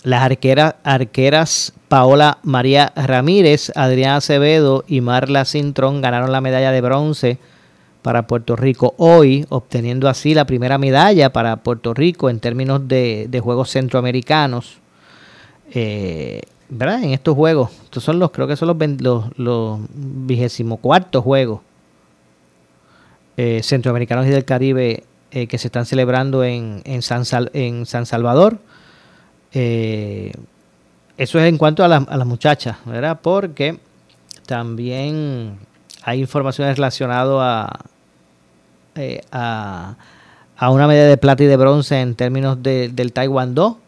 las 0.03 0.23
arqueras, 0.23 0.77
arqueras 0.83 1.75
Paola 1.89 2.39
María 2.43 2.91
Ramírez, 2.97 3.71
Adriana 3.75 4.17
Acevedo 4.17 4.83
y 4.89 5.03
Marla 5.03 5.45
Cintrón 5.45 6.01
ganaron 6.01 6.33
la 6.33 6.41
medalla 6.41 6.73
de 6.73 6.81
bronce 6.81 7.39
para 8.03 8.27
Puerto 8.27 8.57
Rico 8.57 8.95
hoy, 8.99 9.47
obteniendo 9.49 10.09
así 10.09 10.35
la 10.35 10.45
primera 10.45 10.77
medalla 10.77 11.33
para 11.33 11.57
Puerto 11.57 11.95
Rico 11.95 12.29
en 12.29 12.41
términos 12.41 12.87
de, 12.87 13.41
Juegos 13.43 13.71
Centroamericanos. 13.71 14.79
Eh, 15.73 16.43
¿Verdad? 16.69 17.05
En 17.05 17.11
estos 17.11 17.35
juegos, 17.37 17.71
estos 17.85 18.03
son 18.03 18.19
los, 18.19 18.31
creo 18.31 18.47
que 18.47 18.57
son 18.57 18.69
los, 18.69 19.39
los, 19.39 19.81
vigésimo 19.95 20.79
cuartos 20.79 21.23
juegos 21.23 21.61
eh, 23.37 23.61
centroamericanos 23.63 24.27
y 24.27 24.31
del 24.31 24.45
Caribe 24.45 25.05
eh, 25.31 25.47
que 25.47 25.59
se 25.59 25.69
están 25.69 25.85
celebrando 25.85 26.45
en, 26.45 26.81
en, 26.85 27.03
San, 27.03 27.25
en 27.53 27.85
San 27.87 28.07
Salvador. 28.07 28.59
eso 29.53 30.39
es 31.19 31.45
en 31.45 31.59
cuanto 31.59 31.85
a, 31.85 31.87
a 31.87 32.17
las 32.17 32.27
muchachas, 32.27 32.79
¿verdad? 32.87 33.21
Porque 33.23 33.79
también 34.47 35.59
hay 36.03 36.21
informaciones 36.21 36.77
relacionadas 36.77 37.39
a, 37.41 37.92
eh, 38.95 39.23
a, 39.31 39.97
una 40.61 40.87
medalla 40.87 41.09
de 41.09 41.17
plata 41.17 41.43
y 41.43 41.47
de 41.47 41.57
bronce 41.57 42.01
en 42.01 42.15
términos 42.15 42.63
de, 42.63 42.89
del 42.89 43.13
Taekwondo. 43.13 43.79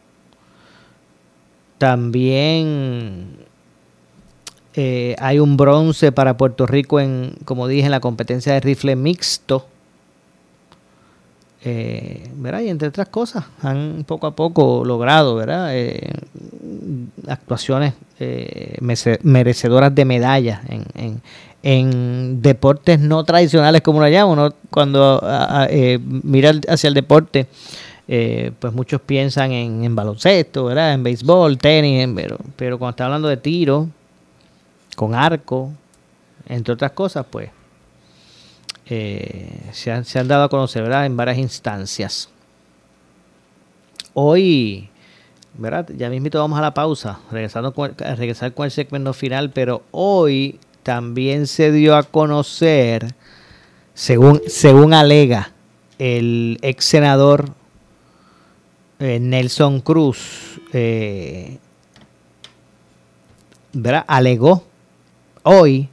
También 1.78 3.36
eh, 4.74 5.14
hay 5.18 5.38
un 5.38 5.56
bronce 5.56 6.10
para 6.10 6.36
Puerto 6.36 6.66
Rico 6.66 6.98
en, 6.98 7.34
como 7.44 7.68
dije, 7.68 7.84
en 7.84 7.90
la 7.92 8.00
competencia 8.00 8.54
de 8.54 8.60
rifle 8.60 8.96
mixto. 8.96 9.66
Eh, 11.66 12.30
Y 12.62 12.68
entre 12.68 12.88
otras 12.88 13.08
cosas, 13.08 13.44
han 13.62 14.04
poco 14.06 14.26
a 14.26 14.36
poco 14.36 14.84
logrado, 14.84 15.36
¿verdad? 15.36 15.72
Actuaciones 17.26 17.94
merecedoras 19.22 19.94
de 19.94 20.04
medallas 20.04 20.60
en 20.68 21.22
deportes 22.42 23.00
no 23.00 23.24
tradicionales 23.24 23.80
como 23.80 24.00
lo 24.00 24.08
llamamos, 24.08 24.52
cuando 24.70 25.22
eh, 25.70 25.98
mira 26.02 26.52
hacia 26.68 26.88
el 26.88 26.94
deporte 26.94 27.46
eh, 28.06 28.52
pues 28.58 28.72
muchos 28.74 29.00
piensan 29.00 29.52
en, 29.52 29.96
baloncesto, 29.96 30.66
¿verdad? 30.66 30.92
En 30.92 31.02
béisbol, 31.02 31.56
tenis, 31.56 32.06
pero, 32.14 32.36
pero 32.56 32.78
cuando 32.78 32.90
está 32.90 33.06
hablando 33.06 33.28
de 33.28 33.38
tiro, 33.38 33.88
con 34.94 35.14
arco, 35.14 35.72
entre 36.46 36.74
otras 36.74 36.92
cosas, 36.92 37.24
pues 37.30 37.50
eh, 38.86 39.70
se, 39.72 39.90
han, 39.90 40.04
se, 40.04 40.18
han, 40.18 40.28
dado 40.28 40.44
a 40.44 40.48
conocer, 40.50 40.82
¿verdad? 40.82 41.06
En 41.06 41.16
varias 41.16 41.38
instancias. 41.38 42.28
Hoy, 44.12 44.90
¿verdad? 45.54 45.88
Ya 45.96 46.10
mismito 46.10 46.38
vamos 46.38 46.58
a 46.58 46.62
la 46.62 46.74
pausa, 46.74 47.20
regresando 47.30 47.72
con, 47.72 47.96
regresar 47.96 48.52
con 48.52 48.66
el 48.66 48.70
segmento 48.70 49.14
final, 49.14 49.50
pero 49.50 49.82
hoy 49.92 50.60
también 50.84 51.48
se 51.48 51.72
dio 51.72 51.96
a 51.96 52.04
conocer, 52.04 53.14
según, 53.94 54.42
según 54.46 54.94
alega 54.94 55.50
el 55.98 56.58
ex 56.62 56.84
senador 56.84 57.50
eh, 59.00 59.18
Nelson 59.18 59.80
Cruz, 59.80 60.60
eh, 60.72 61.58
alegó 64.06 64.64
hoy, 65.42 65.88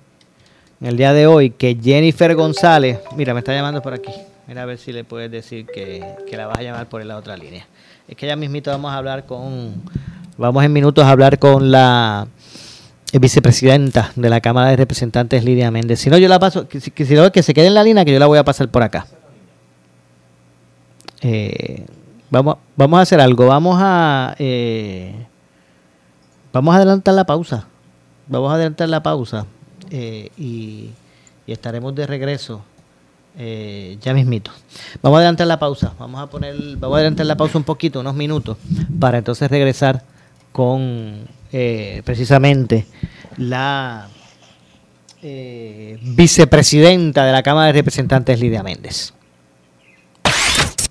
en 0.81 0.87
el 0.87 0.97
día 0.97 1.13
de 1.13 1.25
hoy, 1.25 1.51
que 1.51 1.77
Jennifer 1.81 2.35
González, 2.35 2.99
mira, 3.15 3.33
me 3.33 3.39
está 3.39 3.53
llamando 3.53 3.81
por 3.81 3.93
aquí, 3.93 4.11
mira 4.47 4.63
a 4.63 4.65
ver 4.65 4.77
si 4.77 4.91
le 4.91 5.03
puedes 5.03 5.31
decir 5.31 5.65
que, 5.65 6.03
la 6.31 6.47
vas 6.47 6.59
a 6.59 6.63
llamar 6.63 6.89
por 6.89 7.03
la 7.05 7.17
otra 7.17 7.37
línea. 7.37 7.65
Es 8.07 8.17
que 8.17 8.27
ya 8.27 8.35
mismito 8.35 8.71
vamos 8.71 8.91
a 8.91 8.97
hablar 8.97 9.25
con, 9.25 9.81
vamos 10.37 10.63
en 10.65 10.73
minutos 10.73 11.05
a 11.05 11.09
hablar 11.11 11.39
con 11.39 11.71
la 11.71 12.27
vicepresidenta 13.19 14.11
de 14.15 14.29
la 14.29 14.39
Cámara 14.41 14.69
de 14.69 14.77
Representantes, 14.77 15.43
Lidia 15.43 15.71
Méndez. 15.71 15.99
Si 15.99 16.09
no, 16.09 16.17
yo 16.17 16.29
la 16.29 16.39
paso, 16.39 16.67
que, 16.67 16.79
que, 16.79 17.31
que 17.31 17.43
se 17.43 17.53
quede 17.53 17.67
en 17.67 17.73
la 17.73 17.83
línea, 17.83 18.05
que 18.05 18.13
yo 18.13 18.19
la 18.19 18.27
voy 18.27 18.37
a 18.37 18.43
pasar 18.43 18.69
por 18.69 18.83
acá. 18.83 19.07
Eh, 21.21 21.85
Vamos, 22.31 22.55
vamos 22.77 22.97
a 22.97 23.01
hacer 23.01 23.19
algo. 23.19 23.45
Vamos 23.47 23.77
a. 23.79 24.35
Eh, 24.39 25.13
vamos 26.53 26.73
a 26.73 26.77
adelantar 26.77 27.13
la 27.13 27.25
pausa. 27.25 27.67
Vamos 28.27 28.49
a 28.51 28.55
adelantar 28.55 28.87
la 28.87 29.03
pausa. 29.03 29.45
Eh, 29.89 30.29
y, 30.37 30.91
estaremos 31.45 31.93
de 31.93 32.07
regreso. 32.07 32.63
Eh, 33.37 33.97
ya 34.01 34.13
mismito. 34.13 34.51
Vamos 35.01 35.17
a 35.17 35.19
adelantar 35.19 35.47
la 35.47 35.59
pausa. 35.59 35.93
Vamos 35.99 36.21
a 36.21 36.27
poner. 36.27 36.55
Vamos 36.77 36.95
a 36.95 36.99
adelantar 36.99 37.25
la 37.25 37.35
pausa 37.35 37.57
un 37.57 37.65
poquito, 37.65 37.99
unos 37.99 38.15
minutos. 38.15 38.57
Para 38.97 39.17
entonces 39.17 39.51
regresar 39.51 40.01
con 40.53 41.27
precisamente 41.51 42.85
la 43.37 44.07
vicepresidenta 46.01 47.25
de 47.25 47.31
la 47.31 47.43
Cámara 47.43 47.67
de 47.67 47.73
Representantes, 47.73 48.39
Lidia 48.39 48.63
Méndez. 48.63 49.13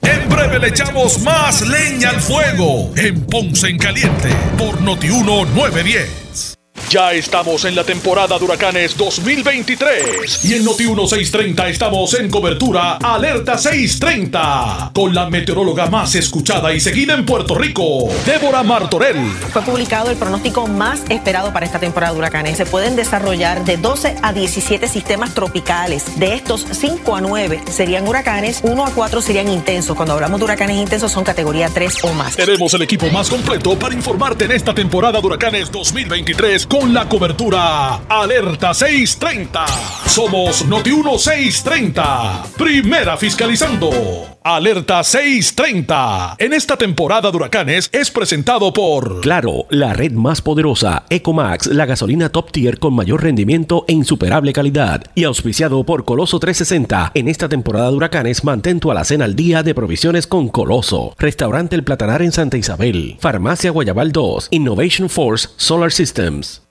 En 0.03 0.29
breve 0.29 0.59
le 0.59 0.69
echamos 0.69 1.21
más 1.21 1.63
leña 1.67 2.11
al 2.11 2.21
fuego 2.21 2.93
en 2.97 3.23
Ponce 3.27 3.69
en 3.69 3.79
Caliente 3.79 4.29
por 4.57 4.81
Notiuno 4.81 5.45
910. 5.45 6.50
Ya 6.89 7.13
estamos 7.13 7.65
en 7.65 7.77
la 7.77 7.85
temporada 7.85 8.37
de 8.39 8.45
huracanes 8.45 8.97
2023 8.97 10.45
y 10.45 10.55
en 10.55 10.65
Noti 10.65 10.85
1630 10.85 11.69
estamos 11.69 12.15
en 12.15 12.29
cobertura 12.29 12.97
Alerta 12.97 13.59
630 13.59 14.91
con 14.93 15.15
la 15.15 15.31
meteoróloga 15.31 15.87
más 15.87 16.17
escuchada 16.17 16.73
y 16.75 16.81
seguida 16.81 17.15
en 17.15 17.25
Puerto 17.25 17.55
Rico, 17.55 18.09
Débora 18.27 18.63
Martorell. 18.65 19.31
Fue 19.53 19.63
publicado 19.63 20.11
el 20.11 20.17
pronóstico 20.17 20.67
más 20.67 21.03
esperado 21.09 21.53
para 21.53 21.67
esta 21.67 21.79
temporada 21.79 22.13
de 22.13 22.19
huracanes. 22.19 22.57
Se 22.57 22.67
pueden 22.67 22.97
desarrollar 22.97 23.65
de 23.65 23.77
12 23.77 24.17
a 24.23 24.33
17 24.33 24.89
sistemas 24.89 25.35
tropicales. 25.35 26.19
De 26.19 26.35
estos, 26.35 26.67
5 26.71 27.15
a 27.15 27.21
9 27.21 27.63
serían 27.71 28.09
huracanes, 28.09 28.61
1 28.63 28.87
a 28.87 28.91
4 28.91 29.23
serían 29.23 29.49
intensos. 29.49 29.97
Cuando 29.97 30.15
hablamos 30.15 30.41
de 30.41 30.45
huracanes 30.45 30.77
intensos 30.77 31.13
son 31.13 31.23
categoría 31.23 31.69
3 31.69 31.99
o 32.03 32.13
más. 32.15 32.37
Tenemos 32.37 32.75
el 32.75 32.83
equipo 32.83 33.09
más 33.11 33.29
completo 33.29 33.79
para 33.79 33.95
informarte 33.95 34.47
en 34.47 34.53
esta 34.53 34.75
temporada 34.75 35.21
de 35.21 35.27
huracanes 35.27 35.71
2023 35.71 36.67
con 36.71 36.95
la 36.95 37.09
cobertura 37.09 38.07
Alerta 38.07 38.73
630. 38.73 39.67
Somos 40.07 40.65
Noti 40.67 40.91
630. 41.19 42.45
Primera 42.57 43.17
fiscalizando. 43.17 44.40
Alerta 44.43 45.05
630. 45.05 46.37
En 46.39 46.55
esta 46.55 46.79
temporada 46.79 47.31
de 47.31 47.37
huracanes 47.37 47.91
es 47.93 48.11
presentado 48.11 48.73
por 48.73 49.21
Claro, 49.21 49.67
la 49.69 49.93
red 49.93 50.13
más 50.13 50.41
poderosa, 50.41 51.05
Ecomax, 51.11 51.67
la 51.67 51.85
gasolina 51.85 52.31
top 52.31 52.51
tier 52.51 52.79
con 52.79 52.95
mayor 52.95 53.23
rendimiento 53.23 53.85
e 53.87 53.93
insuperable 53.93 54.55
calidad. 54.55 55.05
Y 55.15 55.25
auspiciado 55.25 55.85
por 55.85 56.07
Coloso 56.07 56.39
360. 56.39 57.13
En 57.13 57.29
esta 57.29 57.51
temporada 57.51 57.91
de 57.91 57.97
huracanes 57.97 58.43
mantén 58.43 58.81
tu 58.81 58.91
alacena 58.91 59.27
al 59.27 59.37
día 59.37 59.63
de 59.63 59.75
provisiones 59.75 60.27
con 60.27 60.49
Coloso. 60.49 61.15
Restaurante 61.19 61.77
El 61.77 61.85
Platanar 61.85 62.23
en 62.23 62.33
Santa 62.33 62.57
Isabel. 62.57 63.19
Farmacia 63.21 63.71
Guayabal 63.71 64.11
2. 64.11 64.49
Innovation 64.53 65.11
Force 65.11 65.51
Solar 65.59 65.93
Systems. 65.93 66.70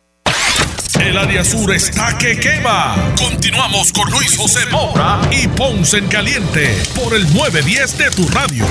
El 0.99 1.17
área 1.17 1.43
sur 1.45 1.73
está 1.73 2.17
que 2.17 2.37
quema. 2.37 3.13
Continuamos 3.17 3.93
con 3.93 4.11
Luis 4.11 4.37
José 4.37 4.59
Moura 4.69 5.21
y 5.31 5.47
Ponce 5.47 5.97
en 5.97 6.07
Caliente 6.07 6.75
por 6.93 7.15
el 7.15 7.23
910 7.33 7.97
de 7.97 8.11
tu 8.11 8.27
radio. 8.27 8.65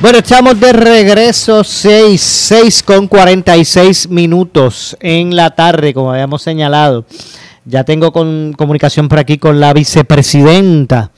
Bueno, 0.00 0.18
estamos 0.18 0.58
de 0.60 0.72
regreso 0.72 1.64
6, 1.64 2.20
6 2.20 2.82
con 2.84 3.08
46 3.08 4.08
minutos 4.08 4.96
en 5.00 5.34
la 5.34 5.50
tarde, 5.50 5.92
como 5.92 6.12
habíamos 6.12 6.42
señalado. 6.42 7.04
Ya 7.64 7.82
tengo 7.82 8.12
comunicación 8.12 9.08
por 9.08 9.18
aquí 9.18 9.38
con 9.38 9.58
la 9.58 9.72
vicepresidenta 9.72 11.10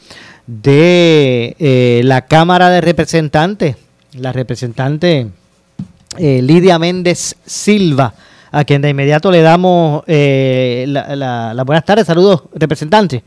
de 0.47 1.55
eh, 1.59 2.01
la 2.03 2.27
Cámara 2.27 2.71
de 2.71 2.81
Representantes, 2.81 3.77
la 4.15 4.33
representante 4.33 5.27
eh, 6.17 6.41
Lidia 6.43 6.79
Méndez 6.79 7.37
Silva 7.45 8.15
a 8.57 8.65
quien 8.65 8.81
de 8.81 8.89
inmediato 8.89 9.31
le 9.31 9.43
damos 9.43 10.03
eh, 10.07 10.87
la, 10.89 11.15
la, 11.53 11.63
buenas 11.65 11.85
tardes. 11.85 12.07
Saludos, 12.07 12.45
representante. 12.55 13.23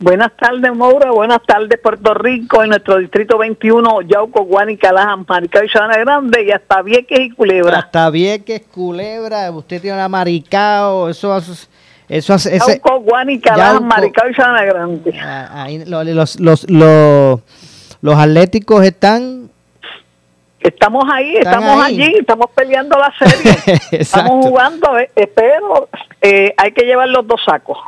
Buenas 0.00 0.32
tardes, 0.36 0.74
Moura. 0.74 1.12
Buenas 1.12 1.40
tardes, 1.46 1.78
Puerto 1.80 2.12
Rico, 2.14 2.64
en 2.64 2.70
nuestro 2.70 2.98
distrito 2.98 3.38
21, 3.38 4.02
Yauco, 4.02 4.44
Guanica, 4.44 4.92
Lajan, 4.92 5.24
Maricao 5.28 5.62
y 5.62 5.68
Sabana 5.68 5.98
Grande, 5.98 6.42
y 6.42 6.50
hasta 6.50 6.82
Vieques 6.82 7.20
y 7.20 7.30
Culebra. 7.30 7.78
Hasta 7.78 8.10
Vieques, 8.10 8.62
Culebra. 8.62 9.48
Usted 9.52 9.80
tiene 9.80 9.96
una 9.96 10.08
Maricao, 10.08 11.08
eso 11.08 11.36
eso 12.08 12.34
hace, 12.34 12.58
Yauco, 12.58 13.00
Guanica, 13.02 13.56
Lajan, 13.56 13.86
Maricao 13.86 14.28
y 14.28 14.34
Sabana 14.34 14.64
Grande. 14.64 15.16
Ah, 15.22 15.62
ahí, 15.62 15.84
los, 15.84 16.34
los, 16.40 16.68
los, 16.68 17.40
los 18.00 18.16
atléticos 18.16 18.84
están 18.84 19.39
Estamos 20.60 21.04
ahí, 21.10 21.36
estamos 21.36 21.82
allí, 21.82 22.14
estamos 22.18 22.50
peleando 22.54 22.98
la 22.98 23.12
serie, 23.18 23.78
estamos 23.92 24.44
jugando, 24.44 24.98
eh, 24.98 25.26
pero 25.34 25.88
eh, 26.20 26.52
hay 26.54 26.72
que 26.72 26.84
llevar 26.84 27.08
los 27.08 27.26
dos 27.26 27.40
sacos. 27.42 27.78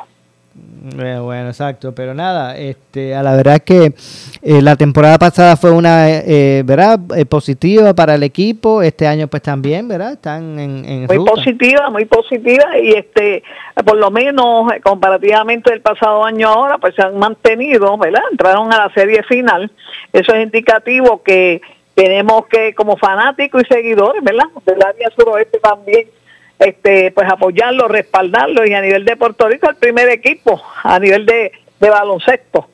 Bueno, 0.55 1.49
exacto, 1.49 1.95
pero 1.95 2.13
nada, 2.13 2.57
este, 2.57 3.15
a 3.15 3.23
la 3.23 3.37
verdad 3.37 3.61
que 3.61 3.93
eh, 4.43 4.63
la 4.63 4.75
temporada 4.75 5.17
pasada 5.17 5.57
fue 5.57 5.71
una, 5.71 6.07
¿verdad? 6.65 6.99
positiva 7.29 7.95
para 7.95 8.17
el 8.17 8.25
equipo, 8.25 8.83
este 8.83 9.07
año 9.07 9.29
pues 9.29 9.43
también, 9.43 9.87
¿verdad? 9.87 10.15
Están 10.15 10.59
en, 10.59 11.07
muy 11.07 11.25
positiva, 11.25 11.89
muy 11.91 12.07
positiva 12.07 12.77
y 12.83 12.95
este, 12.95 13.45
por 13.85 13.97
lo 13.97 14.11
menos 14.11 14.73
comparativamente 14.83 15.71
del 15.71 15.83
pasado 15.83 16.25
año 16.25 16.49
ahora, 16.49 16.79
pues 16.79 16.97
se 16.97 17.03
han 17.03 17.17
mantenido, 17.17 17.97
¿verdad? 17.97 18.23
Entraron 18.33 18.73
a 18.73 18.79
la 18.89 18.95
serie 18.95 19.23
final, 19.23 19.71
eso 20.13 20.35
es 20.35 20.43
indicativo 20.43 21.23
que 21.23 21.61
tenemos 21.95 22.47
que, 22.47 22.75
como 22.75 22.97
fanáticos 22.97 23.63
y 23.63 23.75
seguidores, 23.75 24.23
¿verdad? 24.23 24.47
Del 24.65 24.83
área 24.83 25.11
suroeste 25.17 25.59
también, 25.59 26.07
este, 26.59 27.11
pues 27.11 27.29
apoyarlo, 27.31 27.89
respaldarlo 27.89 28.67
y 28.67 28.73
a 28.75 28.81
nivel 28.81 29.05
de 29.05 29.17
Puerto 29.17 29.49
Rico 29.49 29.69
el 29.69 29.77
primer 29.77 30.09
equipo, 30.09 30.63
a 30.83 30.99
nivel 30.99 31.27
de, 31.27 31.53
baloncesto. 31.81 32.69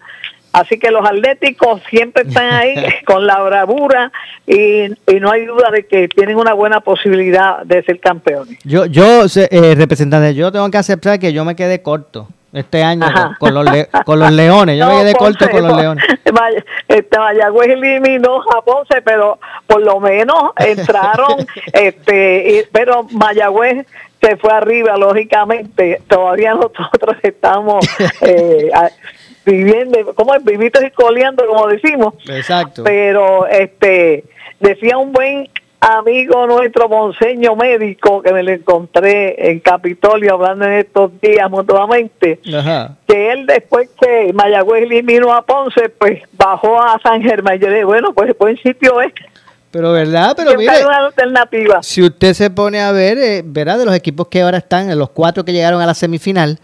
Así 0.53 0.79
que 0.79 0.91
los 0.91 1.05
atléticos 1.05 1.81
siempre 1.89 2.25
están 2.27 2.53
ahí 2.53 2.75
con 3.07 3.27
la 3.27 3.41
bravura 3.43 4.13
y, 4.47 4.85
y, 4.85 5.21
no 5.21 5.31
hay 5.31 5.47
duda 5.47 5.71
de 5.71 5.87
que 5.87 6.09
tienen 6.09 6.37
una 6.37 6.53
buena 6.53 6.81
posibilidad 6.81 7.63
de 7.65 7.83
ser 7.85 8.01
campeones. 8.01 8.59
Yo, 8.65 8.87
yo 8.87 9.25
eh, 9.35 9.75
representante, 9.77 10.35
yo 10.35 10.53
tengo 10.53 10.71
que 10.71 10.79
aceptar 10.79 11.19
que 11.19 11.33
yo 11.33 11.45
me 11.45 11.57
quedé 11.57 11.83
corto 11.83 12.29
este 12.53 12.83
año 12.83 13.07
con, 13.39 13.55
los 13.55 13.65
con 14.05 14.19
los 14.19 14.33
leones. 14.33 14.79
Yo 14.79 14.87
me 14.87 15.01
quedé 15.01 15.15
corto 15.15 15.49
con 15.51 15.63
los 15.67 15.77
leones. 15.77 16.05
Este 16.89 17.19
Mayagüez 17.19 17.69
eliminó 17.69 18.41
a 18.57 18.63
Ponce, 18.63 19.03
pero 19.03 19.39
por 19.67 19.83
lo 19.83 20.01
menos 20.01 20.53
entraron, 20.57 21.47
este, 21.73 22.67
pero 22.73 23.05
Mayagüez 23.11 23.87
se 24.21 24.37
fue 24.37 24.53
arriba, 24.53 24.97
lógicamente. 24.97 26.01
Todavía 26.09 26.55
nosotros 26.55 27.17
estamos 27.23 27.87
eh, 28.23 28.71
viviendo, 29.45 30.15
como 30.15 30.33
vivitos 30.41 30.83
y 30.83 30.91
coleando, 30.91 31.47
como 31.47 31.67
decimos. 31.67 32.15
Exacto. 32.29 32.85
Pero 32.85 33.47
este 33.47 34.25
decía 34.61 34.97
un 34.97 35.13
buen 35.13 35.49
amigo 35.81 36.47
nuestro, 36.47 36.89
Monseño 36.89 37.55
Médico, 37.57 38.23
que 38.23 38.33
me 38.33 38.43
lo 38.43 38.53
encontré 38.53 39.51
en 39.51 39.61
Capitolio 39.61 40.35
hablando 40.35 40.65
en 40.65 40.73
estos 40.73 41.13
días 41.21 41.51
mutuamente, 41.51 42.41
que 43.07 43.33
él 43.33 43.47
después 43.47 43.89
que 44.01 44.33
Mayagüez 44.33 44.85
eliminó 44.85 45.33
a 45.33 45.43
Ponce, 45.43 45.89
pues 45.89 46.23
bajó 46.33 46.81
a 46.81 46.99
San 47.03 47.23
Germán. 47.23 47.59
Yo 47.59 47.69
le 47.69 47.75
dije, 47.75 47.85
bueno, 47.85 48.13
pues 48.13 48.37
buen 48.39 48.57
sitio 48.57 49.01
es. 49.01 49.13
Pero 49.71 49.93
verdad, 49.93 50.35
pero 50.35 50.55
mire, 50.57 50.71
alternativa. 50.71 51.83
si 51.83 52.03
usted 52.03 52.33
se 52.33 52.49
pone 52.49 52.81
a 52.81 52.91
ver, 52.91 53.19
eh, 53.19 53.43
verá 53.45 53.77
de 53.77 53.85
los 53.85 53.95
equipos 53.95 54.29
que 54.29 54.41
ahora 54.41 54.59
están, 54.59 54.97
los 54.99 55.11
cuatro 55.11 55.45
que 55.45 55.53
llegaron 55.53 55.83
a 55.83 55.87
la 55.87 55.93
semifinal, 55.93 56.59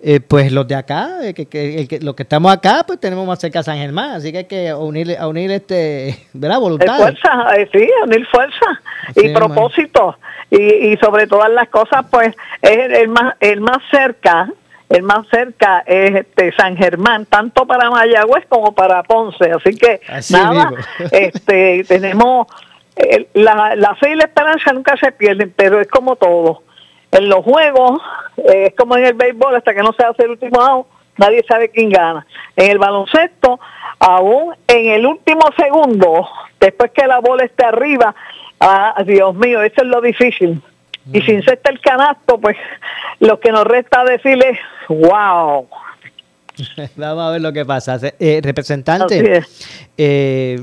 eh, 0.00 0.20
pues 0.20 0.52
los 0.52 0.68
de 0.68 0.76
acá, 0.76 1.18
eh, 1.22 1.34
que, 1.34 1.98
los 2.00 2.14
que 2.14 2.22
estamos 2.22 2.52
acá, 2.52 2.84
pues 2.86 3.00
tenemos 3.00 3.26
más 3.26 3.40
cerca 3.40 3.60
a 3.60 3.62
San 3.64 3.78
Germán, 3.78 4.10
así 4.10 4.30
que 4.30 4.38
hay 4.38 4.44
que 4.44 4.72
unir, 4.72 5.16
a 5.18 5.26
unir 5.26 5.50
este, 5.50 6.16
¿verdad? 6.32 6.60
Voluntad. 6.60 6.98
Fuerza, 6.98 7.56
eh, 7.56 7.68
sí, 7.72 7.90
unir 8.04 8.24
fuerza 8.28 8.80
y 9.16 9.30
propósito. 9.30 10.16
Y, 10.50 10.92
y 10.92 10.96
sobre 10.98 11.26
todas 11.26 11.50
las 11.50 11.68
cosas, 11.68 12.06
pues 12.10 12.28
es 12.62 12.78
el, 13.00 13.08
más, 13.08 13.34
el 13.40 13.60
más 13.60 13.78
cerca, 13.90 14.48
el 14.88 15.02
más 15.02 15.26
cerca 15.30 15.82
es 15.84 16.14
este 16.14 16.52
San 16.52 16.76
Germán, 16.76 17.26
tanto 17.26 17.66
para 17.66 17.90
Mayagüez 17.90 18.46
como 18.48 18.72
para 18.72 19.02
Ponce. 19.02 19.50
Así 19.50 19.76
que 19.76 20.00
nada, 20.30 20.70
este, 21.10 21.82
tenemos 21.88 22.46
la, 23.34 23.74
la 23.74 23.96
fe 23.96 24.12
y 24.12 24.14
la 24.14 24.24
esperanza 24.24 24.72
nunca 24.72 24.96
se 24.96 25.10
pierden, 25.10 25.52
pero 25.56 25.80
es 25.80 25.88
como 25.88 26.14
todo 26.14 26.62
en 27.12 27.28
los 27.28 27.44
juegos, 27.44 28.00
eh, 28.36 28.66
es 28.68 28.74
como 28.76 28.96
en 28.96 29.06
el 29.06 29.14
béisbol, 29.14 29.54
hasta 29.56 29.74
que 29.74 29.82
no 29.82 29.92
se 29.92 30.04
hace 30.04 30.24
el 30.24 30.30
último 30.30 30.60
out, 30.60 30.86
nadie 31.16 31.44
sabe 31.48 31.70
quién 31.70 31.90
gana. 31.90 32.26
En 32.56 32.70
el 32.70 32.78
baloncesto, 32.78 33.58
aún 33.98 34.54
en 34.66 34.90
el 34.90 35.06
último 35.06 35.42
segundo, 35.56 36.28
después 36.60 36.90
que 36.92 37.06
la 37.06 37.20
bola 37.20 37.44
esté 37.44 37.64
arriba, 37.64 38.14
ah, 38.60 38.94
Dios 39.06 39.34
mío, 39.34 39.62
eso 39.62 39.82
es 39.82 39.88
lo 39.88 40.00
difícil. 40.00 40.62
Y 41.10 41.22
sin 41.22 41.42
ser 41.42 41.58
el 41.64 41.80
canasto, 41.80 42.38
pues 42.38 42.56
lo 43.20 43.40
que 43.40 43.50
nos 43.50 43.64
resta 43.64 44.04
decirle, 44.04 44.58
wow. 44.88 45.66
Vamos 46.96 47.24
a 47.24 47.30
ver 47.30 47.40
lo 47.40 47.52
que 47.52 47.64
pasa. 47.64 47.98
Eh, 48.18 48.40
representante, 48.42 49.42
eh, 49.96 50.60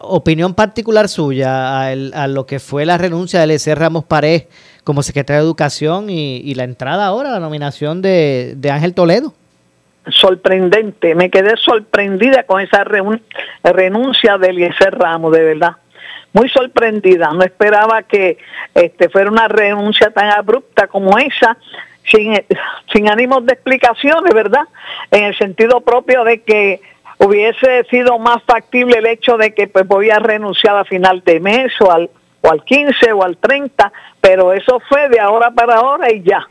opinión 0.00 0.54
particular 0.54 1.08
suya 1.08 1.80
a, 1.80 1.88
a, 1.88 2.26
lo 2.28 2.46
que 2.46 2.60
fue 2.60 2.84
la 2.86 2.98
renuncia 2.98 3.40
de 3.40 3.46
L.C. 3.46 3.74
Ramos 3.74 4.04
Pared 4.04 4.44
como 4.84 5.02
secretario 5.02 5.42
de 5.42 5.46
Educación 5.46 6.10
y, 6.10 6.54
la 6.54 6.64
entrada 6.64 7.06
ahora, 7.06 7.30
la 7.30 7.40
nominación 7.40 8.02
de, 8.02 8.56
Ángel 8.70 8.94
Toledo. 8.94 9.34
Sorprendente, 10.08 11.14
me 11.14 11.30
quedé 11.30 11.56
sorprendida 11.56 12.44
con 12.44 12.60
esa 12.60 12.84
renuncia 13.62 14.38
de 14.38 14.48
Eliezer 14.48 14.98
Ramos, 14.98 15.32
de 15.32 15.44
verdad. 15.44 15.76
Muy 16.32 16.48
sorprendida, 16.48 17.32
no 17.32 17.42
esperaba 17.42 18.02
que 18.02 18.38
este 18.74 19.08
fuera 19.08 19.30
una 19.30 19.48
renuncia 19.48 20.10
tan 20.10 20.30
abrupta 20.30 20.86
como 20.86 21.18
esa, 21.18 21.58
sin, 22.04 22.40
sin 22.92 23.08
ánimos 23.08 23.44
de 23.44 23.54
explicaciones, 23.54 24.32
¿verdad? 24.32 24.62
En 25.10 25.24
el 25.24 25.36
sentido 25.36 25.80
propio 25.80 26.24
de 26.24 26.40
que 26.42 26.80
hubiese 27.18 27.84
sido 27.90 28.18
más 28.18 28.42
factible 28.44 28.98
el 28.98 29.06
hecho 29.06 29.36
de 29.36 29.52
que 29.54 29.66
pues 29.66 29.86
voy 29.86 30.10
a 30.10 30.20
renunciar 30.20 30.76
a 30.76 30.84
final 30.84 31.22
de 31.24 31.40
mes 31.40 31.72
o 31.80 31.90
al, 31.90 32.08
o 32.40 32.50
al 32.50 32.64
15 32.64 33.12
o 33.12 33.22
al 33.22 33.36
30, 33.36 33.92
pero 34.20 34.52
eso 34.52 34.80
fue 34.88 35.08
de 35.08 35.20
ahora 35.20 35.50
para 35.50 35.76
ahora 35.76 36.12
y 36.12 36.22
ya. 36.22 36.46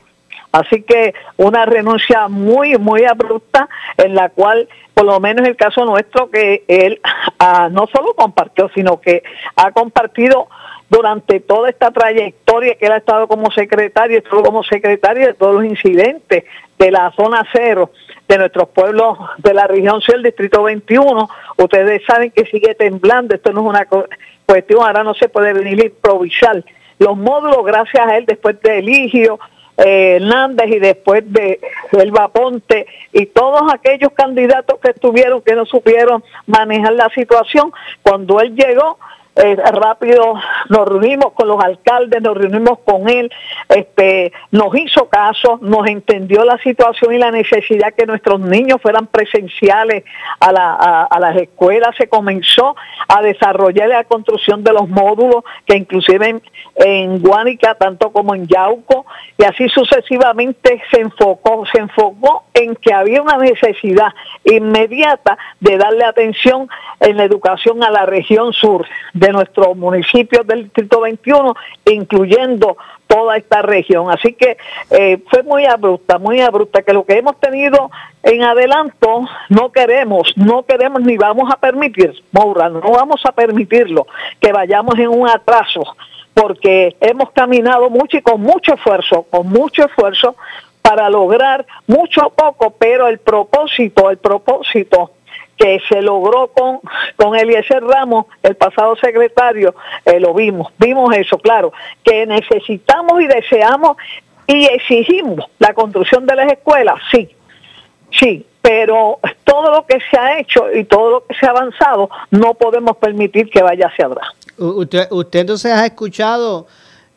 Así 0.51 0.81
que 0.81 1.13
una 1.37 1.65
renuncia 1.65 2.27
muy, 2.27 2.77
muy 2.77 3.05
abrupta 3.05 3.69
en 3.97 4.15
la 4.15 4.29
cual, 4.29 4.67
por 4.93 5.05
lo 5.05 5.19
menos 5.19 5.45
en 5.45 5.51
el 5.51 5.55
caso 5.55 5.85
nuestro, 5.85 6.29
que 6.31 6.63
él 6.67 6.99
ah, 7.39 7.69
no 7.71 7.87
solo 7.87 8.13
compartió, 8.15 8.69
sino 8.73 8.99
que 8.99 9.23
ha 9.55 9.71
compartido 9.71 10.47
durante 10.89 11.39
toda 11.39 11.69
esta 11.69 11.91
trayectoria 11.91 12.75
que 12.75 12.87
él 12.87 12.93
ha 12.93 12.97
estado 12.97 13.27
como 13.27 13.51
secretario, 13.51 14.17
estuvo 14.17 14.41
como 14.41 14.63
secretario 14.63 15.27
de 15.27 15.33
todos 15.35 15.53
los 15.55 15.65
incidentes 15.65 16.45
de 16.79 16.91
la 16.91 17.11
zona 17.11 17.45
cero 17.53 17.91
de 18.27 18.37
nuestros 18.37 18.69
pueblos 18.69 19.17
de 19.37 19.53
la 19.53 19.67
región 19.67 20.01
sur, 20.01 20.15
el 20.15 20.23
distrito 20.23 20.63
21. 20.63 21.29
Ustedes 21.57 22.01
saben 22.05 22.31
que 22.31 22.45
sigue 22.45 22.73
temblando, 22.73 23.35
esto 23.35 23.53
no 23.53 23.61
es 23.61 23.67
una 23.67 23.87
cuestión, 24.49 24.83
ahora 24.83 25.03
no 25.03 25.13
se 25.13 25.29
puede 25.29 25.53
venir 25.53 25.79
a 25.79 25.85
improvisar. 25.85 26.63
Los 26.97 27.15
módulos, 27.15 27.63
gracias 27.63 28.07
a 28.07 28.17
él, 28.17 28.25
después 28.25 28.59
de 28.61 28.79
Eligio, 28.79 29.39
eh, 29.77 30.17
Hernández 30.17 30.67
y 30.67 30.79
después 30.79 31.23
de 31.31 31.59
Elba 31.91 32.27
Ponte 32.29 32.87
y 33.13 33.27
todos 33.27 33.71
aquellos 33.71 34.11
candidatos 34.13 34.79
que 34.81 34.89
estuvieron 34.89 35.41
que 35.41 35.53
no 35.53 35.65
supieron 35.65 36.23
manejar 36.47 36.93
la 36.93 37.09
situación, 37.09 37.71
cuando 38.01 38.41
él 38.41 38.55
llegó, 38.55 38.97
eh, 39.41 39.55
rápido 39.55 40.33
nos 40.67 40.87
reunimos 40.87 41.31
con 41.33 41.47
los 41.47 41.63
alcaldes, 41.63 42.21
nos 42.21 42.37
reunimos 42.37 42.79
con 42.79 43.07
él, 43.09 43.31
este, 43.69 44.33
nos 44.51 44.75
hizo 44.75 45.07
caso, 45.07 45.59
nos 45.61 45.87
entendió 45.87 46.43
la 46.43 46.57
situación 46.57 47.13
y 47.13 47.17
la 47.17 47.31
necesidad 47.31 47.93
que 47.93 48.05
nuestros 48.05 48.39
niños 48.41 48.81
fueran 48.81 49.07
presenciales 49.07 50.03
a, 50.39 50.51
la, 50.51 51.07
a, 51.09 51.19
las 51.19 51.37
escuelas, 51.37 51.95
se 51.95 52.09
comenzó 52.09 52.75
a 53.07 53.21
desarrollar 53.21 53.87
la 53.87 54.03
construcción 54.03 54.63
de 54.63 54.73
los 54.73 54.89
módulos, 54.89 55.43
que 55.65 55.77
inclusive 55.77 56.29
en, 56.29 56.41
en 56.75 57.21
Guánica, 57.21 57.75
tanto 57.75 58.11
como 58.11 58.35
en 58.35 58.45
Yauco, 58.45 59.05
y 59.37 59.45
así 59.45 59.69
sucesivamente 59.69 60.81
se 60.91 60.99
enfocó, 60.99 61.65
se 61.71 61.79
enfocó 61.79 62.43
en 62.53 62.75
que 62.75 62.93
había 62.93 63.21
una 63.21 63.37
necesidad 63.37 64.09
inmediata 64.43 65.37
de 65.61 65.77
darle 65.77 66.03
atención 66.03 66.67
en 66.99 67.15
la 67.15 67.23
educación 67.23 67.83
a 67.83 67.89
la 67.89 68.05
región 68.05 68.51
sur 68.51 68.85
nuestros 69.31 69.75
municipios 69.75 70.45
del 70.45 70.63
Distrito 70.65 71.01
21, 71.01 71.55
incluyendo 71.85 72.77
toda 73.07 73.37
esta 73.37 73.61
región. 73.61 74.11
Así 74.11 74.33
que 74.33 74.57
eh, 74.91 75.17
fue 75.29 75.43
muy 75.43 75.65
abrupta, 75.65 76.19
muy 76.19 76.39
abrupta, 76.41 76.83
que 76.83 76.93
lo 76.93 77.05
que 77.05 77.17
hemos 77.17 77.39
tenido 77.39 77.89
en 78.23 78.43
adelanto 78.43 79.27
no 79.49 79.71
queremos, 79.71 80.33
no 80.35 80.63
queremos 80.63 81.01
ni 81.01 81.17
vamos 81.17 81.51
a 81.51 81.57
permitir, 81.57 82.13
Moura, 82.31 82.69
no 82.69 82.81
vamos 82.81 83.25
a 83.25 83.31
permitirlo, 83.31 84.05
que 84.39 84.51
vayamos 84.51 84.97
en 84.99 85.07
un 85.07 85.27
atraso, 85.27 85.95
porque 86.33 86.95
hemos 87.01 87.31
caminado 87.31 87.89
mucho 87.89 88.17
y 88.17 88.21
con 88.21 88.41
mucho 88.41 88.75
esfuerzo, 88.75 89.23
con 89.29 89.47
mucho 89.47 89.85
esfuerzo 89.85 90.35
para 90.81 91.09
lograr 91.09 91.65
mucho 91.87 92.29
poco, 92.29 92.71
pero 92.77 93.07
el 93.07 93.19
propósito, 93.19 94.09
el 94.09 94.17
propósito 94.17 95.11
que 95.59 95.79
se 95.89 96.01
logró 96.01 96.47
con, 96.47 96.79
con 97.17 97.35
Eliezer 97.35 97.83
Ramos, 97.83 98.25
el 98.41 98.55
pasado 98.55 98.95
secretario, 98.95 99.75
eh, 100.05 100.19
lo 100.19 100.33
vimos, 100.33 100.71
vimos 100.79 101.13
eso, 101.15 101.37
claro, 101.37 101.73
que 102.03 102.25
necesitamos 102.25 103.21
y 103.21 103.27
deseamos 103.27 103.97
y 104.47 104.65
exigimos 104.65 105.45
la 105.59 105.73
construcción 105.73 106.25
de 106.25 106.35
las 106.35 106.51
escuelas, 106.53 106.95
sí, 107.11 107.29
sí, 108.09 108.45
pero 108.61 109.19
todo 109.43 109.71
lo 109.71 109.85
que 109.85 109.99
se 110.09 110.17
ha 110.17 110.39
hecho 110.39 110.71
y 110.73 110.85
todo 110.85 111.09
lo 111.11 111.25
que 111.25 111.35
se 111.35 111.45
ha 111.45 111.49
avanzado 111.49 112.09
no 112.31 112.53
podemos 112.53 112.95
permitir 112.97 113.49
que 113.49 113.61
vaya 113.61 113.87
hacia 113.87 114.05
atrás. 114.07 114.27
Usted, 114.57 115.07
usted 115.11 115.39
entonces 115.41 115.71
ha 115.71 115.85
escuchado 115.85 116.67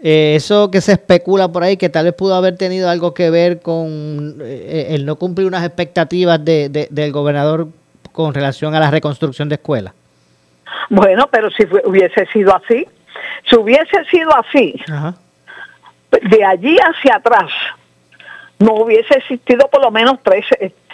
eh, 0.01 0.35
eso 0.35 0.71
que 0.71 0.81
se 0.81 0.93
especula 0.93 1.47
por 1.51 1.63
ahí, 1.63 1.77
que 1.77 1.89
tal 1.89 2.07
vez 2.07 2.15
pudo 2.15 2.35
haber 2.35 2.57
tenido 2.57 2.89
algo 2.89 3.15
que 3.15 3.31
ver 3.31 3.61
con 3.61 4.39
eh, 4.43 4.89
el 4.91 5.07
no 5.07 5.17
cumplir 5.17 5.47
unas 5.47 5.65
expectativas 5.65 6.45
de, 6.45 6.89
del 6.91 7.13
gobernador 7.13 7.69
con 8.13 8.35
relación 8.35 8.75
a 8.75 8.81
la 8.81 8.91
reconstrucción 8.91 9.49
de 9.49 9.57
escuelas? 9.57 9.95
Bueno, 10.89 11.29
pero 11.31 11.51
si 11.51 11.65
hubiese 11.85 12.27
sido 12.27 12.55
así, 12.55 12.87
si 13.49 13.57
hubiese 13.57 14.05
sido 14.11 14.31
así, 14.37 14.81
de 16.23 16.45
allí 16.45 16.77
hacia 16.79 17.17
atrás, 17.17 17.51
no 18.59 18.75
hubiese 18.75 19.19
existido 19.19 19.69
por 19.69 19.83
lo 19.83 19.91
menos 19.91 20.19
tres, 20.23 20.47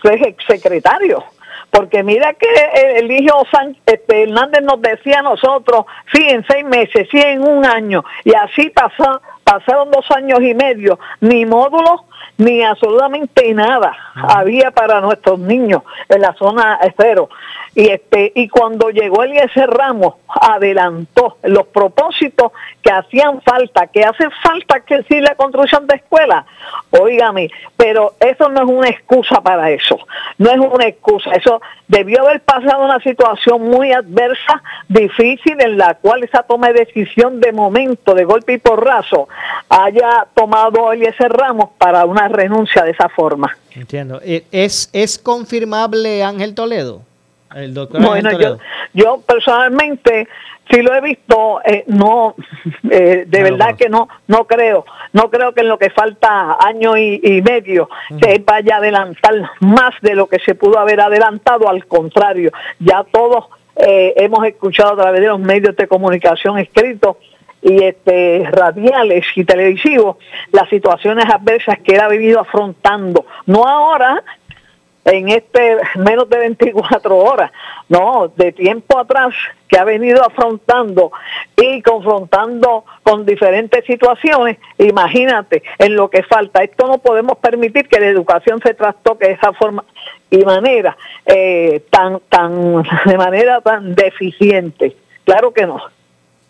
tres 0.02 0.36
secretarios. 0.46 1.22
Porque 1.70 2.02
mira 2.02 2.32
que 2.32 2.48
el 2.96 3.10
hijo 3.10 3.46
este, 3.84 4.22
Hernández 4.22 4.62
nos 4.62 4.80
decía 4.80 5.18
a 5.18 5.22
nosotros, 5.22 5.84
sí, 6.12 6.24
en 6.26 6.42
seis 6.46 6.64
meses, 6.64 7.06
sí, 7.10 7.20
en 7.20 7.46
un 7.46 7.66
año, 7.66 8.04
y 8.24 8.32
así 8.34 8.70
pasó, 8.70 9.20
pasaron 9.44 9.90
dos 9.90 10.10
años 10.12 10.40
y 10.40 10.54
medio, 10.54 10.98
ni 11.20 11.44
módulos 11.44 12.02
ni 12.38 12.62
absolutamente 12.62 13.52
nada 13.52 13.96
había 14.14 14.70
para 14.70 15.00
nuestros 15.00 15.38
niños 15.38 15.82
en 16.08 16.20
la 16.22 16.32
zona 16.34 16.78
cero. 16.96 17.28
Y 17.74 17.90
este 17.90 18.32
y 18.34 18.48
cuando 18.48 18.90
llegó 18.90 19.22
Eliezer 19.22 19.70
Ramos, 19.70 20.14
adelantó 20.28 21.36
los 21.42 21.66
propósitos 21.66 22.52
que 22.82 22.90
hacían 22.90 23.40
falta, 23.42 23.86
que 23.86 24.02
hace 24.02 24.28
falta 24.42 24.80
que 24.80 25.02
sí 25.04 25.20
la 25.20 25.34
construcción 25.34 25.86
de 25.86 25.96
escuelas. 25.96 26.44
Óigame, 26.90 27.50
pero 27.76 28.14
eso 28.18 28.48
no 28.48 28.62
es 28.62 28.68
una 28.68 28.88
excusa 28.88 29.40
para 29.40 29.70
eso. 29.70 29.98
No 30.38 30.50
es 30.50 30.58
una 30.58 30.86
excusa. 30.86 31.30
Eso 31.32 31.60
debió 31.86 32.22
haber 32.22 32.40
pasado 32.40 32.84
una 32.84 33.00
situación 33.00 33.62
muy 33.62 33.92
adversa, 33.92 34.62
difícil, 34.88 35.60
en 35.60 35.78
la 35.78 35.94
cual 35.94 36.24
esa 36.24 36.42
toma 36.42 36.68
de 36.68 36.84
decisión 36.84 37.40
de 37.40 37.52
momento, 37.52 38.14
de 38.14 38.24
golpe 38.24 38.54
y 38.54 38.58
porrazo, 38.58 39.28
haya 39.68 40.26
tomado 40.34 40.92
Eliezer 40.92 41.32
Ramos 41.32 41.70
para 41.78 42.04
una 42.08 42.28
renuncia 42.28 42.82
de 42.82 42.90
esa 42.90 43.08
forma. 43.08 43.56
Entiendo. 43.74 44.20
Eh, 44.24 44.44
¿Es, 44.50 44.90
es 44.92 45.18
confirmable 45.18 46.22
Ángel 46.22 46.54
Toledo? 46.54 47.02
El 47.54 47.72
doctor 47.72 48.02
bueno, 48.02 48.38
yo, 48.38 48.58
yo 48.92 49.22
personalmente 49.26 50.28
si 50.70 50.82
lo 50.82 50.94
he 50.94 51.00
visto, 51.00 51.60
eh, 51.64 51.84
no, 51.86 52.34
eh, 52.90 53.24
de 53.26 53.42
verdad 53.42 53.76
que 53.76 53.88
no, 53.88 54.08
no 54.26 54.44
creo, 54.46 54.84
no 55.12 55.30
creo 55.30 55.52
que 55.52 55.62
en 55.62 55.68
lo 55.68 55.78
que 55.78 55.90
falta 55.90 56.56
año 56.60 56.96
y, 56.96 57.42
medio 57.42 57.88
se 58.20 58.38
vaya 58.44 58.76
a 58.76 58.78
adelantar 58.78 59.34
más 59.60 59.94
de 60.02 60.14
lo 60.14 60.26
que 60.26 60.38
se 60.40 60.54
pudo 60.54 60.78
haber 60.78 61.00
adelantado, 61.00 61.68
al 61.68 61.86
contrario, 61.86 62.50
ya 62.78 63.04
todos 63.04 63.46
eh, 63.76 64.14
hemos 64.16 64.44
escuchado 64.44 64.92
a 64.92 64.96
través 64.96 65.20
de 65.20 65.28
los 65.28 65.40
medios 65.40 65.76
de 65.76 65.86
comunicación 65.86 66.58
escritos 66.58 67.16
y 67.68 67.84
este 67.84 68.48
radiales 68.50 69.26
y 69.36 69.44
televisivos 69.44 70.16
las 70.52 70.68
situaciones 70.68 71.26
adversas 71.26 71.78
que 71.80 71.94
él 71.94 72.00
ha 72.00 72.08
venido 72.08 72.40
afrontando, 72.40 73.26
no 73.46 73.66
ahora, 73.66 74.22
en 75.04 75.28
este 75.28 75.76
menos 75.96 76.28
de 76.28 76.38
24 76.38 77.16
horas, 77.16 77.50
no, 77.88 78.30
de 78.36 78.52
tiempo 78.52 78.98
atrás 78.98 79.34
que 79.66 79.78
ha 79.78 79.84
venido 79.84 80.22
afrontando 80.24 81.12
y 81.56 81.82
confrontando 81.82 82.84
con 83.02 83.24
diferentes 83.24 83.84
situaciones, 83.84 84.58
imagínate 84.78 85.62
en 85.78 85.94
lo 85.94 86.08
que 86.10 86.22
falta. 86.22 86.62
Esto 86.62 86.86
no 86.86 86.98
podemos 86.98 87.38
permitir 87.38 87.88
que 87.88 88.00
la 88.00 88.06
educación 88.06 88.60
se 88.62 88.74
trastoque 88.74 89.28
de 89.28 89.32
esa 89.34 89.52
forma 89.52 89.84
y 90.30 90.44
manera 90.44 90.96
eh, 91.26 91.84
tan 91.90 92.20
tan 92.28 92.82
de 93.04 93.16
manera 93.16 93.60
tan 93.60 93.94
deficiente. 93.94 94.96
Claro 95.24 95.52
que 95.52 95.66
no. 95.66 95.97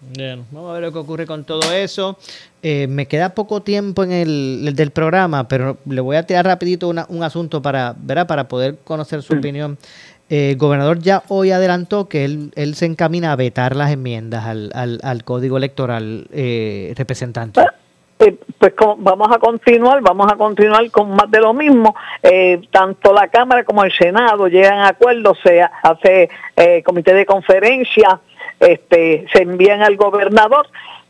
Bien, 0.00 0.44
vamos 0.52 0.70
a 0.70 0.74
ver 0.74 0.82
lo 0.82 0.92
que 0.92 0.98
ocurre 0.98 1.26
con 1.26 1.44
todo 1.44 1.72
eso. 1.72 2.16
Eh, 2.62 2.86
me 2.88 3.06
queda 3.06 3.34
poco 3.34 3.62
tiempo 3.62 4.04
en 4.04 4.12
el, 4.12 4.72
del 4.74 4.90
programa, 4.92 5.48
pero 5.48 5.78
le 5.86 6.00
voy 6.00 6.16
a 6.16 6.24
tirar 6.24 6.46
rapidito 6.46 6.88
un 6.88 7.22
asunto 7.22 7.60
para, 7.62 7.94
¿verdad? 7.98 8.26
para 8.26 8.46
poder 8.46 8.76
conocer 8.84 9.22
su 9.22 9.34
opinión. 9.34 9.76
Eh, 10.30 10.50
el 10.50 10.56
gobernador 10.56 11.00
ya 11.00 11.22
hoy 11.28 11.50
adelantó 11.50 12.08
que 12.08 12.24
él, 12.24 12.52
él 12.54 12.74
se 12.74 12.86
encamina 12.86 13.32
a 13.32 13.36
vetar 13.36 13.74
las 13.74 13.90
enmiendas 13.90 14.44
al, 14.44 14.70
al, 15.02 15.24
código 15.24 15.56
electoral 15.56 16.28
eh, 16.32 16.92
representante. 16.96 17.60
pues 18.58 18.74
vamos 18.98 19.28
a 19.32 19.38
continuar, 19.38 20.00
vamos 20.02 20.30
a 20.30 20.36
continuar 20.36 20.88
con 20.90 21.10
más 21.10 21.30
de 21.30 21.40
lo 21.40 21.54
mismo. 21.54 21.96
tanto 22.70 23.12
la 23.12 23.26
Cámara 23.28 23.64
como 23.64 23.82
el 23.82 23.92
Senado 23.92 24.46
llegan 24.46 24.78
a 24.78 24.88
acuerdos, 24.88 25.38
se 25.42 25.60
hace 25.60 26.28
comité 26.84 27.14
de 27.14 27.26
conferencia, 27.26 28.20
este, 28.60 29.26
se 29.32 29.42
envían 29.42 29.82
al 29.82 29.96
gobernador. 29.96 30.66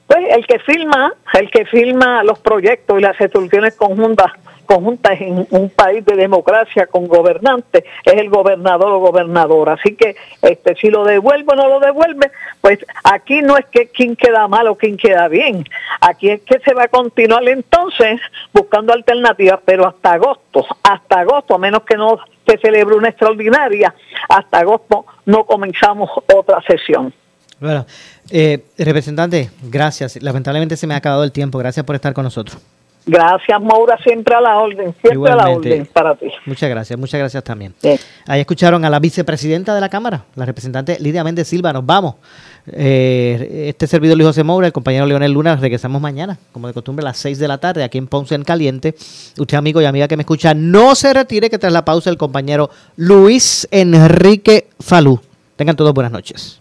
Pues 0.07 0.25
el 0.31 0.47
que 0.47 0.59
firma, 0.61 1.13
el 1.35 1.51
que 1.51 1.67
firma 1.67 2.25
los 2.25 2.39
proyectos 2.39 2.99
y 2.99 3.03
las 3.03 3.19
resoluciones 3.19 3.77
conjuntas 3.77 4.33
conjuntas 4.69 5.19
en 5.21 5.47
un 5.51 5.71
país 5.71 6.05
de 6.05 6.15
democracia 6.15 6.87
con 6.87 7.09
gobernantes 7.09 7.85
es 8.05 8.13
el 8.13 8.29
gobernador 8.29 8.93
o 8.93 8.99
gobernadora. 8.99 9.73
Así 9.73 9.97
que 9.97 10.15
este 10.43 10.77
si 10.77 10.91
lo 10.91 11.05
devuelve 11.05 11.55
o 11.55 11.57
no 11.57 11.69
lo 11.69 11.81
devuelve, 11.81 12.31
pues 12.61 12.79
aquí 13.03 13.41
no 13.41 13.57
es 13.57 13.65
que 13.67 13.89
quién 13.89 14.15
queda 14.15 14.47
mal 14.47 14.69
o 14.69 14.77
quién 14.77 14.99
queda 14.99 15.27
bien. 15.29 15.65
Aquí 16.01 16.29
es 16.29 16.43
que 16.43 16.59
se 16.61 16.75
va 16.75 16.85
a 16.85 16.89
continuar 16.89 17.49
entonces 17.49 18.21
buscando 18.53 18.93
alternativas, 18.93 19.61
pero 19.65 19.87
hasta 19.87 20.13
agosto, 20.13 20.67
hasta 20.83 21.21
agosto, 21.21 21.55
a 21.55 21.59
menos 21.59 21.83
que 21.85 21.97
no 21.97 22.19
se 22.47 22.59
celebre 22.59 22.95
una 22.95 23.09
extraordinaria, 23.09 23.95
hasta 24.29 24.59
agosto 24.59 25.07
no 25.25 25.45
comenzamos 25.45 26.11
otra 26.35 26.61
sesión. 26.63 27.13
Bueno, 27.61 27.87
eh, 28.31 28.65
representante, 28.79 29.51
gracias. 29.63 30.23
Lamentablemente 30.23 30.77
se 30.77 30.87
me 30.87 30.95
ha 30.95 30.99
acabado 30.99 31.25
el 31.25 31.33
tiempo. 31.33 31.59
Gracias 31.59 31.85
por 31.85 31.97
estar 31.97 32.13
con 32.13 32.25
nosotros. 32.25 32.59
Gracias, 33.09 33.63
Maura, 33.63 33.97
siempre 34.05 34.35
a 34.35 34.41
la 34.41 34.59
orden, 34.59 34.95
siempre 35.01 35.33
a 35.33 35.37
la 35.37 35.49
orden 35.49 35.87
para 35.87 36.15
ti. 36.15 36.27
Muchas 36.45 36.69
gracias, 36.69 36.99
muchas 36.99 37.19
gracias 37.19 37.43
también. 37.43 37.75
Ahí 38.27 38.41
escucharon 38.41 38.85
a 38.85 38.91
la 38.91 38.99
vicepresidenta 38.99 39.75
de 39.75 39.81
la 39.81 39.89
Cámara, 39.89 40.25
la 40.35 40.45
representante 40.45 40.99
Lidia 41.01 41.25
Méndez 41.25 41.49
Silva. 41.49 41.73
Nos 41.73 41.87
vamos. 41.87 42.17
Eh, 42.71 43.69
este 43.69 43.87
servidor 43.87 44.19
Luis 44.19 44.27
José 44.27 44.45
Moura, 44.45 44.67
el 44.67 44.75
compañero 44.75 45.07
Leonel 45.07 45.33
Luna, 45.33 45.57
regresamos 45.57 46.03
mañana, 46.03 46.39
como 46.53 46.67
de 46.67 46.75
costumbre, 46.75 47.03
a 47.03 47.09
las 47.09 47.17
6 47.17 47.39
de 47.39 47.49
la 47.49 47.57
tarde, 47.57 47.83
aquí 47.83 47.97
en 47.97 48.09
Ponce 48.09 48.35
en 48.35 48.45
Caliente. 48.45 48.95
Usted, 49.39 49.57
amigo 49.57 49.81
y 49.81 49.87
amiga 49.87 50.07
que 50.07 50.19
me 50.19 50.23
escucha, 50.23 50.53
no 50.53 50.95
se 50.95 51.15
retire, 51.15 51.49
que 51.49 51.59
tras 51.59 51.73
la 51.73 51.87
pausa 51.87 52.11
el 52.11 52.19
compañero 52.19 52.69
Luis 52.97 53.67
Enrique 53.71 54.67
Falú. 54.81 55.19
Tengan 55.57 55.77
todos 55.77 55.95
buenas 55.95 56.13
noches. 56.13 56.61